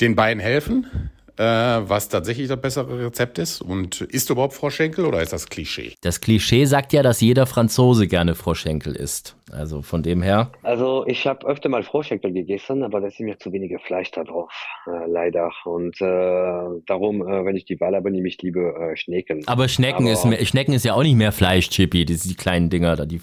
den 0.00 0.14
beiden 0.14 0.40
helfen? 0.40 1.10
Äh, 1.38 1.42
was 1.42 2.08
tatsächlich 2.08 2.48
das 2.48 2.60
bessere 2.60 3.06
Rezept 3.06 3.38
ist? 3.38 3.62
Und 3.62 4.00
isst 4.00 4.28
du 4.28 4.34
überhaupt 4.34 4.54
Froschschenkel 4.54 5.04
oder 5.04 5.22
ist 5.22 5.32
das 5.32 5.48
Klischee? 5.48 5.94
Das 6.00 6.20
Klischee 6.20 6.64
sagt 6.64 6.92
ja, 6.92 7.02
dass 7.02 7.20
jeder 7.20 7.46
Franzose 7.46 8.08
gerne 8.08 8.34
Froschschenkel 8.34 8.96
isst. 8.96 9.36
Also 9.52 9.82
von 9.82 10.02
dem 10.02 10.20
her. 10.20 10.50
Also 10.62 11.06
ich 11.06 11.26
habe 11.26 11.46
öfter 11.46 11.68
mal 11.68 11.82
Froschschenkel 11.82 12.32
gegessen, 12.32 12.82
aber 12.82 13.00
da 13.00 13.06
ist 13.06 13.20
mir 13.20 13.38
zu 13.38 13.52
wenige 13.52 13.78
Fleisch 13.78 14.10
da 14.10 14.24
drauf, 14.24 14.52
äh, 14.86 15.06
leider. 15.08 15.50
Und 15.64 16.00
äh, 16.00 16.82
darum, 16.86 17.22
äh, 17.22 17.44
wenn 17.44 17.56
ich 17.56 17.64
die 17.64 17.80
Wahl 17.80 17.94
habe, 17.94 18.10
nehme 18.10 18.28
ich 18.28 18.40
lieber 18.42 18.90
äh, 18.90 18.96
Schnecken. 18.96 19.46
Aber 19.46 19.68
Schnecken, 19.68 20.04
aber, 20.04 20.12
ist 20.12 20.24
mehr, 20.24 20.44
Schnecken 20.44 20.72
ist 20.72 20.84
ja 20.84 20.94
auch 20.94 21.02
nicht 21.02 21.16
mehr 21.16 21.32
Fleisch, 21.32 21.70
Chippy, 21.70 22.04
die, 22.04 22.16
die 22.16 22.34
kleinen 22.34 22.68
Dinger 22.68 22.96
da, 22.96 23.06
die 23.06 23.20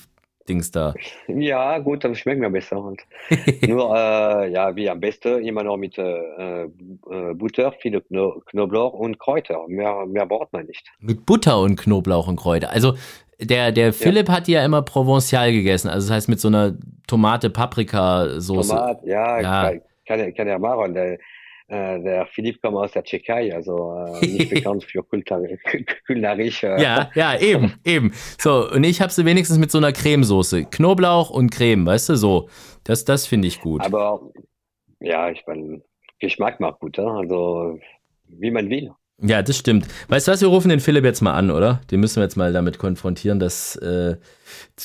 Dings 0.48 0.72
da. 0.72 0.94
Ja, 1.28 1.80
gut, 1.80 2.04
das 2.04 2.18
schmeckt 2.18 2.40
mir 2.40 2.50
besser. 2.50 2.78
Und 2.78 3.02
nur, 3.68 3.96
äh, 3.96 4.52
ja, 4.52 4.76
wie 4.76 4.90
am 4.90 5.00
besten 5.00 5.44
immer 5.44 5.64
noch 5.64 5.78
mit 5.78 5.98
äh, 5.98 6.64
äh, 6.64 6.70
Butter, 7.34 7.74
viele 7.80 8.02
Knoblauch 8.02 8.94
und 8.94 9.20
Kräuter. 9.20 9.66
Mehr, 9.68 10.06
mehr 10.06 10.26
braucht 10.26 10.54
man 10.54 10.66
nicht. 10.66 10.88
Mit 11.00 11.26
Butter 11.26 11.60
und 11.60 11.78
Knoblauch 11.78 12.28
und 12.28 12.36
Kräuter. 12.36 12.72
Also 12.72 12.94
der, 13.40 13.72
der 13.72 13.94
Philipp 13.94 14.30
ja. 14.30 14.36
hat 14.36 14.48
ja 14.48 14.64
immer 14.64 14.80
Provençal 14.80 15.52
gegessen, 15.52 15.90
also 15.90 16.08
das 16.08 16.16
heißt 16.16 16.30
mit 16.30 16.40
so 16.40 16.48
einer 16.48 16.76
Tomate-Paprika-Soße. 17.08 18.70
Tomat, 18.70 19.04
ja, 19.06 19.42
ja. 19.42 19.74
Kann, 20.08 20.34
kann 20.36 20.48
ja 20.48 20.60
machen. 20.60 20.96
Der, 21.70 21.96
äh, 21.96 22.04
der 22.04 22.26
Philipp 22.28 22.62
kommt 22.62 22.78
aus 22.78 22.92
der 22.92 23.04
Tschechei, 23.04 23.54
also 23.54 23.96
äh, 24.22 24.26
nicht 24.26 24.50
bekannt 24.54 24.84
für 24.84 25.04
kulinarisch. 25.04 26.64
Äh. 26.64 26.82
Ja, 26.82 27.10
ja, 27.16 27.40
eben, 27.40 27.74
eben. 27.84 28.14
So, 28.38 28.70
und 28.70 28.84
ich 28.84 29.02
habe 29.02 29.12
sie 29.12 29.26
wenigstens 29.26 29.58
mit 29.58 29.72
so 29.72 29.78
einer 29.78 29.92
Cremesoße. 29.92 30.66
Knoblauch 30.66 31.30
und 31.30 31.52
Creme, 31.52 31.86
weißt 31.86 32.10
du, 32.10 32.16
so. 32.16 32.50
Das, 32.84 33.06
das 33.06 33.26
finde 33.26 33.48
ich 33.48 33.62
gut. 33.62 33.82
Aber 33.82 34.22
ja, 35.00 35.30
ich 35.30 35.44
meine, 35.48 35.82
Geschmack 36.20 36.60
macht 36.60 36.80
gut, 36.80 37.00
also 37.00 37.80
wie 38.28 38.52
man 38.52 38.70
will. 38.70 38.92
Ja, 39.22 39.42
das 39.42 39.58
stimmt. 39.58 39.88
Weißt 40.10 40.28
du 40.28 40.32
was, 40.34 40.42
wir 40.42 40.50
rufen 40.50 40.70
den 40.70 40.82
Philipp 40.82 41.06
jetzt 41.06 41.22
mal 41.22 41.34
an, 41.34 41.50
oder? 41.50 41.82
Den 41.90 42.02
müssen 42.02 42.18
wir 42.18 42.24
jetzt 42.24 42.36
mal 42.36 42.52
damit 42.52 42.80
konfrontieren, 42.80 43.40
dass 43.40 43.78
äh, 43.78 44.18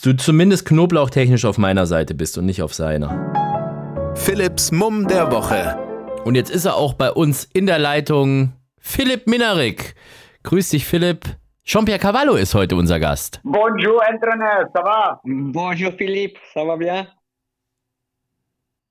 du 0.03 0.13
zumindest 0.17 0.67
knoblauchtechnisch 0.67 1.45
auf 1.45 1.59
meiner 1.59 1.87
Seite 1.87 2.15
bist 2.15 2.39
und 2.39 2.47
nicht 2.47 2.63
auf 2.63 2.73
seiner. 2.73 4.15
Philipps 4.15 4.71
Mumm 4.71 5.09
der 5.09 5.33
Woche. 5.33 5.90
Und 6.25 6.35
jetzt 6.35 6.51
ist 6.51 6.65
er 6.67 6.77
auch 6.77 6.95
bei 6.95 7.11
uns 7.11 7.45
in 7.45 7.67
der 7.67 7.79
Leitung. 7.79 8.53
Philipp 8.79 9.27
Minarik. 9.27 9.95
Grüß 10.43 10.69
dich, 10.71 10.85
Philipp. 10.87 11.25
Jean-Pierre 11.65 11.99
Cavallo 11.99 12.35
ist 12.35 12.55
heute 12.55 12.77
unser 12.77 12.99
Gast. 13.01 13.41
Bonjour, 13.43 14.01
entraîneur, 14.03 14.69
ça 14.75 14.83
va? 14.83 15.21
Bonjour, 15.25 15.93
Philippe, 15.93 16.39
ça 16.53 16.65
va 16.65 16.77
bien? 16.77 17.07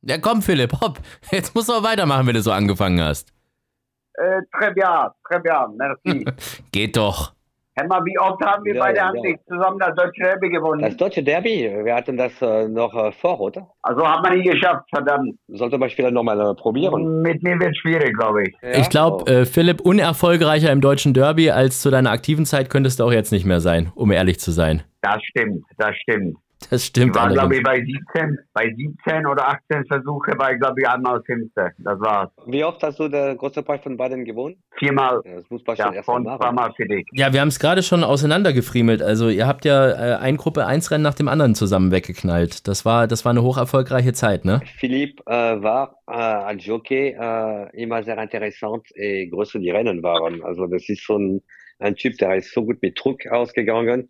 Ja, 0.01 0.17
komm, 0.17 0.41
Philipp, 0.41 0.73
hopp. 0.81 0.99
Jetzt 1.31 1.53
musst 1.55 1.69
du 1.69 1.73
auch 1.73 1.83
weitermachen, 1.83 2.25
wenn 2.25 2.35
du 2.35 2.41
so 2.41 2.51
angefangen 2.51 3.01
hast. 3.01 3.33
Äh, 4.13 4.41
très 4.51 4.73
bien, 4.73 5.09
très 5.23 5.39
bien, 5.39 5.75
merci. 5.77 6.25
Geht 6.71 6.95
doch. 6.97 7.33
Mal, 7.87 8.03
wie 8.05 8.19
oft 8.19 8.43
haben 8.43 8.63
wir 8.65 8.75
ja, 8.75 8.81
beide 8.81 8.97
ja. 8.97 9.11
nicht 9.11 9.39
zusammen 9.47 9.79
das 9.79 9.95
Deutsche 9.95 10.21
Derby 10.21 10.49
gewonnen? 10.49 10.81
Das 10.81 10.97
Deutsche 10.97 11.23
Derby, 11.23 11.71
wir 11.83 11.95
hatten 11.95 12.17
das 12.17 12.31
äh, 12.41 12.67
noch 12.67 12.93
äh, 12.95 13.11
vor, 13.11 13.39
oder? 13.39 13.67
Also 13.83 14.07
haben 14.07 14.23
wir 14.23 14.37
nie 14.37 14.49
geschafft, 14.49 14.85
verdammt. 14.89 15.35
Sollte 15.47 15.77
man 15.77 15.89
vielleicht 15.89 16.13
nochmal 16.13 16.39
äh, 16.39 16.53
probieren. 16.55 17.21
Mit 17.21 17.43
mir 17.43 17.59
wird 17.59 17.71
es 17.71 17.77
schwierig, 17.77 18.17
glaube 18.17 18.43
ich. 18.43 18.55
Ja? 18.61 18.79
Ich 18.79 18.89
glaube, 18.89 19.31
äh, 19.31 19.45
Philipp, 19.45 19.81
unerfolgreicher 19.81 20.71
im 20.71 20.81
Deutschen 20.81 21.13
Derby 21.13 21.51
als 21.51 21.81
zu 21.81 21.89
deiner 21.89 22.11
aktiven 22.11 22.45
Zeit 22.45 22.69
könntest 22.69 22.99
du 22.99 23.05
auch 23.05 23.11
jetzt 23.11 23.31
nicht 23.31 23.45
mehr 23.45 23.59
sein, 23.59 23.91
um 23.95 24.11
ehrlich 24.11 24.39
zu 24.39 24.51
sein. 24.51 24.83
Das 25.01 25.23
stimmt, 25.23 25.63
das 25.77 25.95
stimmt. 25.97 26.37
Das 26.69 26.85
stimmt. 26.85 27.15
Ich 27.15 27.21
war, 27.21 27.29
glaube 27.29 27.55
ich, 27.55 27.63
bei 27.63 27.77
17, 27.77 28.37
bei 28.53 28.73
17 28.75 29.25
oder 29.25 29.47
18 29.47 29.85
Versuche 29.85 30.37
war 30.37 30.51
ich, 30.51 30.59
glaube 30.59 30.75
ich, 30.81 30.87
einmal 30.87 31.17
das 31.17 31.25
Hinste. 31.25 31.71
Das 31.79 31.99
war's. 31.99 32.29
Wie 32.45 32.63
oft 32.63 32.83
hast 32.83 32.99
du 32.99 33.07
der 33.07 33.35
große 33.35 33.63
Preis 33.63 33.81
von 33.81 33.95
Baden 33.97 34.25
gewonnen? 34.25 34.61
Viermal. 34.77 35.21
Ja, 35.25 35.35
das 35.35 35.49
muss 35.49 35.65
man 35.65 35.77
schon 35.77 35.85
ja, 35.85 35.93
erst 35.93 36.07
mal 36.07 36.37
zweimal 36.37 36.73
für 36.73 36.85
dich. 36.85 37.05
Ja, 37.13 37.33
wir 37.33 37.41
haben 37.41 37.47
es 37.47 37.59
gerade 37.59 37.81
schon 37.81 38.03
auseinandergefriemelt. 38.03 39.01
Also 39.01 39.29
ihr 39.29 39.47
habt 39.47 39.65
ja 39.65 39.89
äh, 39.89 40.17
ein 40.17 40.37
Gruppe 40.37 40.65
1 40.65 40.91
Rennen 40.91 41.03
nach 41.03 41.15
dem 41.15 41.27
anderen 41.27 41.55
zusammen 41.55 41.91
weggeknallt. 41.91 42.67
Das 42.67 42.85
war, 42.85 43.07
das 43.07 43.23
war 43.25 43.31
eine 43.31 43.41
hocherfolgreiche 43.41 44.13
Zeit, 44.13 44.45
ne? 44.45 44.61
Philipp 44.77 45.21
äh, 45.27 45.31
war 45.31 45.95
äh, 46.07 46.11
als 46.11 46.65
Jockey 46.65 47.15
äh, 47.19 47.81
immer 47.81 48.03
sehr 48.03 48.17
interessant, 48.17 48.85
je 48.95 49.27
größer 49.27 49.59
die 49.59 49.71
Rennen 49.71 50.03
waren. 50.03 50.43
Also 50.43 50.67
das 50.67 50.87
ist 50.89 51.05
so 51.05 51.17
ein 51.17 51.41
ein 51.79 51.95
Typ, 51.95 52.17
der 52.17 52.35
ist 52.35 52.53
so 52.53 52.65
gut 52.65 52.81
mit 52.81 52.99
Druck 53.01 53.25
ausgegangen. 53.27 54.09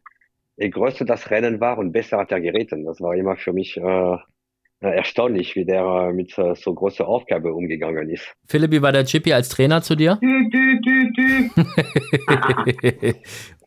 Je 0.59 0.69
größer 0.69 1.05
das 1.05 1.29
Rennen 1.31 1.61
war 1.61 1.77
und 1.77 1.93
besser 1.93 2.17
hat 2.17 2.31
er 2.31 2.41
geritten. 2.41 2.83
Das 2.83 2.99
war 2.99 3.15
immer 3.15 3.37
für 3.37 3.53
mich 3.53 3.77
äh, 3.77 4.17
erstaunlich, 4.81 5.55
wie 5.55 5.63
der 5.65 5.83
äh, 5.83 6.11
mit 6.13 6.37
äh, 6.37 6.53
so 6.55 6.73
großer 6.73 7.07
Aufgabe 7.07 7.53
umgegangen 7.53 8.09
ist. 8.09 8.33
Philipp, 8.45 8.71
wie 8.71 8.81
war 8.81 8.91
der 8.91 9.05
Chippy 9.05 9.31
als 9.31 9.47
Trainer 9.47 9.81
zu 9.81 9.95
dir? 9.95 10.17
Dü, 10.21 10.49
dü, 10.49 10.81
dü, 10.81 11.11
dü. 11.15 11.49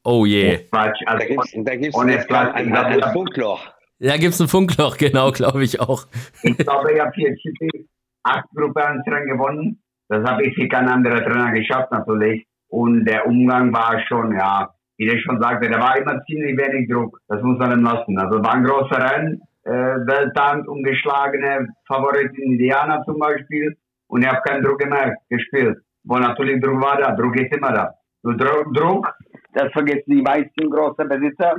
oh 0.05 0.27
je. 0.27 0.59
Quatsch. 0.71 1.01
Da 1.07 1.13
Also, 1.13 1.27
gibt's, 1.29 1.53
da 1.65 1.77
gibt's 1.77 1.97
ohne 1.97 2.55
ein, 2.55 3.03
Funkloch. 3.15 3.67
Da 3.99 4.17
gibt's 4.19 4.41
ein 4.41 4.49
Funkloch, 4.49 4.97
genau, 4.99 5.33
glaube 5.33 5.65
ich 5.65 5.81
auch. 5.81 6.07
ich 6.43 6.59
glaube, 6.59 6.93
ich 6.93 7.01
habe 7.01 7.13
hier 7.15 7.35
Chippy 7.37 7.89
acht 8.25 8.45
Gruppenrennen 8.55 9.27
gewonnen. 9.29 9.83
Das 10.09 10.23
habe 10.29 10.45
ich 10.45 10.55
für 10.55 10.69
kein 10.69 10.89
anderer 10.89 11.25
Trainer 11.25 11.53
geschafft, 11.53 11.91
natürlich. 11.91 12.45
Und 12.69 13.07
der 13.07 13.27
Umgang 13.27 13.73
war 13.73 13.99
schon, 14.07 14.35
ja, 14.37 14.69
wie 15.03 15.09
der 15.09 15.19
schon 15.19 15.41
sagte, 15.41 15.69
da 15.69 15.81
war 15.81 15.97
immer 15.97 16.23
ziemlich 16.27 16.57
wenig 16.57 16.89
Druck. 16.89 17.19
Das 17.27 17.43
muss 17.43 17.59
man 17.59 17.73
ihm 17.73 17.85
lassen. 17.85 18.17
Also 18.19 18.39
war 18.39 18.55
ein 18.55 18.63
großer 18.63 19.03
Rennen, 19.03 19.43
äh, 19.65 19.71
Weltand, 19.71 20.69
ungeschlagene 20.69 21.67
Favoritin 21.89 22.53
Indiana 22.53 23.03
zum 23.05 23.19
Beispiel. 23.19 23.77
Und 24.07 24.23
ich 24.23 24.29
habe 24.29 24.43
keinen 24.43 24.63
Druck 24.63 24.79
gemerkt, 24.79 25.19
gespielt. 25.29 25.79
Wo 26.05 26.19
natürlich 26.19 26.61
Druck 26.63 26.81
war 26.81 26.99
da, 26.99 27.17
Druck 27.17 27.35
ist 27.37 27.53
immer 27.57 27.73
da. 27.73 27.95
Nur 28.23 28.37
Druck, 28.37 29.13
das 29.55 29.73
vergessen 29.73 30.05
die 30.07 30.23
meisten 30.23 30.71
großen 30.71 31.09
Besitzer 31.09 31.57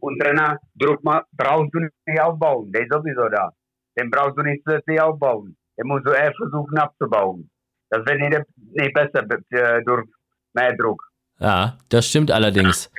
und 0.00 0.20
Trainer. 0.20 0.58
Druck 0.74 1.00
brauchst 1.02 1.74
du 1.74 1.78
nicht 1.80 2.20
aufbauen, 2.20 2.70
der 2.70 2.82
ist 2.82 2.92
sowieso 2.92 3.28
da. 3.30 3.50
Den 3.98 4.10
brauchst 4.10 4.36
du 4.36 4.42
nicht 4.42 4.62
plötzlich 4.62 5.00
aufbauen. 5.00 5.56
Den 5.78 5.86
musst 5.86 6.06
du 6.06 6.10
eher 6.10 6.34
versuchen 6.34 6.76
abzubauen. 6.76 7.48
Das 7.88 8.04
wird 8.04 8.20
nicht, 8.20 8.42
nicht 8.72 8.92
besser 8.92 9.24
äh, 9.50 9.82
durch 9.84 10.04
mehr 10.52 10.76
Druck. 10.76 11.02
Ja, 11.40 11.78
das 11.88 12.06
stimmt 12.08 12.30
allerdings. 12.30 12.90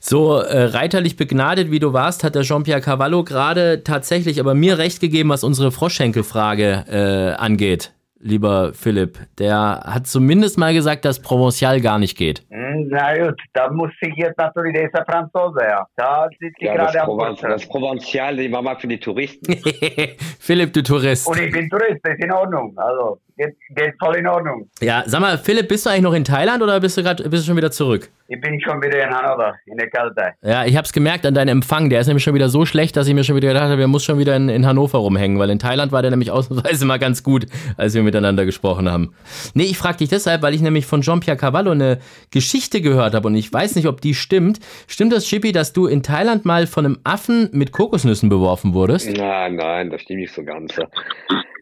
So 0.00 0.38
äh, 0.38 0.64
reiterlich 0.64 1.16
begnadet 1.16 1.70
wie 1.70 1.78
du 1.78 1.92
warst, 1.92 2.24
hat 2.24 2.34
der 2.34 2.42
Jean-Pierre 2.42 2.80
Cavallo 2.80 3.22
gerade 3.22 3.84
tatsächlich 3.84 4.40
aber 4.40 4.54
mir 4.54 4.78
recht 4.78 5.00
gegeben, 5.00 5.28
was 5.28 5.44
unsere 5.44 5.70
Froschschenkelfrage 5.70 6.84
äh, 6.88 7.40
angeht, 7.40 7.92
lieber 8.18 8.72
Philipp. 8.72 9.18
Der 9.38 9.82
hat 9.84 10.06
zumindest 10.06 10.58
mal 10.58 10.72
gesagt, 10.72 11.04
dass 11.04 11.22
Provençal 11.22 11.80
gar 11.82 11.98
nicht 11.98 12.16
geht. 12.16 12.44
Hm, 12.50 12.88
Na 12.90 13.14
gut, 13.26 13.40
da 13.52 13.70
muss 13.70 13.90
ich 14.00 14.14
jetzt 14.16 14.38
natürlich, 14.38 14.72
der 14.74 14.86
ist 14.86 14.94
der 14.94 15.04
Franzose, 15.04 15.60
ja. 15.62 15.86
Da 15.96 16.28
sitzt 16.40 16.60
die 16.60 16.64
Ja, 16.64 16.76
das, 16.76 16.92
gerade 16.92 17.02
am 17.02 17.06
Proven 17.18 17.50
das 17.50 17.66
Provenzial, 17.68 18.36
die 18.36 18.50
war 18.50 18.62
mal 18.62 18.76
für 18.76 18.88
die 18.88 18.98
Touristen. 18.98 19.54
Philipp, 20.40 20.72
du 20.72 20.82
Tourist. 20.82 21.28
Und 21.28 21.38
ich 21.40 21.52
bin 21.52 21.68
Tourist, 21.68 22.00
das 22.02 22.14
ist 22.14 22.24
in 22.24 22.32
Ordnung. 22.32 22.72
Also, 22.76 23.20
geht, 23.40 23.56
geht 23.74 23.94
voll 23.98 24.16
in 24.16 24.26
Ordnung. 24.26 24.68
Ja, 24.80 25.02
sag 25.06 25.20
mal, 25.20 25.38
Philipp, 25.38 25.68
bist 25.68 25.86
du 25.86 25.90
eigentlich 25.90 26.02
noch 26.02 26.14
in 26.14 26.24
Thailand 26.24 26.62
oder 26.62 26.78
bist 26.80 26.96
du 26.96 27.02
gerade 27.02 27.28
bist 27.28 27.44
du 27.44 27.46
schon 27.48 27.56
wieder 27.56 27.70
zurück? 27.70 28.10
Ich 28.28 28.40
bin 28.40 28.60
schon 28.60 28.80
wieder 28.80 29.02
in 29.02 29.10
Hannover, 29.10 29.54
in 29.66 29.76
der 29.76 29.90
Kälte. 29.90 30.34
Ja, 30.42 30.64
ich 30.64 30.76
hab's 30.76 30.92
gemerkt 30.92 31.26
an 31.26 31.34
deinem 31.34 31.48
Empfang. 31.48 31.90
Der 31.90 32.00
ist 32.00 32.06
nämlich 32.06 32.22
schon 32.22 32.34
wieder 32.34 32.48
so 32.48 32.64
schlecht, 32.64 32.96
dass 32.96 33.08
ich 33.08 33.14
mir 33.14 33.24
schon 33.24 33.34
wieder 33.34 33.48
gedacht 33.48 33.64
habe, 33.64 33.78
der 33.78 33.88
muss 33.88 34.04
schon 34.04 34.18
wieder 34.18 34.36
in, 34.36 34.48
in 34.48 34.66
Hannover 34.66 34.98
rumhängen, 34.98 35.38
weil 35.38 35.50
in 35.50 35.58
Thailand 35.58 35.90
war 35.90 36.02
der 36.02 36.12
nämlich 36.12 36.30
ausnahmsweise 36.30 36.84
mal 36.84 36.98
ganz 36.98 37.22
gut, 37.24 37.46
als 37.76 37.94
wir 37.94 38.02
miteinander 38.02 38.44
gesprochen 38.44 38.90
haben. 38.90 39.14
Nee, 39.54 39.64
ich 39.64 39.78
frag 39.78 39.98
dich 39.98 40.10
deshalb, 40.10 40.42
weil 40.42 40.54
ich 40.54 40.60
nämlich 40.60 40.86
von 40.86 41.00
Jean-Pierre 41.00 41.36
Cavallo 41.36 41.72
eine 41.72 41.98
Geschichte 42.30 42.80
gehört 42.80 43.14
habe 43.14 43.26
und 43.26 43.34
ich 43.34 43.52
weiß 43.52 43.74
nicht, 43.74 43.88
ob 43.88 44.00
die 44.00 44.14
stimmt. 44.14 44.60
Stimmt 44.86 45.12
das, 45.12 45.24
Chippy, 45.24 45.52
dass 45.52 45.72
du 45.72 45.86
in 45.86 46.02
Thailand 46.02 46.44
mal 46.44 46.66
von 46.66 46.84
einem 46.84 46.98
Affen 47.02 47.48
mit 47.52 47.72
Kokosnüssen 47.72 48.28
beworfen 48.28 48.74
wurdest? 48.74 49.10
Nein, 49.10 49.56
nein, 49.56 49.90
das 49.90 50.02
stimmt 50.02 50.20
nicht 50.20 50.32
so 50.32 50.44
ganz. 50.44 50.76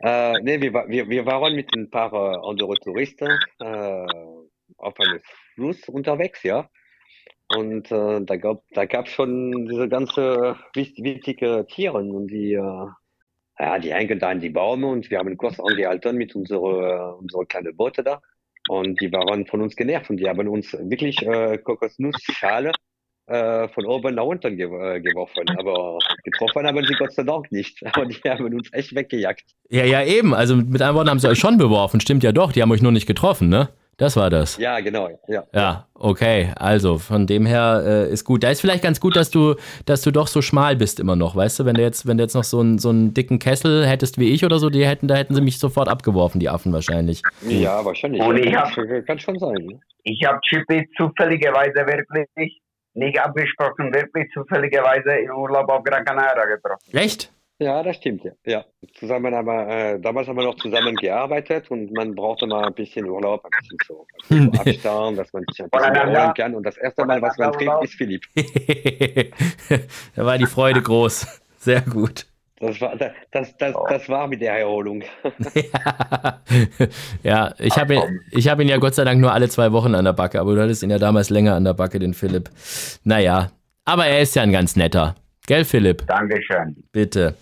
Äh, 0.01 0.41
nee, 0.43 0.61
wir, 0.61 0.73
wir, 0.73 1.09
wir 1.09 1.27
waren 1.27 1.55
mit 1.55 1.75
ein 1.75 1.91
paar 1.91 2.13
äh, 2.13 2.49
anderen 2.49 2.77
Touristen 2.77 3.29
äh, 3.61 4.07
auf 4.77 4.99
einem 5.01 5.21
Fluss 5.55 5.89
unterwegs, 5.89 6.43
ja. 6.43 6.69
Und 7.57 7.91
äh, 7.91 8.21
da 8.23 8.37
gab 8.37 8.63
da 8.75 8.85
gab 8.85 9.09
schon 9.09 9.67
diese 9.67 9.89
ganze 9.89 10.57
wichtige, 10.75 11.67
Tiere 11.67 11.99
und 11.99 12.29
die 12.29 12.53
äh, 12.53 12.87
ja, 13.61 13.79
die 13.79 13.93
hängen 13.93 14.19
da 14.19 14.29
an 14.29 14.41
die 14.41 14.51
Bäume 14.51 14.87
und 14.87 15.11
wir 15.11 15.19
haben 15.19 15.37
kurz 15.37 15.59
angehalten 15.59 16.17
mit 16.17 16.35
unserer 16.37 17.19
unsere 17.19 17.47
kleinen 17.47 17.75
Boote 17.77 18.05
da 18.05 18.21
und 18.69 19.01
die 19.01 19.11
waren 19.13 19.47
von 19.47 19.63
uns 19.63 19.75
genervt 19.75 20.11
und 20.11 20.19
die 20.19 20.29
haben 20.29 20.47
uns 20.47 20.75
wirklich 20.75 21.23
äh, 21.23 21.59
Kokosnussschale 21.59 22.73
äh, 23.29 23.69
von 23.69 23.85
oben 23.87 24.15
nach 24.15 24.25
unten 24.25 24.57
ge 24.57 24.67
äh, 24.67 25.01
geworfen, 25.01 25.45
aber 25.59 25.99
getroffen 26.25 26.67
haben 26.67 26.85
sie 26.85 26.95
Gott 26.95 27.13
sei 27.13 27.23
Dank 27.23 27.51
nicht. 27.53 27.79
Aber 27.95 28.07
die 28.07 28.17
haben 28.29 28.45
uns 28.55 28.69
echt 28.73 28.95
weggejagt. 28.95 29.43
Ja, 29.71 29.85
ja, 29.85 30.03
eben. 30.03 30.35
Also 30.35 30.57
mit 30.57 30.81
anderen 30.81 30.95
Worten 30.97 31.11
haben 31.11 31.19
sie 31.19 31.29
euch 31.29 31.39
schon 31.39 31.59
beworfen. 31.59 32.01
Stimmt 32.01 32.23
ja 32.25 32.33
doch. 32.33 32.53
Die 32.53 32.63
haben 32.63 32.71
euch 32.73 32.83
nur 32.83 32.93
nicht 32.93 33.07
getroffen, 33.07 33.49
ne? 33.49 33.69
Das 33.99 34.17
war 34.17 34.31
das. 34.31 34.59
Ja, 34.59 34.79
genau. 34.79 35.09
Ja. 35.27 35.43
Ja, 35.53 35.89
okay. 35.95 36.53
Also 36.55 36.99
von 36.99 37.27
dem 37.27 37.45
her 37.47 37.83
äh, 37.85 38.13
ist 38.13 38.25
gut. 38.25 38.45
Da 38.45 38.51
ist 38.51 38.61
vielleicht 38.61 38.85
ganz 38.85 39.01
gut, 39.01 39.17
dass 39.17 39.29
du, 39.31 39.57
dass 39.87 40.03
du 40.03 40.13
doch 40.13 40.29
so 40.29 40.41
schmal 40.41 40.77
bist 40.77 41.01
immer 41.01 41.17
noch, 41.17 41.35
weißt 41.35 41.59
du? 41.59 41.65
Wenn 41.65 41.75
du 41.75 41.83
jetzt, 41.83 42.07
wenn 42.07 42.17
du 42.17 42.23
jetzt 42.23 42.35
noch 42.35 42.45
so 42.45 42.61
einen, 42.61 42.79
so 42.79 42.91
einen 42.91 43.13
dicken 43.13 43.41
Kessel 43.41 43.85
hättest 43.87 44.17
wie 44.19 44.29
ich 44.33 44.45
oder 44.45 44.61
so, 44.61 44.71
die 44.71 44.87
hätten, 44.87 45.09
da 45.09 45.17
hätten 45.17 45.35
sie 45.35 45.41
mich 45.41 45.59
sofort 45.59 45.89
abgeworfen, 45.89 46.39
die 46.39 46.49
Affen 46.49 46.73
wahrscheinlich. 46.73 47.23
Ja, 47.49 47.85
wahrscheinlich. 47.85 48.23
Und 48.23 48.37
ich 48.39 48.55
hab- 48.55 48.73
kann 49.05 49.19
schon 49.19 49.37
sein. 49.41 49.55
ne? 49.67 49.81
Ich 50.05 50.25
habe 50.25 50.39
Chippy 50.49 50.89
zufälligerweise 50.97 51.75
wirklich, 51.85 52.61
nicht 52.99 53.21
abgesprochen, 53.21 53.93
wirklich 53.95 54.31
zufälligerweise 54.33 55.13
im 55.19 55.31
Urlaub 55.31 55.69
auf 55.71 55.85
Gran 55.85 56.05
Canaria 56.05 56.45
getroffen. 56.45 56.97
Echt? 56.97 57.33
Ja, 57.61 57.83
das 57.83 57.97
stimmt, 57.97 58.23
ja. 58.23 58.31
ja. 58.47 58.65
Zusammen 58.95 59.35
haben 59.35 59.47
wir, 59.47 59.69
äh, 59.69 60.01
damals 60.01 60.29
haben 60.29 60.37
wir 60.37 60.45
noch 60.45 60.55
zusammen 60.57 60.95
gearbeitet 60.95 61.69
und 61.73 61.93
man 61.93 62.15
brauchte 62.15 62.47
mal 62.47 62.65
ein 62.65 62.75
bisschen 62.75 63.09
Urlaub, 63.09 63.45
ein 63.45 63.51
bisschen 63.59 63.79
so, 63.85 64.07
ein 64.31 64.51
bisschen 64.53 64.61
Abstand, 64.75 65.19
dass 65.19 65.33
man 65.33 65.45
sich 65.51 65.65
ein 65.65 65.71
bisschen 65.71 65.95
erholen 65.95 66.35
kann. 66.35 66.55
Und 66.55 66.63
das 66.63 66.77
erste 66.77 67.05
Mal, 67.05 67.21
was 67.21 67.37
man 67.37 67.53
trifft, 67.53 67.83
ist 67.83 67.95
Philipp. 67.95 68.23
da 70.15 70.25
war 70.25 70.39
die 70.39 70.47
Freude 70.47 70.83
groß. 70.83 71.43
Sehr 71.57 71.81
gut. 71.81 72.28
Das 72.61 72.81
war, 72.81 72.97
das, 72.97 73.13
das, 73.31 73.57
das, 73.57 74.09
war 74.09 74.27
mit 74.27 74.41
der 74.41 74.59
Erholung. 74.59 75.03
ja, 77.23 77.55
ich 77.59 77.77
habe 77.79 77.95
ihn, 77.95 78.21
ich 78.33 78.49
hab 78.49 78.61
ihn 78.61 78.69
ja 78.69 78.79
Gott 78.79 78.95
sei 78.95 79.05
Dank 79.05 79.21
nur 79.21 79.33
alle 79.33 79.49
zwei 79.49 79.71
Wochen 79.73 79.95
an 79.95 80.05
der 80.05 80.13
Backe, 80.13 80.41
aber 80.41 80.55
du 80.55 80.63
hattest 80.63 80.83
ihn 80.83 80.91
ja 80.91 80.99
damals 80.99 81.31
länger 81.31 81.55
an 81.55 81.65
der 81.65 81.75
Backe, 81.75 81.99
den 81.99 82.15
Philipp. 82.15 82.51
Naja, 83.05 83.51
aber 83.85 84.07
er 84.07 84.21
ist 84.21 84.35
ja 84.35 84.43
ein 84.43 84.53
ganz 84.53 84.75
netter. 84.75 85.15
Gell, 85.47 85.65
Philipp? 85.65 86.07
Dankeschön. 86.07 86.77
Bitte. 86.93 87.35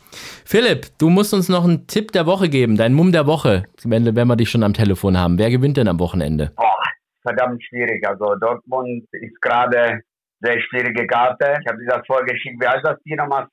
Philipp, 0.45 0.87
du 0.99 1.09
musst 1.09 1.35
uns 1.35 1.49
noch 1.49 1.65
einen 1.65 1.87
Tipp 1.89 2.13
der 2.13 2.27
Woche 2.27 2.49
geben, 2.49 2.77
dein 2.77 2.93
Mumm 2.93 3.11
der 3.11 3.27
Woche, 3.27 3.65
wenn, 3.85 4.15
wenn 4.15 4.29
wir 4.29 4.37
dich 4.37 4.51
schon 4.51 4.63
am 4.63 4.75
Telefon 4.75 5.19
haben. 5.19 5.39
Wer 5.39 5.51
gewinnt 5.51 5.77
denn 5.77 5.89
am 5.89 5.99
Wochenende? 5.99 6.53
Boah, 6.57 6.83
verdammt 7.23 7.61
schwierig. 7.65 8.07
Also 8.07 8.37
Dortmund 8.37 9.05
ist 9.11 9.41
gerade 9.41 10.03
sehr 10.41 10.61
schwierige 10.61 11.07
Karte. 11.07 11.57
Ich 11.61 11.67
habe 11.67 11.79
dir 11.79 11.89
das 11.89 12.07
vorgeschickt. 12.07 12.61
Wie 12.61 12.69
heißt 12.69 12.85
das 12.85 12.99
hier 13.05 13.17
nochmal? 13.17 13.49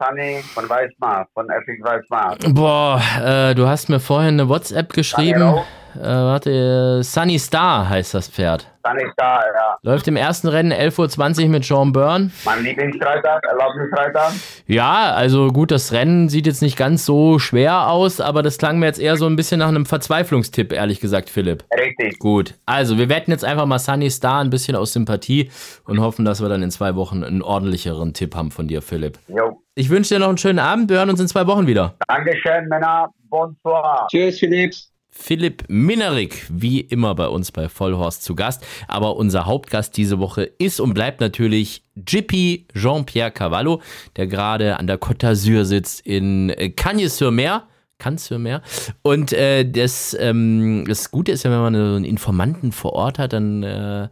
Sunny? 0.00 0.42
Von 0.54 0.68
Weißmar, 0.68 1.26
von 1.34 1.48
FX 1.50 1.84
Weißmar. 1.84 2.36
Boah, 2.48 3.02
äh, 3.22 3.54
du 3.54 3.66
hast 3.66 3.88
mir 3.88 4.00
vorhin 4.00 4.40
eine 4.40 4.48
WhatsApp 4.48 4.92
geschrieben. 4.92 5.42
Rau. 5.42 5.64
Äh, 5.96 6.02
warte, 6.02 6.98
äh, 7.00 7.02
Sunny 7.02 7.38
Star 7.38 7.88
heißt 7.88 8.14
das 8.14 8.28
Pferd. 8.28 8.66
Sunny 8.86 9.04
da, 9.16 9.40
ja. 9.40 9.76
Läuft 9.82 10.08
im 10.08 10.16
ersten 10.16 10.48
Rennen 10.48 10.72
11.20 10.72 11.42
Uhr 11.44 11.48
mit 11.48 11.64
Jean 11.64 11.92
Byrne. 11.92 12.30
Mein 12.44 12.64
Lieblingsreiter, 12.64 13.40
Erlaubnisreiter. 13.48 14.32
Ja, 14.66 15.12
also 15.12 15.48
gut, 15.48 15.70
das 15.70 15.92
Rennen 15.92 16.28
sieht 16.28 16.46
jetzt 16.46 16.62
nicht 16.62 16.76
ganz 16.76 17.04
so 17.04 17.38
schwer 17.38 17.88
aus, 17.88 18.20
aber 18.20 18.42
das 18.42 18.58
klang 18.58 18.78
mir 18.78 18.86
jetzt 18.86 19.00
eher 19.00 19.16
so 19.16 19.26
ein 19.26 19.36
bisschen 19.36 19.58
nach 19.58 19.68
einem 19.68 19.84
Verzweiflungstipp, 19.84 20.72
ehrlich 20.72 21.00
gesagt, 21.00 21.28
Philipp. 21.28 21.64
Richtig. 21.76 22.18
Gut, 22.18 22.54
also 22.66 22.96
wir 22.96 23.08
wetten 23.08 23.30
jetzt 23.30 23.44
einfach 23.44 23.66
mal 23.66 23.78
Sunny 23.78 24.10
Star 24.10 24.40
ein 24.40 24.50
bisschen 24.50 24.76
aus 24.76 24.92
Sympathie 24.92 25.50
und 25.84 26.00
hoffen, 26.00 26.24
dass 26.24 26.40
wir 26.40 26.48
dann 26.48 26.62
in 26.62 26.70
zwei 26.70 26.94
Wochen 26.94 27.22
einen 27.22 27.42
ordentlicheren 27.42 28.14
Tipp 28.14 28.34
haben 28.34 28.50
von 28.50 28.68
dir, 28.68 28.80
Philipp. 28.82 29.18
Jo. 29.28 29.62
Ich 29.74 29.88
wünsche 29.88 30.14
dir 30.14 30.20
noch 30.20 30.28
einen 30.28 30.38
schönen 30.38 30.58
Abend. 30.58 30.90
Wir 30.90 30.98
hören 30.98 31.10
uns 31.10 31.20
in 31.20 31.28
zwei 31.28 31.46
Wochen 31.46 31.66
wieder. 31.66 31.94
Dankeschön, 32.08 32.68
Männer. 32.68 33.08
Bonsoir. 33.30 34.06
Tschüss, 34.10 34.38
Philipp. 34.38 34.74
Philipp 35.20 35.64
Minerik, 35.68 36.46
wie 36.48 36.80
immer 36.80 37.14
bei 37.14 37.28
uns 37.28 37.52
bei 37.52 37.68
Vollhorst 37.68 38.22
zu 38.22 38.34
Gast. 38.34 38.64
Aber 38.88 39.16
unser 39.16 39.44
Hauptgast 39.44 39.96
diese 39.96 40.18
Woche 40.18 40.42
ist 40.42 40.80
und 40.80 40.94
bleibt 40.94 41.20
natürlich 41.20 41.82
Jippy 41.94 42.66
Jean-Pierre 42.74 43.30
Cavallo, 43.30 43.82
der 44.16 44.26
gerade 44.26 44.78
an 44.78 44.86
der 44.86 44.98
Côte 44.98 45.26
d'Azur 45.26 45.64
sitzt 45.64 46.06
in 46.06 46.50
äh, 46.50 46.70
Cagnes-sur-Mer. 46.70 47.64
Cannes-sur-Mer. 47.98 48.62
Und 49.02 49.34
äh, 49.34 49.70
das, 49.70 50.16
ähm, 50.18 50.84
das 50.88 51.10
Gute 51.10 51.32
ist 51.32 51.42
ja, 51.42 51.50
wenn 51.50 51.60
man 51.60 51.74
so 51.74 51.96
einen 51.96 52.04
Informanten 52.04 52.72
vor 52.72 52.94
Ort 52.94 53.18
hat, 53.18 53.34
dann, 53.34 53.62
äh, 53.62 54.08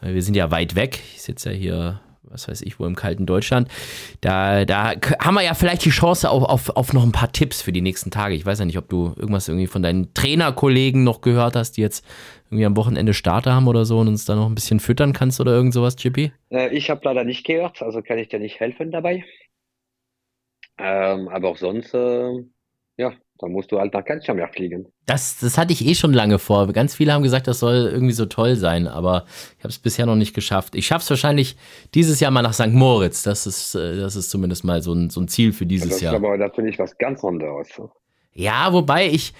wir 0.00 0.22
sind 0.22 0.34
ja 0.36 0.50
weit 0.50 0.74
weg. 0.74 1.00
Ich 1.14 1.22
sitze 1.22 1.50
ja 1.50 1.56
hier 1.56 2.00
was 2.30 2.48
weiß 2.48 2.62
ich, 2.62 2.78
wo 2.78 2.86
im 2.86 2.96
kalten 2.96 3.26
Deutschland. 3.26 3.68
Da, 4.20 4.64
da 4.64 4.94
haben 5.18 5.34
wir 5.34 5.42
ja 5.42 5.54
vielleicht 5.54 5.84
die 5.84 5.90
Chance 5.90 6.30
auf, 6.30 6.44
auf, 6.44 6.70
auf 6.76 6.92
noch 6.92 7.02
ein 7.02 7.12
paar 7.12 7.32
Tipps 7.32 7.60
für 7.60 7.72
die 7.72 7.80
nächsten 7.80 8.10
Tage. 8.10 8.34
Ich 8.34 8.46
weiß 8.46 8.60
ja 8.60 8.64
nicht, 8.64 8.78
ob 8.78 8.88
du 8.88 9.14
irgendwas 9.16 9.48
irgendwie 9.48 9.66
von 9.66 9.82
deinen 9.82 10.14
Trainerkollegen 10.14 11.04
noch 11.04 11.20
gehört 11.20 11.56
hast, 11.56 11.72
die 11.72 11.82
jetzt 11.82 12.04
irgendwie 12.46 12.66
am 12.66 12.76
Wochenende 12.76 13.14
Starter 13.14 13.54
haben 13.54 13.68
oder 13.68 13.84
so 13.84 13.98
und 13.98 14.08
uns 14.08 14.24
da 14.24 14.34
noch 14.34 14.46
ein 14.46 14.54
bisschen 14.54 14.80
füttern 14.80 15.12
kannst 15.12 15.40
oder 15.40 15.52
irgend 15.52 15.74
sowas, 15.74 15.96
Chippy? 15.96 16.32
Äh, 16.50 16.74
ich 16.74 16.90
habe 16.90 17.00
leider 17.04 17.24
nicht 17.24 17.44
gehört, 17.44 17.82
also 17.82 18.02
kann 18.02 18.18
ich 18.18 18.28
dir 18.28 18.40
nicht 18.40 18.60
helfen 18.60 18.90
dabei. 18.90 19.24
Ähm, 20.78 21.28
aber 21.28 21.48
auch 21.48 21.56
sonst, 21.58 21.94
äh, 21.94 22.44
ja, 22.96 23.12
dann 23.40 23.52
musst 23.52 23.72
du 23.72 23.78
halt 23.78 23.94
nach 23.94 24.04
Kenshammer 24.04 24.48
fliegen. 24.48 24.86
Das, 25.06 25.38
das 25.38 25.58
hatte 25.58 25.72
ich 25.72 25.86
eh 25.86 25.94
schon 25.94 26.12
lange 26.12 26.38
vor. 26.38 26.72
Ganz 26.72 26.94
viele 26.94 27.12
haben 27.12 27.22
gesagt, 27.22 27.46
das 27.46 27.58
soll 27.58 27.90
irgendwie 27.92 28.12
so 28.12 28.26
toll 28.26 28.56
sein, 28.56 28.86
aber 28.86 29.24
ich 29.58 29.64
habe 29.64 29.70
es 29.70 29.78
bisher 29.78 30.06
noch 30.06 30.16
nicht 30.16 30.34
geschafft. 30.34 30.74
Ich 30.74 30.86
schaffe 30.86 31.02
es 31.02 31.10
wahrscheinlich 31.10 31.56
dieses 31.94 32.20
Jahr 32.20 32.30
mal 32.30 32.42
nach 32.42 32.54
St. 32.54 32.68
Moritz. 32.68 33.22
Das 33.22 33.46
ist, 33.46 33.74
äh, 33.74 33.96
das 33.96 34.16
ist 34.16 34.30
zumindest 34.30 34.64
mal 34.64 34.82
so 34.82 34.92
ein, 34.92 35.10
so 35.10 35.20
ein 35.20 35.28
Ziel 35.28 35.52
für 35.52 35.66
dieses 35.66 35.90
das 35.90 36.00
Jahr. 36.00 36.12
Das 36.12 36.20
ist 36.20 36.26
aber 36.26 36.36
natürlich 36.36 36.78
was 36.78 36.96
ganz 36.98 37.24
anderes. 37.24 37.68
Ja, 38.32 38.72
wobei 38.72 39.06
ich, 39.06 39.34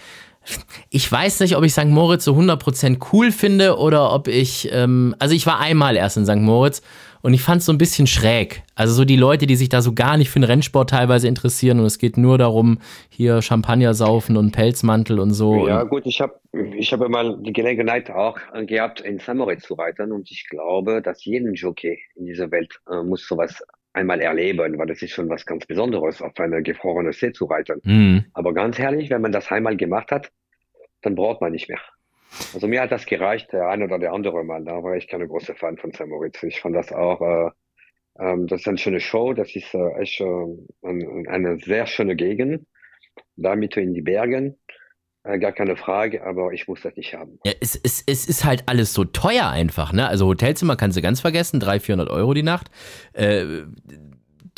ich 0.89 1.11
weiß 1.11 1.41
nicht, 1.41 1.57
ob 1.57 1.65
ich 1.65 1.73
St. 1.73 1.87
Moritz 1.87 2.25
so 2.25 2.35
100% 2.35 3.07
cool 3.13 3.31
finde 3.31 3.77
oder 3.79 4.13
ob 4.13 4.29
ich, 4.29 4.69
ähm, 4.73 5.15
also 5.19 5.35
ich 5.35 5.47
war 5.47 5.61
einmal 5.61 5.97
erst 5.97 6.17
in 6.17 6.25
St. 6.27 6.37
Moritz 6.37 6.83
und 7.23 7.35
ich 7.35 7.43
fand 7.43 7.61
es 7.61 7.67
so 7.67 7.73
ein 7.73 7.79
bisschen 7.79 8.07
schräg. 8.07 8.63
Also 8.75 8.95
so 8.95 9.05
die 9.05 9.17
Leute, 9.17 9.47
die 9.47 9.57
sich 9.57 9.69
da 9.69 9.83
so 9.83 9.93
gar 9.93 10.17
nicht 10.17 10.31
für 10.31 10.41
den 10.41 10.45
Rennsport 10.45 10.91
teilweise 10.91 11.29
interessieren 11.29 11.81
und 11.81 11.87
es 11.87 11.99
geht 11.99 12.17
nur 12.17 12.39
darum, 12.39 12.79
hier 13.09 13.43
Champagner 13.43 13.95
saufen 13.95 14.37
und 14.37 14.53
Pelzmantel 14.53 15.21
und 15.21 15.33
so. 15.33 15.67
Ja 15.67 15.85
gut, 15.85 16.07
ich 16.07 16.21
habe 16.21 16.41
ich 16.77 16.93
hab 16.93 17.07
mal 17.09 17.39
die 17.43 17.53
Gelegenheit 17.53 18.11
auch 18.11 18.39
gehabt, 18.67 19.01
in. 19.01 19.21
Moritz 19.35 19.63
zu 19.63 19.75
reiten 19.75 20.13
und 20.13 20.31
ich 20.31 20.49
glaube, 20.49 21.03
dass 21.03 21.25
jeden 21.25 21.55
Jockey 21.55 21.99
in 22.17 22.27
dieser 22.27 22.51
Welt 22.51 22.81
äh, 22.91 23.03
muss 23.03 23.27
sowas 23.27 23.63
einmal 23.93 24.21
erleben, 24.21 24.79
weil 24.79 24.87
das 24.87 25.03
ist 25.03 25.13
schon 25.13 25.29
was 25.29 25.47
ganz 25.47 25.67
Besonderes, 25.67 26.23
auf 26.23 26.39
eine 26.39 26.63
gefrorene 26.63 27.13
See 27.13 27.33
zu 27.33 27.47
reiten. 27.47 27.81
Mhm. 27.83 28.25
Aber 28.33 28.55
ganz 28.55 28.79
ehrlich, 28.79 29.11
wenn 29.11 29.23
man 29.23 29.33
das 29.33 29.51
einmal 29.51 29.77
gemacht 29.77 30.11
hat, 30.11 30.31
dann 31.03 31.15
braucht 31.15 31.41
man 31.41 31.53
nicht 31.53 31.69
mehr. 31.69 31.81
Also 32.55 32.69
mir 32.69 32.83
hat 32.83 32.93
das 32.93 33.07
gereicht, 33.07 33.53
der 33.53 33.69
ein 33.69 33.83
oder 33.83 33.99
der 33.99 34.13
andere 34.13 34.45
Mal. 34.45 34.65
Da 34.65 34.83
war 34.83 34.97
ich 34.97 35.09
keine 35.09 35.27
große 35.27 35.55
Fan 35.55 35.77
von 35.77 35.93
St. 35.93 36.07
Moritz. 36.07 36.43
Ich 36.43 36.61
fand 36.61 36.77
das 36.77 36.93
auch, 36.93 37.21
äh, 37.21 37.51
ähm, 38.19 38.47
das 38.47 38.61
ist 38.61 38.69
eine 38.69 38.79
schöne 38.79 39.01
Show. 39.01 39.33
Das 39.35 39.55
ist 39.55 39.75
äh, 39.75 39.93
echt 40.01 40.21
äh, 40.21 40.47
eine 40.83 41.59
sehr 41.59 41.87
schöne 41.87 42.17
Gegend. 42.17 42.67
Da 43.37 43.57
mitten 43.57 43.81
in 43.81 43.95
die 43.95 44.03
Bergen. 44.03 44.57
Äh, 45.23 45.39
gar 45.39 45.53
keine 45.53 45.77
Frage, 45.77 46.25
aber 46.25 46.53
ich 46.53 46.67
muss 46.67 46.81
das 46.81 46.97
nicht 46.97 47.15
haben. 47.15 47.39
Ja, 47.45 47.53
es, 47.61 47.79
es, 47.83 48.03
es 48.07 48.27
ist 48.27 48.45
halt 48.45 48.65
alles 48.67 48.95
so 48.95 49.05
teuer 49.05 49.51
einfach, 49.51 49.93
ne? 49.93 50.09
Also 50.09 50.27
Hotelzimmer 50.27 50.77
kannst 50.77 50.97
du 50.97 51.03
ganz 51.03 51.21
vergessen, 51.21 51.61
300, 51.61 51.83
400 51.83 52.11
Euro 52.11 52.33
die 52.33 52.43
Nacht. 52.43 52.71
Äh, 53.13 53.65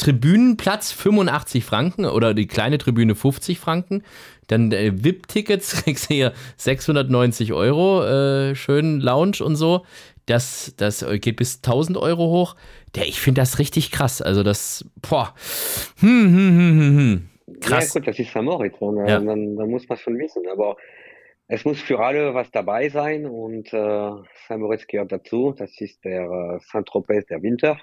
Tribünenplatz 0.02 0.90
85 0.90 1.64
Franken 1.64 2.06
oder 2.06 2.34
die 2.34 2.48
kleine 2.48 2.78
Tribüne 2.78 3.14
50 3.14 3.60
Franken. 3.60 4.02
Dann 4.48 4.72
äh, 4.72 4.92
VIP-Tickets 4.92 5.82
kriegst 5.84 6.10
du 6.10 6.14
hier 6.14 6.32
690 6.56 7.52
Euro, 7.52 8.04
äh, 8.04 8.56
schön 8.56 9.00
Lounge 9.00 9.44
und 9.44 9.54
so. 9.54 9.86
Das, 10.26 10.74
das 10.76 11.06
geht 11.20 11.36
bis 11.36 11.58
1000 11.58 11.98
Euro 11.98 12.30
hoch. 12.30 12.56
Der, 12.96 13.06
ich 13.06 13.20
finde 13.20 13.40
das 13.40 13.60
richtig 13.60 13.92
krass. 13.92 14.20
Also 14.20 14.42
das, 14.42 14.84
boah. 15.08 15.34
Hm, 16.00 16.08
hm, 16.08 16.34
hm, 16.34 16.78
hm, 16.78 16.98
hm. 16.98 17.60
Krass. 17.60 17.94
Ja, 17.94 18.00
gut, 18.00 18.08
das 18.08 18.18
ist 18.18 18.30
St. 18.30 18.42
Moritz. 18.42 18.74
Dann, 18.80 18.96
ja. 18.96 19.20
dann, 19.20 19.56
dann, 19.56 19.70
muss 19.70 19.88
man 19.88 19.98
schon 19.98 20.18
wissen. 20.18 20.42
Aber 20.50 20.76
es 21.46 21.64
muss 21.64 21.80
für 21.80 22.00
alle 22.00 22.34
was 22.34 22.50
dabei 22.50 22.88
sein 22.88 23.24
und 23.26 23.72
äh, 23.72 24.10
St. 24.46 24.58
Moritz 24.58 24.84
gehört 24.88 25.12
dazu. 25.12 25.54
Das 25.56 25.80
ist 25.80 26.04
der 26.04 26.22
äh, 26.22 26.58
Saint-Tropez 26.72 27.26
der 27.26 27.42
Winter. 27.42 27.78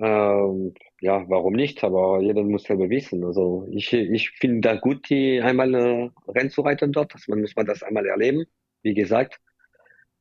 Ähm, 0.00 0.74
ja, 1.00 1.24
warum 1.28 1.54
nicht? 1.54 1.84
Aber 1.84 2.20
jeder 2.20 2.42
muss 2.42 2.64
selber 2.64 2.88
wissen. 2.88 3.24
Also 3.24 3.66
ich, 3.70 3.92
ich 3.92 4.30
finde 4.30 4.60
da 4.60 4.76
gut, 4.76 5.08
die 5.10 5.40
einmal 5.40 5.74
äh, 5.74 6.10
Rennen 6.28 6.50
zu 6.50 6.62
reiten 6.62 6.92
dort. 6.92 7.14
Dass 7.14 7.28
man 7.28 7.40
muss 7.40 7.54
man 7.54 7.66
das 7.66 7.82
einmal 7.82 8.06
erleben, 8.06 8.44
wie 8.82 8.94
gesagt. 8.94 9.38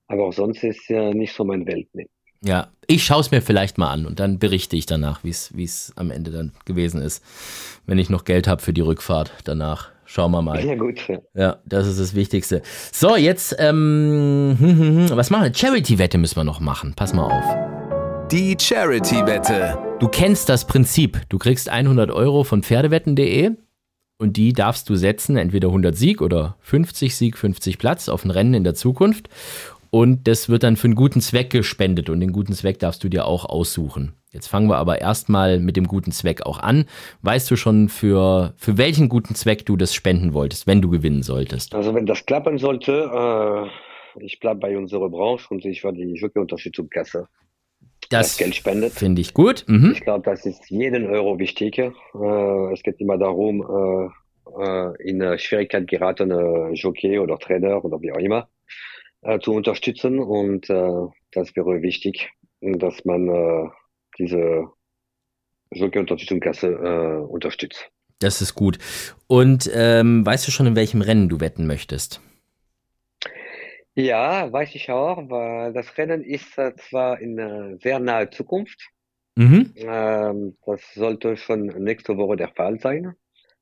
Aber 0.07 0.27
auch 0.27 0.33
sonst 0.33 0.63
ist 0.63 0.89
ja 0.89 1.13
nicht 1.13 1.33
so 1.33 1.45
mein 1.45 1.65
Welt. 1.65 1.87
Nee. 1.93 2.07
Ja, 2.41 2.69
ich 2.87 3.03
schaue 3.03 3.21
es 3.21 3.31
mir 3.31 3.41
vielleicht 3.41 3.77
mal 3.77 3.91
an 3.91 4.05
und 4.05 4.19
dann 4.19 4.39
berichte 4.39 4.75
ich 4.75 4.85
danach, 4.85 5.23
wie 5.23 5.29
es 5.29 5.93
am 5.95 6.09
Ende 6.09 6.31
dann 6.31 6.53
gewesen 6.65 7.01
ist. 7.01 7.23
Wenn 7.85 7.97
ich 7.97 8.09
noch 8.09 8.23
Geld 8.23 8.47
habe 8.47 8.61
für 8.61 8.73
die 8.73 8.81
Rückfahrt 8.81 9.31
danach. 9.43 9.91
Schauen 10.05 10.31
wir 10.31 10.41
mal. 10.41 10.65
Ja, 10.65 10.73
gut. 10.73 11.07
Ja, 11.07 11.19
ja 11.35 11.57
das 11.65 11.85
ist 11.85 11.99
das 11.99 12.15
Wichtigste. 12.15 12.63
So, 12.91 13.15
jetzt, 13.15 13.55
ähm, 13.59 14.57
hm, 14.57 14.79
hm, 14.79 15.07
hm, 15.09 15.17
was 15.17 15.29
machen 15.29 15.43
wir? 15.43 15.53
Charity-Wette 15.53 16.17
müssen 16.17 16.37
wir 16.37 16.43
noch 16.43 16.59
machen. 16.59 16.93
Pass 16.95 17.13
mal 17.13 17.25
auf. 17.25 17.78
Die 18.31 18.55
Charity-Wette. 18.55 19.97
Du 19.99 20.07
kennst 20.07 20.49
das 20.49 20.67
Prinzip. 20.67 21.21
Du 21.29 21.39
kriegst 21.39 21.67
100 21.67 22.11
Euro 22.11 22.43
von 22.43 22.61
Pferdewetten.de 22.61 23.53
und 24.19 24.37
die 24.37 24.53
darfst 24.53 24.87
du 24.87 24.95
setzen, 24.95 25.35
entweder 25.35 25.69
100 25.69 25.97
Sieg 25.97 26.21
oder 26.21 26.55
50 26.59 27.15
Sieg, 27.15 27.39
50 27.39 27.79
Platz 27.79 28.07
auf 28.07 28.23
ein 28.23 28.29
Rennen 28.29 28.53
in 28.53 28.63
der 28.63 28.75
Zukunft. 28.75 29.29
Und 29.89 30.27
das 30.27 30.47
wird 30.47 30.61
dann 30.61 30.75
für 30.75 30.85
einen 30.85 30.93
guten 30.93 31.21
Zweck 31.21 31.49
gespendet 31.49 32.11
und 32.11 32.19
den 32.19 32.31
guten 32.31 32.53
Zweck 32.53 32.77
darfst 32.77 33.03
du 33.03 33.09
dir 33.09 33.25
auch 33.25 33.45
aussuchen. 33.45 34.13
Jetzt 34.31 34.45
fangen 34.45 34.69
wir 34.69 34.77
aber 34.77 35.01
erstmal 35.01 35.59
mit 35.59 35.75
dem 35.75 35.87
guten 35.87 36.11
Zweck 36.11 36.45
auch 36.45 36.59
an. 36.59 36.85
Weißt 37.23 37.49
du 37.49 37.55
schon, 37.55 37.89
für, 37.89 38.53
für 38.57 38.77
welchen 38.77 39.09
guten 39.09 39.33
Zweck 39.33 39.65
du 39.65 39.75
das 39.75 39.95
spenden 39.95 40.35
wolltest, 40.35 40.67
wenn 40.67 40.83
du 40.83 40.91
gewinnen 40.91 41.23
solltest? 41.23 41.73
Also 41.73 41.95
wenn 41.95 42.05
das 42.05 42.23
klappen 42.27 42.59
sollte, 42.59 42.91
äh, 42.93 44.23
ich 44.23 44.39
bleibe 44.39 44.59
bei 44.59 44.77
unserer 44.77 45.09
Branche 45.09 45.47
und 45.49 45.65
ich 45.65 45.83
war 45.83 45.93
die 45.93 46.13
Jockey-Unterstützungskasse. 46.13 47.27
Das, 48.09 48.29
das 48.29 48.37
Geld 48.37 48.55
spendet. 48.55 48.93
Finde 48.93 49.21
ich 49.21 49.33
gut. 49.33 49.65
Mhm. 49.67 49.91
Ich 49.93 50.01
glaube, 50.01 50.23
das 50.23 50.45
ist 50.45 50.69
jeden 50.69 51.05
Euro 51.07 51.37
wichtig. 51.37 51.77
Äh, 51.77 51.91
es 52.73 52.81
geht 52.81 52.99
immer 52.99 53.17
darum, 53.17 53.61
äh, 53.61 54.63
äh 54.63 55.09
in 55.09 55.37
Schwierigkeit 55.37 55.87
geratene 55.87 56.71
Jockey 56.73 57.19
oder 57.19 57.37
Trainer 57.37 57.85
oder 57.85 58.01
wie 58.01 58.11
auch 58.11 58.17
immer 58.17 58.49
äh, 59.21 59.39
zu 59.39 59.53
unterstützen. 59.53 60.19
Und 60.19 60.69
das 60.69 61.55
wäre 61.55 61.81
wichtig, 61.81 62.31
dass 62.61 63.05
man 63.05 63.71
diese 64.17 64.65
Jockey-Unterstützungskasse 65.71 67.27
unterstützt. 67.27 67.91
Das 68.17 68.41
ist 68.41 68.55
gut. 68.55 68.79
Und 69.27 69.69
ähm, 69.73 70.25
weißt 70.25 70.47
du 70.47 70.51
schon, 70.51 70.65
in 70.65 70.75
welchem 70.75 71.01
Rennen 71.01 71.29
du 71.29 71.39
wetten 71.39 71.67
möchtest? 71.67 72.21
Ja, 73.99 74.49
weiß 74.49 74.75
ich 74.75 74.89
auch, 74.91 75.29
weil 75.29 75.73
das 75.73 75.97
Rennen 75.97 76.23
ist 76.23 76.57
äh, 76.57 76.73
zwar 76.77 77.19
in 77.19 77.37
äh, 77.37 77.77
sehr 77.81 77.99
naher 77.99 78.31
Zukunft. 78.31 78.91
Mhm. 79.35 79.73
Ähm, 79.75 80.57
das 80.65 80.93
sollte 80.93 81.35
schon 81.35 81.65
nächste 81.65 82.15
Woche 82.15 82.37
der 82.37 82.47
Fall 82.47 82.79
sein. 82.79 83.15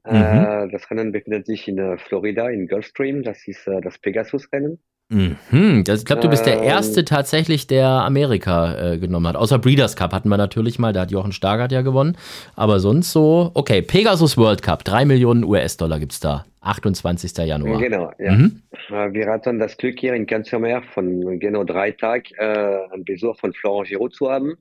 Mhm. 0.06 0.14
Äh, 0.14 0.68
das 0.70 0.92
Rennen 0.92 1.12
befindet 1.12 1.48
sich 1.48 1.68
in 1.68 1.80
äh, 1.80 1.98
Florida, 1.98 2.50
in 2.50 2.68
Gulfstream. 2.68 3.24
Das 3.24 3.48
ist 3.48 3.68
äh, 3.68 3.82
das 3.82 3.98
Pegasus-Rennen. 3.98 4.80
Mhm. 5.10 5.84
ich 5.88 6.05
glaube, 6.05 6.22
du 6.22 6.30
bist 6.30 6.45
der 6.45 6.58
ähm. 6.58 6.64
Erste 6.64 7.05
tatsächlich, 7.05 7.66
der 7.68 7.88
Amerika 7.88 8.93
äh, 8.93 8.97
genommen 8.97 9.28
hat. 9.28 9.38
Außer 9.38 9.58
Breeders' 9.58 9.95
Cup 9.95 10.14
hatten 10.14 10.28
wir 10.28 10.36
natürlich 10.38 10.80
mal, 10.80 10.91
da 10.91 11.01
hat 11.01 11.12
Jochen 11.12 11.32
Stargard 11.32 11.72
ja 11.72 11.82
gewonnen. 11.82 12.18
Aber 12.55 12.80
sonst 12.80 13.14
so, 13.14 13.51
okay, 13.53 13.82
Pegasus 13.82 14.38
World 14.38 14.62
Cup, 14.62 14.84
3 14.84 15.05
Millionen 15.05 15.45
US-Dollar 15.45 15.99
gibt 15.99 16.12
es 16.12 16.20
da. 16.20 16.45
28. 16.60 17.38
Januar. 17.38 17.80
Genau, 17.80 18.12
ja. 18.20 18.34
Mhm. 18.34 18.62
Äh, 18.89 19.14
wir 19.14 19.28
hatten 19.28 19.60
das 19.60 19.78
Glück 19.78 19.97
hier 19.99 20.14
in 20.14 20.26
Cancermer 20.26 20.82
von 20.82 21.39
genau 21.39 21.64
drei 21.64 21.91
Tagen 21.91 22.26
äh, 22.38 22.43
einen 22.91 23.05
Besuch 23.05 23.39
von 23.39 23.53
Florent 23.53 23.88
Giraud 23.88 24.14
zu 24.14 24.30
haben, 24.30 24.58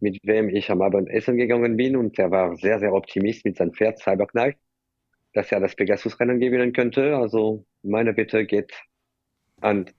mit 0.00 0.18
wem 0.24 0.48
ich 0.48 0.70
am 0.72 0.82
Abend 0.82 1.08
essen 1.08 1.36
gegangen 1.36 1.76
bin 1.76 1.94
und 1.94 2.18
er 2.18 2.32
war 2.32 2.56
sehr, 2.56 2.80
sehr 2.80 2.92
optimistisch 2.92 3.44
mit 3.44 3.56
seinem 3.56 3.72
Pferd 3.72 4.00
Cyberknife, 4.00 4.58
dass 5.34 5.52
er 5.52 5.60
das 5.60 5.76
Pegasus-Rennen 5.76 6.40
gewinnen 6.40 6.72
könnte. 6.72 7.16
Also 7.16 7.64
meine 7.84 8.12
Bitte 8.12 8.44
geht 8.44 8.72
an 9.60 9.90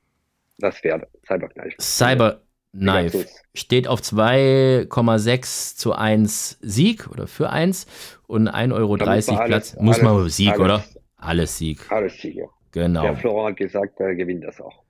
das 0.60 0.84
wäre 0.84 1.08
Cyberknife. 1.26 1.76
Cyberknife 1.80 3.26
steht 3.54 3.88
auf 3.88 4.02
2,6 4.02 5.78
zu 5.78 5.94
1 5.94 6.60
Sieg 6.62 7.08
oder 7.08 7.28
für 7.28 7.50
1 7.50 7.88
und 8.28 8.50
1,30 8.50 8.74
Euro 8.74 8.96
alles, 8.96 9.26
Platz. 9.28 9.76
Muss 9.80 10.02
man 10.02 10.30
Sieg, 10.30 10.50
alles, 10.50 10.60
oder? 10.60 10.84
Alles 11.18 11.58
Sieg. 11.58 11.80
Alles 11.90 12.22
Sieg, 12.22 12.36
ja. 12.36 12.46
Genau. 12.72 13.02
Der 13.02 13.16
Florent 13.16 13.52
hat 13.52 13.58
gesagt, 13.58 14.00
er 14.00 14.16
gewinnt 14.16 14.44
das 14.44 14.62
auch. 14.62 14.84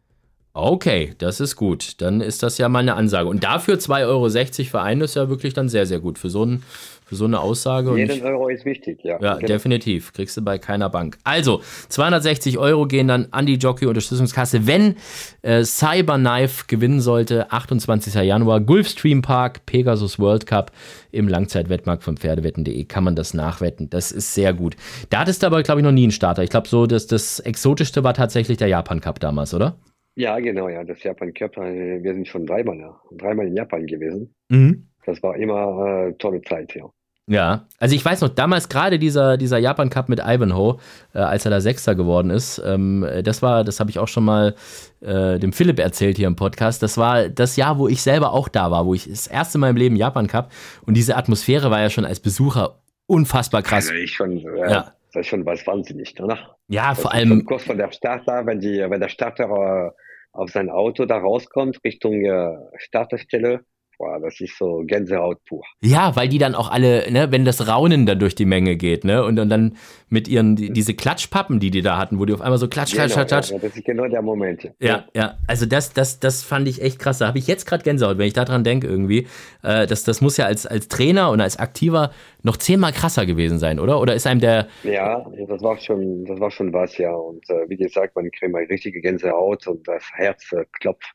Okay, 0.53 1.13
das 1.19 1.39
ist 1.39 1.55
gut. 1.55 2.01
Dann 2.01 2.19
ist 2.19 2.43
das 2.43 2.57
ja 2.57 2.67
mal 2.67 2.79
eine 2.79 2.95
Ansage. 2.95 3.29
Und 3.29 3.43
dafür 3.43 3.75
2,60 3.75 4.07
Euro 4.07 4.29
für 4.69 4.81
einen 4.81 5.01
ist 5.01 5.15
ja 5.15 5.29
wirklich 5.29 5.53
dann 5.53 5.69
sehr, 5.69 5.85
sehr 5.85 5.99
gut. 5.99 6.17
Für 6.17 6.29
so 6.29 6.43
ein 6.43 6.63
für 7.09 7.15
so 7.15 7.25
eine 7.25 7.39
Aussage. 7.39 7.97
Jeden 7.97 8.21
Euro 8.21 8.49
ist 8.49 8.65
wichtig, 8.65 8.99
ja. 9.03 9.19
Ja, 9.19 9.33
genau. 9.35 9.47
definitiv. 9.47 10.13
Kriegst 10.13 10.37
du 10.37 10.43
bei 10.43 10.59
keiner 10.59 10.91
Bank. 10.91 11.17
Also, 11.23 11.61
260 11.89 12.59
Euro 12.59 12.85
gehen 12.85 13.07
dann 13.07 13.29
an 13.31 13.47
die 13.47 13.55
Jockey-Unterstützungskasse, 13.55 14.67
wenn 14.67 14.95
äh, 15.41 15.63
Cyberknife 15.63 16.65
gewinnen 16.67 17.01
sollte. 17.01 17.51
28. 17.51 18.13
Januar, 18.13 18.61
Gulfstream 18.61 19.23
Park, 19.23 19.65
Pegasus 19.65 20.19
World 20.19 20.45
Cup 20.45 20.71
im 21.11 21.27
Langzeitwettmarkt 21.27 22.03
von 22.03 22.15
Pferdewetten.de 22.15 22.85
kann 22.85 23.03
man 23.03 23.15
das 23.15 23.33
nachwetten. 23.33 23.89
Das 23.89 24.11
ist 24.11 24.35
sehr 24.35 24.53
gut. 24.53 24.75
Da 25.09 25.21
hattest 25.21 25.41
du 25.41 25.47
aber, 25.47 25.63
glaube 25.63 25.81
ich, 25.81 25.83
noch 25.83 25.91
nie 25.91 26.03
einen 26.03 26.11
Starter. 26.11 26.43
Ich 26.43 26.51
glaube, 26.51 26.67
so 26.67 26.85
das, 26.85 27.07
das 27.07 27.39
Exotischste 27.39 28.03
war 28.03 28.13
tatsächlich 28.13 28.59
der 28.59 28.67
Japan 28.67 29.01
Cup 29.01 29.19
damals, 29.19 29.55
oder? 29.55 29.79
Ja, 30.13 30.37
genau, 30.39 30.69
ja. 30.69 30.83
Das 30.83 31.01
Japan 31.01 31.33
Cup, 31.33 31.57
äh, 31.57 32.03
wir 32.03 32.13
sind 32.13 32.27
schon 32.27 32.45
dreimal, 32.45 32.77
ja, 32.77 33.01
dreimal 33.17 33.47
in 33.47 33.55
Japan 33.55 33.87
gewesen. 33.87 34.35
Mhm. 34.49 34.89
Das 35.05 35.23
war 35.23 35.35
immer 35.35 36.09
äh, 36.09 36.13
tolle 36.19 36.41
Zeit, 36.41 36.75
ja. 36.75 36.89
Ja, 37.29 37.67
also 37.77 37.95
ich 37.95 38.03
weiß 38.03 38.21
noch, 38.21 38.29
damals 38.29 38.69
gerade 38.69 38.97
dieser, 38.97 39.37
dieser 39.37 39.59
Japan 39.59 39.91
Cup 39.91 40.09
mit 40.09 40.19
Ivanhoe, 40.19 40.79
äh, 41.13 41.19
als 41.19 41.45
er 41.45 41.51
da 41.51 41.61
Sechster 41.61 41.93
geworden 41.93 42.31
ist, 42.31 42.59
ähm, 42.65 43.07
das 43.23 43.43
war, 43.43 43.63
das 43.63 43.79
habe 43.79 43.91
ich 43.91 43.99
auch 43.99 44.07
schon 44.07 44.25
mal 44.25 44.55
äh, 45.01 45.37
dem 45.37 45.53
Philipp 45.53 45.77
erzählt 45.77 46.17
hier 46.17 46.25
im 46.25 46.35
Podcast, 46.35 46.81
das 46.81 46.97
war 46.97 47.29
das 47.29 47.55
Jahr, 47.55 47.77
wo 47.77 47.87
ich 47.87 48.01
selber 48.01 48.33
auch 48.33 48.49
da 48.49 48.71
war, 48.71 48.87
wo 48.87 48.95
ich 48.95 49.07
das 49.07 49.27
erste 49.27 49.59
Mal 49.59 49.69
im 49.69 49.75
Leben 49.75 49.95
Japan 49.95 50.25
Cup 50.25 50.51
und 50.87 50.97
diese 50.97 51.15
Atmosphäre 51.17 51.69
war 51.69 51.79
ja 51.79 51.91
schon 51.91 52.03
als 52.03 52.19
Besucher 52.19 52.79
unfassbar 53.05 53.61
krass. 53.61 53.89
Also 53.89 54.01
ich 54.01 54.11
schon, 54.11 54.37
ja. 54.37 54.67
ja. 54.67 54.93
das 55.13 55.21
ist 55.21 55.27
schon 55.27 55.45
was 55.45 55.67
wahnsinnig, 55.67 56.19
oder? 56.19 56.57
Ja, 56.67 56.89
das 56.89 57.01
vor 57.01 57.13
allem. 57.13 57.45
Kurz 57.45 57.63
von 57.63 57.77
der 57.77 57.91
Starter, 57.91 58.43
wenn 58.47 58.59
die, 58.59 58.83
wenn 58.89 58.99
der 58.99 59.09
Starter 59.09 59.43
äh, 59.43 59.91
auf 60.31 60.49
sein 60.49 60.71
Auto 60.71 61.05
da 61.05 61.17
rauskommt, 61.17 61.79
Richtung 61.83 62.25
äh, 62.25 62.57
Starterstelle, 62.77 63.61
Boah, 63.99 64.17
das 64.17 64.39
ist 64.39 64.57
so 64.57 64.81
Gänsehaut 64.87 65.43
pur. 65.43 65.61
Ja, 65.81 66.15
weil 66.15 66.29
die 66.29 66.37
dann 66.37 66.55
auch 66.55 66.71
alle, 66.71 67.11
ne, 67.11 67.33
wenn 67.33 67.43
das 67.43 67.67
Raunen 67.67 68.05
dann 68.05 68.17
durch 68.17 68.33
die 68.33 68.45
Menge 68.45 68.77
geht, 68.77 69.03
ne, 69.03 69.25
und, 69.25 69.37
und 69.37 69.49
dann 69.49 69.75
mit 70.07 70.29
ihren, 70.29 70.55
die, 70.55 70.71
diese 70.71 70.93
Klatschpappen, 70.93 71.59
die 71.59 71.69
die 71.69 71.81
da 71.81 71.97
hatten, 71.97 72.17
wo 72.17 72.23
die 72.23 72.31
auf 72.31 72.39
einmal 72.39 72.57
so 72.57 72.69
klatsch, 72.69 72.93
klatsch, 72.93 73.13
genau, 73.13 73.25
klatsch, 73.25 73.51
Ja, 73.51 73.57
das 73.57 73.75
ist 73.75 73.83
genau 73.83 74.07
der 74.07 74.21
Moment. 74.21 74.63
Ja, 74.63 74.71
ja, 74.79 75.05
ja. 75.13 75.37
also 75.47 75.65
das, 75.65 75.91
das, 75.91 76.21
das 76.21 76.43
fand 76.43 76.69
ich 76.69 76.81
echt 76.81 76.97
krass. 76.97 77.17
Da 77.17 77.27
habe 77.27 77.39
ich 77.39 77.47
jetzt 77.47 77.65
gerade 77.65 77.83
Gänsehaut, 77.83 78.17
wenn 78.17 78.27
ich 78.27 78.31
daran 78.31 78.63
denke 78.63 78.87
irgendwie. 78.87 79.27
Äh, 79.63 79.85
das, 79.85 80.05
das 80.05 80.21
muss 80.21 80.37
ja 80.37 80.45
als, 80.45 80.65
als 80.65 80.87
Trainer 80.87 81.29
und 81.29 81.41
als 81.41 81.59
Aktiver 81.59 82.11
noch 82.41 82.55
zehnmal 82.55 82.93
krasser 82.93 83.25
gewesen 83.25 83.59
sein, 83.59 83.81
oder? 83.81 83.99
Oder 83.99 84.15
ist 84.15 84.25
einem 84.25 84.39
der. 84.39 84.69
Ja, 84.83 85.29
das 85.45 85.61
war 85.61 85.77
schon, 85.77 86.23
das 86.23 86.39
war 86.39 86.51
schon 86.51 86.71
was, 86.71 86.97
ja. 86.97 87.11
Und 87.11 87.49
äh, 87.49 87.67
wie 87.67 87.75
gesagt, 87.75 88.15
man 88.15 88.31
kriegt 88.31 88.53
mal 88.53 88.63
richtige 88.63 89.01
Gänsehaut 89.01 89.67
und 89.67 89.85
das 89.89 90.05
Herz 90.13 90.53
äh, 90.53 90.63
klopft 90.79 91.13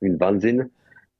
wie 0.00 0.10
ein 0.10 0.20
Wahnsinn. 0.20 0.70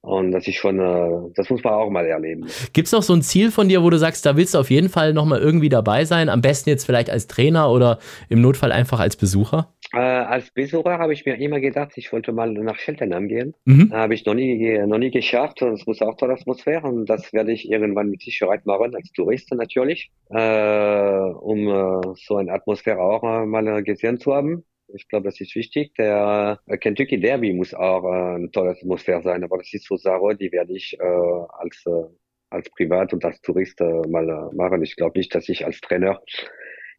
Und 0.01 0.30
das 0.30 0.46
ist 0.46 0.55
schon, 0.55 0.78
äh, 0.78 1.30
das 1.34 1.51
muss 1.51 1.62
man 1.64 1.74
auch 1.74 1.90
mal 1.90 2.07
erleben. 2.07 2.46
Gibt 2.72 2.86
es 2.86 2.92
noch 2.92 3.03
so 3.03 3.14
ein 3.14 3.22
Ziel 3.22 3.51
von 3.51 3.68
dir, 3.68 3.82
wo 3.82 3.90
du 3.90 3.99
sagst, 3.99 4.24
da 4.24 4.36
willst 4.36 4.55
du 4.55 4.59
auf 4.59 4.70
jeden 4.70 4.88
Fall 4.88 5.12
nochmal 5.12 5.40
irgendwie 5.40 5.68
dabei 5.68 6.05
sein? 6.05 6.28
Am 6.28 6.40
besten 6.40 6.70
jetzt 6.70 6.84
vielleicht 6.84 7.11
als 7.11 7.26
Trainer 7.26 7.70
oder 7.70 7.99
im 8.28 8.40
Notfall 8.40 8.70
einfach 8.70 9.01
als 9.01 9.16
Besucher? 9.16 9.74
Äh, 9.92 9.99
als 9.99 10.51
Besucher 10.51 10.99
habe 10.99 11.12
ich 11.12 11.26
mir 11.26 11.34
immer 11.40 11.61
gedacht, 11.61 11.92
ich 11.96 12.12
wollte 12.12 12.32
mal 12.32 12.53
nach 12.53 12.76
Cheltenham 12.76 13.26
gehen. 13.26 13.55
Mhm. 13.64 13.92
Habe 13.92 14.14
ich 14.14 14.24
noch 14.24 14.34
nie, 14.34 14.78
noch 14.86 14.99
nie 14.99 15.11
geschafft 15.11 15.62
und 15.62 15.72
es 15.72 15.86
muss 15.86 16.01
auch 16.01 16.16
tolle 16.16 16.34
Atmosphäre 16.34 16.86
und 16.86 17.07
das 17.07 17.32
werde 17.32 17.53
ich 17.53 17.68
irgendwann 17.70 18.09
mit 18.09 18.22
Sicherheit 18.22 18.66
machen, 18.66 18.94
als 18.94 19.11
Tourist 19.12 19.53
natürlich, 19.53 20.12
äh, 20.30 20.36
um 20.36 21.68
äh, 21.68 22.14
so 22.14 22.36
eine 22.36 22.53
Atmosphäre 22.53 23.01
auch 23.01 23.22
mal 23.46 23.82
gesehen 23.82 24.20
zu 24.20 24.32
haben. 24.32 24.64
Ich 24.95 25.07
glaube, 25.09 25.28
das 25.28 25.41
ist 25.41 25.55
wichtig. 25.55 25.95
Der 25.97 26.61
äh, 26.66 26.78
Kentucky 26.78 27.20
Derby 27.20 27.53
muss 27.53 27.74
auch 27.74 28.05
äh, 28.05 28.36
eine 28.36 28.51
tolle 28.51 28.70
Atmosphäre 28.70 29.22
sein, 29.22 29.45
aber 29.45 29.59
das 29.59 29.72
ist 29.72 29.86
so 29.86 29.97
Sache, 29.97 30.34
die 30.36 30.51
werde 30.51 30.74
ich 30.74 30.99
äh, 30.99 31.03
als, 31.03 31.84
äh, 31.86 32.05
als 32.51 32.70
Privat 32.70 33.12
und 33.12 33.24
als 33.24 33.41
Tourist 33.43 33.80
äh, 33.80 34.09
mal 34.09 34.28
äh, 34.28 34.55
machen. 34.55 34.82
Ich 34.82 34.97
glaube 34.97 35.18
nicht, 35.18 35.34
dass 35.34 35.49
ich 35.49 35.66
als 35.66 35.80
Trainer 35.80 36.22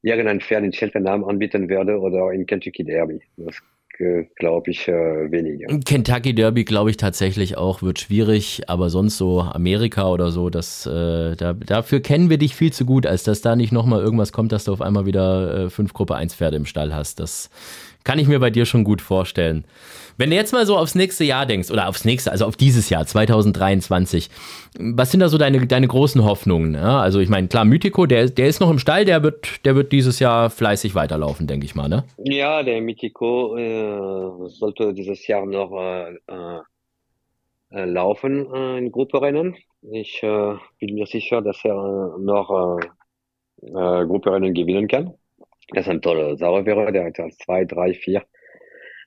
irgendein 0.02 0.40
Pferd 0.40 0.64
in 0.64 0.72
Cheltenham 0.72 1.24
anbieten 1.24 1.68
werde 1.68 2.00
oder 2.00 2.32
in 2.32 2.46
Kentucky 2.46 2.84
Derby. 2.84 3.22
Das 3.38 3.62
glaube 4.36 4.72
ich, 4.72 4.88
äh, 4.88 5.32
weniger. 5.32 5.68
Kentucky 5.80 6.34
Derby 6.34 6.64
glaube 6.64 6.89
ich 6.89 6.97
tatsächlich 6.97 7.58
auch, 7.58 7.82
wird 7.82 8.00
schwierig, 8.00 8.64
aber 8.68 8.89
sonst 8.89 9.18
so 9.18 9.41
Amerika 9.41 10.10
oder 10.10 10.32
so, 10.32 10.50
das, 10.50 10.86
äh, 10.86 11.36
da, 11.36 11.54
dafür 11.54 12.00
kennen 12.00 12.30
wir 12.30 12.38
dich 12.38 12.56
viel 12.56 12.72
zu 12.72 12.86
gut, 12.86 13.06
als 13.06 13.24
dass 13.24 13.41
da 13.41 13.56
nicht 13.56 13.72
nochmal 13.72 14.02
irgendwas 14.02 14.32
kommt, 14.32 14.52
dass 14.52 14.64
du 14.64 14.74
auf 14.74 14.82
einmal 14.82 15.06
wieder 15.06 15.66
äh, 15.66 15.70
fünf 15.70 15.93
Gruppe 15.93 16.16
1 16.16 16.36
Pferde 16.36 16.58
im 16.58 16.66
Stall 16.66 16.95
hast. 16.95 17.20
Das 17.20 17.50
kann 18.04 18.20
ich 18.20 18.28
mir 18.28 18.39
bei 18.39 18.50
dir 18.50 18.66
schon 18.66 18.84
gut 18.84 19.02
vorstellen. 19.02 19.66
Wenn 20.18 20.32
du 20.32 20.36
jetzt 20.36 20.52
mal 20.52 20.66
so 20.66 20.78
aufs 20.78 20.95
nächste 20.95 21.24
Jahr 21.24 21.45
denkst, 21.45 21.72
oder 21.72 21.88
aufs 21.88 22.04
nächste, 22.04 22.32
also 22.32 22.45
auf 22.45 22.58
dieses 22.58 22.89
Jahr, 22.89 23.06
2023, 23.06 24.30
was 24.78 25.12
sind 25.12 25.22
da 25.22 25.30
so 25.30 25.38
deine, 25.38 25.66
deine 25.66 25.88
großen 25.88 26.26
Hoffnungen? 26.26 26.74
Ja, 26.74 27.00
also 27.00 27.20
ich 27.20 27.30
meine, 27.30 27.47
klar, 27.47 27.64
Mythico, 27.64 28.06
der, 28.06 28.30
der 28.30 28.47
ist 28.47 28.60
noch 28.60 28.70
im 28.70 28.80
Stall, 28.80 29.06
der 29.06 29.24
wird, 29.24 29.66
der 29.66 29.76
wird 29.76 29.91
dieses 29.91 30.20
Jahr 30.20 30.50
fleißig 30.50 30.93
weiterlaufen, 30.93 31.47
denke 31.47 31.66
ich 31.66 31.76
mal, 31.76 31.88
ne? 31.88 32.04
Ja, 32.18 32.64
der 32.64 32.82
Mythico 32.82 33.56
äh, 33.56 34.50
sollte 34.50 34.93
dieses 34.93 35.26
Jahr 35.28 35.45
noch 35.45 35.72
äh, 35.72 36.16
äh, 37.72 37.86
laufen 37.86 38.52
äh, 38.54 38.78
in 38.80 38.91
Grupperennen. 38.91 39.56
Ich 39.91 40.24
äh, 40.24 40.56
bin 40.80 40.95
mir 40.95 41.06
sicher, 41.06 41.41
dass 41.41 41.64
er 41.64 42.18
noch 42.20 42.80
äh, 43.62 44.06
Grupperennen 44.06 44.54
gewinnen 44.54 44.88
kann. 44.88 45.14
Das 45.72 45.86
ist 45.86 45.89
ein 45.89 46.01
toller 46.01 46.39
wäre, 46.65 46.91
der 46.91 47.05
hat 47.05 47.34
zwei, 47.43 47.65
drei, 47.65 47.93
vier 47.93 48.24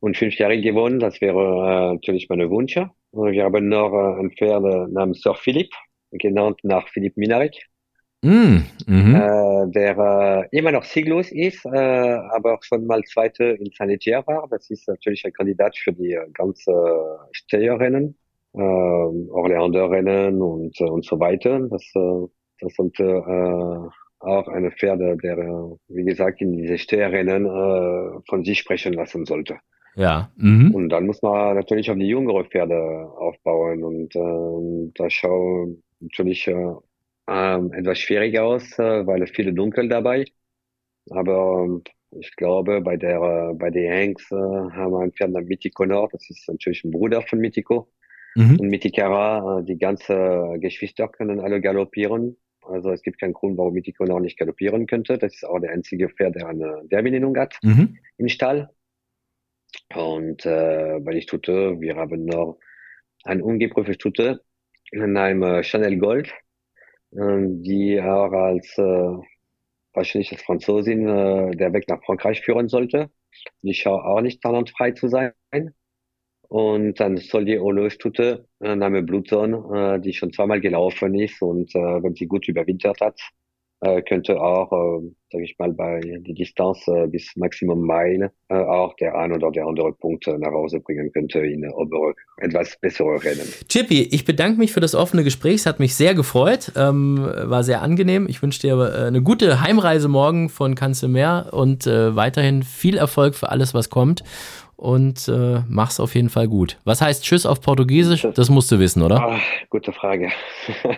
und 0.00 0.16
fünfjährig 0.16 0.62
gewonnen. 0.62 1.00
Das 1.00 1.20
wäre 1.20 1.38
äh, 1.38 1.92
natürlich 1.94 2.28
meine 2.28 2.50
Wunsch. 2.50 2.76
Und 3.10 3.32
wir 3.32 3.44
haben 3.44 3.68
noch 3.68 3.92
äh, 3.92 4.20
ein 4.20 4.30
Pferd 4.30 4.62
namens 4.90 5.22
Sir 5.22 5.34
Philipp, 5.34 5.70
genannt 6.10 6.60
nach 6.62 6.88
Philipp 6.88 7.16
Minarek. 7.16 7.54
Mm, 8.24 8.58
mhm. 8.86 9.14
äh, 9.16 9.70
der 9.72 9.98
äh, 9.98 10.56
immer 10.56 10.70
noch 10.70 10.84
sieglos 10.84 11.32
ist, 11.32 11.66
äh, 11.66 11.70
aber 11.70 12.56
schon 12.62 12.86
mal 12.86 13.02
Zweite 13.02 13.44
in 13.44 13.72
Sanitaire 13.76 14.24
war. 14.28 14.46
Das 14.48 14.70
ist 14.70 14.86
natürlich 14.86 15.24
ein 15.24 15.32
Kandidat 15.32 15.76
für 15.76 15.92
die 15.92 16.12
äh, 16.12 16.30
ganze 16.32 16.72
Steherrennen, 17.32 18.16
äh, 18.54 18.60
Orleander-Rennen 18.60 20.40
und, 20.40 20.80
äh, 20.80 20.84
und 20.84 21.04
so 21.04 21.18
weiter. 21.18 21.58
Das, 21.68 21.82
äh, 21.96 22.28
das 22.60 22.74
sollte 22.76 23.02
äh, 23.02 24.01
auch 24.22 24.48
eine 24.48 24.70
Pferde, 24.70 25.16
der, 25.16 25.38
äh, 25.38 25.76
wie 25.88 26.04
gesagt, 26.04 26.40
in 26.40 26.52
diese 26.56 26.78
Steherrennen 26.78 27.46
äh, 27.46 28.20
von 28.28 28.44
sich 28.44 28.58
sprechen 28.58 28.92
lassen 28.94 29.26
sollte. 29.26 29.58
Ja. 29.94 30.30
Mhm. 30.36 30.74
Und 30.74 30.88
dann 30.88 31.06
muss 31.06 31.20
man 31.22 31.56
natürlich 31.56 31.90
auf 31.90 31.98
die 31.98 32.08
jüngere 32.08 32.44
Pferde 32.44 33.10
aufbauen 33.16 33.84
und 33.84 34.16
äh, 34.16 34.92
da 34.94 35.10
schaut 35.10 35.76
natürlich 36.00 36.48
äh, 36.48 36.72
äh, 37.28 37.56
etwas 37.78 37.98
schwierig 37.98 38.38
aus, 38.38 38.78
äh, 38.78 39.06
weil 39.06 39.22
es 39.22 39.30
viele 39.30 39.52
Dunkel 39.52 39.88
dabei. 39.88 40.24
Aber 41.10 41.80
äh, 41.84 42.18
ich 42.20 42.34
glaube, 42.36 42.80
bei 42.80 42.96
der 42.96 43.54
bei 43.54 43.70
den 43.70 43.90
Hanks 43.90 44.30
äh, 44.30 44.34
haben 44.36 44.92
wir 44.92 45.00
ein 45.00 45.12
Pferd 45.12 45.30
namens 45.30 45.48
Mitico 45.48 45.84
Nord, 45.84 46.14
das 46.14 46.28
ist 46.30 46.48
natürlich 46.48 46.84
ein 46.84 46.90
Bruder 46.90 47.22
von 47.22 47.38
Mitico. 47.38 47.88
Mhm. 48.34 48.60
Und 48.60 48.68
Mitikara, 48.68 49.58
äh, 49.58 49.64
die 49.64 49.78
ganze 49.78 50.56
Geschwister 50.58 51.08
können 51.08 51.40
alle 51.40 51.60
galoppieren. 51.60 52.36
Also 52.62 52.90
es 52.90 53.02
gibt 53.02 53.20
keinen 53.20 53.32
Grund, 53.32 53.58
warum 53.58 53.74
Mitico 53.74 54.04
Nord 54.04 54.22
nicht 54.22 54.38
galoppieren 54.38 54.86
könnte. 54.86 55.18
Das 55.18 55.34
ist 55.34 55.44
auch 55.44 55.58
der 55.58 55.72
einzige 55.72 56.08
Pferd, 56.08 56.36
der 56.36 56.48
eine 56.48 56.82
Derby-Nennung 56.84 57.36
hat 57.36 57.58
mhm. 57.62 57.98
im 58.18 58.28
Stall. 58.28 58.70
Und 59.94 60.46
äh, 60.46 60.98
bei 61.00 61.12
der 61.14 61.20
Stute, 61.20 61.80
wir 61.80 61.96
haben 61.96 62.24
noch 62.24 62.58
ein 63.24 63.42
ungeprüfte 63.42 63.94
Stute 63.94 64.42
in 64.90 65.16
einem 65.16 65.42
äh, 65.42 65.62
Chanel 65.62 65.98
Gold, 65.98 66.32
äh, 67.12 67.46
die 67.46 68.00
auch 68.00 68.32
als 68.32 68.76
äh, 68.78 69.16
wahrscheinlich 69.94 70.32
als 70.32 70.42
Franzosin 70.42 71.08
äh, 71.08 71.50
der 71.52 71.72
Weg 71.72 71.88
nach 71.88 72.02
Frankreich 72.04 72.42
führen 72.42 72.68
sollte. 72.68 73.10
Die 73.62 73.74
schaut 73.74 74.04
auch 74.04 74.20
nicht 74.20 74.42
talentfrei 74.42 74.92
zu 74.92 75.08
sein. 75.08 75.32
Und 76.52 77.00
dann 77.00 77.16
soll 77.16 77.46
die 77.46 77.58
Olo-Stute, 77.58 78.44
äh, 78.60 78.76
Name 78.76 79.02
Blutzone, 79.02 79.96
äh, 79.96 80.00
die 80.02 80.12
schon 80.12 80.34
zweimal 80.34 80.60
gelaufen 80.60 81.14
ist 81.14 81.40
und 81.40 81.74
äh, 81.74 81.78
wenn 81.78 82.14
sie 82.14 82.26
gut 82.26 82.46
überwintert 82.46 83.00
hat, 83.00 83.18
äh, 83.80 84.02
könnte 84.02 84.38
auch, 84.38 84.70
äh, 84.70 85.10
sage 85.32 85.44
ich 85.44 85.56
mal, 85.58 85.72
bei 85.72 86.00
die 86.02 86.34
Distanz 86.34 86.86
äh, 86.88 87.06
bis 87.06 87.34
Maximum 87.36 87.86
Mile 87.86 88.32
äh, 88.50 88.54
auch 88.54 88.94
der 88.96 89.16
ein 89.16 89.32
oder 89.32 89.50
der 89.50 89.66
andere 89.66 89.94
Punkt 89.94 90.26
äh, 90.26 90.36
nach 90.36 90.52
Hause 90.52 90.80
bringen 90.80 91.10
könnte 91.14 91.38
in 91.38 91.66
obere, 91.72 92.12
etwas 92.36 92.76
bessere 92.78 93.24
Rennen. 93.24 93.48
Chippy, 93.70 94.02
ich 94.02 94.26
bedanke 94.26 94.58
mich 94.58 94.72
für 94.72 94.80
das 94.80 94.94
offene 94.94 95.24
Gespräch. 95.24 95.54
Es 95.54 95.66
hat 95.66 95.80
mich 95.80 95.94
sehr 95.94 96.14
gefreut, 96.14 96.72
ähm, 96.76 97.16
war 97.44 97.64
sehr 97.64 97.80
angenehm. 97.80 98.26
Ich 98.28 98.42
wünsche 98.42 98.60
dir 98.60 98.76
äh, 98.76 99.06
eine 99.06 99.22
gute 99.22 99.62
Heimreise 99.62 100.08
morgen 100.08 100.50
von 100.50 100.74
Kanzelmeer 100.74 101.48
und 101.52 101.86
äh, 101.86 102.14
weiterhin 102.14 102.62
viel 102.62 102.98
Erfolg 102.98 103.36
für 103.36 103.48
alles, 103.48 103.72
was 103.72 103.88
kommt 103.88 104.22
und 104.82 105.28
äh, 105.28 105.60
mach's 105.68 106.00
auf 106.00 106.16
jeden 106.16 106.28
Fall 106.28 106.48
gut. 106.48 106.76
Was 106.82 107.00
heißt 107.00 107.22
Tschüss 107.22 107.46
auf 107.46 107.60
Portugiesisch? 107.60 108.26
Das 108.34 108.50
musst 108.50 108.72
du 108.72 108.80
wissen, 108.80 109.00
oder? 109.02 109.20
Ah, 109.22 109.38
gute 109.70 109.92
Frage. 109.92 110.30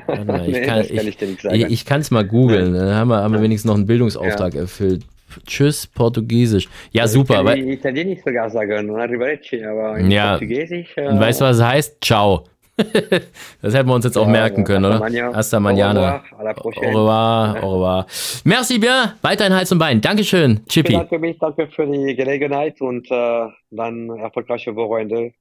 Mal, 0.07 0.45
ich, 0.49 0.55
nee, 0.55 0.63
kann, 0.63 0.81
ich, 0.81 1.21
ich, 1.21 1.65
ich 1.71 1.85
kann 1.85 2.01
es 2.01 2.11
mal 2.11 2.25
googeln. 2.25 2.73
Dann 2.73 2.95
haben 2.95 3.09
wir, 3.09 3.19
haben 3.19 3.35
wir 3.35 3.43
wenigstens 3.43 3.69
noch 3.69 3.75
einen 3.75 3.87
Bildungsauftrag 3.87 4.55
ja. 4.55 4.63
erfüllt. 4.63 5.05
Tschüss, 5.47 5.87
Portugiesisch. 5.87 6.67
Ja, 6.93 7.03
also 7.03 7.19
super. 7.19 7.41
Ich 7.41 7.61
kann 7.61 7.69
Italienisch 7.69 8.21
sogar 8.25 8.49
sagen, 8.49 8.97
Arrivederci, 8.97 9.63
aber 9.63 9.99
in 9.99 10.11
ja. 10.11 10.31
Portugiesisch. 10.31 10.89
Äh, 10.97 11.09
und 11.09 11.21
weißt 11.21 11.43
du, 11.43 11.45
was 11.45 11.59
es 11.59 11.63
heißt? 11.63 12.03
Ciao. 12.03 12.45
das 13.63 13.75
hätten 13.75 13.89
wir 13.89 13.95
uns 13.95 14.05
jetzt 14.05 14.19
auch 14.19 14.27
ja, 14.27 14.33
merken 14.33 14.65
können, 14.65 14.85
oder? 14.85 15.01
Hasta 15.35 15.61
mañana. 15.61 16.23
Au 16.33 16.71
revoir, 16.71 17.63
au 17.63 17.75
revoir. 17.75 18.07
Merci 18.45 18.79
bien. 18.79 19.13
Weiterhin 19.23 19.55
Hals 19.55 19.71
und 19.71 19.79
Bein. 19.79 20.01
Dankeschön, 20.01 20.61
Chippy. 20.69 20.93
Danke 20.93 21.19
mich, 21.19 21.39
danke 21.39 21.69
für 21.69 21.87
die 21.87 22.17
Gelegenheit 22.17 22.81
und 22.81 23.11
äh, 23.11 23.47
dann 23.71 24.11
erfolgreiche 24.11 24.75
Wochenende 24.75 25.33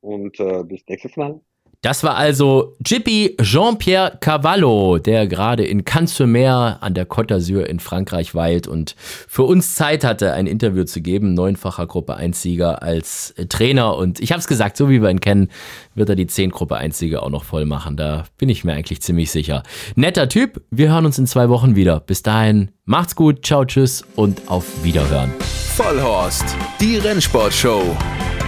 und 0.00 0.40
äh, 0.40 0.64
bis 0.64 0.82
nächstes 0.88 1.16
Mal. 1.16 1.40
Das 1.82 2.04
war 2.04 2.16
also 2.16 2.76
Jippy 2.84 3.38
Jean-Pierre 3.40 4.18
Cavallo, 4.20 4.98
der 4.98 5.26
gerade 5.26 5.64
in 5.64 5.86
Cannes-sur-Mer 5.86 6.76
an 6.82 6.92
der 6.92 7.08
Côte 7.08 7.28
d'Azur 7.28 7.62
in 7.62 7.80
Frankreich 7.80 8.34
weilt 8.34 8.68
und 8.68 8.94
für 8.98 9.44
uns 9.44 9.76
Zeit 9.76 10.04
hatte, 10.04 10.34
ein 10.34 10.46
Interview 10.46 10.84
zu 10.84 11.00
geben. 11.00 11.32
Neunfacher 11.32 11.86
Gruppe 11.86 12.18
1-Sieger 12.18 12.82
als 12.82 13.34
Trainer. 13.48 13.96
Und 13.96 14.20
ich 14.20 14.32
habe 14.32 14.40
es 14.40 14.46
gesagt, 14.46 14.76
so 14.76 14.90
wie 14.90 15.00
wir 15.00 15.08
ihn 15.08 15.20
kennen, 15.20 15.48
wird 15.94 16.10
er 16.10 16.16
die 16.16 16.26
10 16.26 16.50
Gruppe 16.50 16.78
1-Sieger 16.78 17.22
auch 17.22 17.30
noch 17.30 17.44
voll 17.44 17.64
machen. 17.64 17.96
Da 17.96 18.24
bin 18.36 18.50
ich 18.50 18.62
mir 18.62 18.74
eigentlich 18.74 19.00
ziemlich 19.00 19.30
sicher. 19.30 19.62
Netter 19.94 20.28
Typ. 20.28 20.62
Wir 20.70 20.92
hören 20.92 21.06
uns 21.06 21.18
in 21.18 21.26
zwei 21.26 21.48
Wochen 21.48 21.76
wieder. 21.76 22.00
Bis 22.00 22.22
dahin, 22.22 22.72
macht's 22.84 23.16
gut, 23.16 23.46
ciao, 23.46 23.64
tschüss 23.64 24.04
und 24.16 24.42
auf 24.48 24.66
Wiederhören. 24.84 25.32
Vollhorst, 25.76 26.44
die 26.78 26.98
Rennsportshow. 26.98 27.96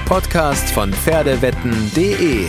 Podcast 0.04 0.68
von 0.68 0.92
Pferdewetten.de 0.92 2.48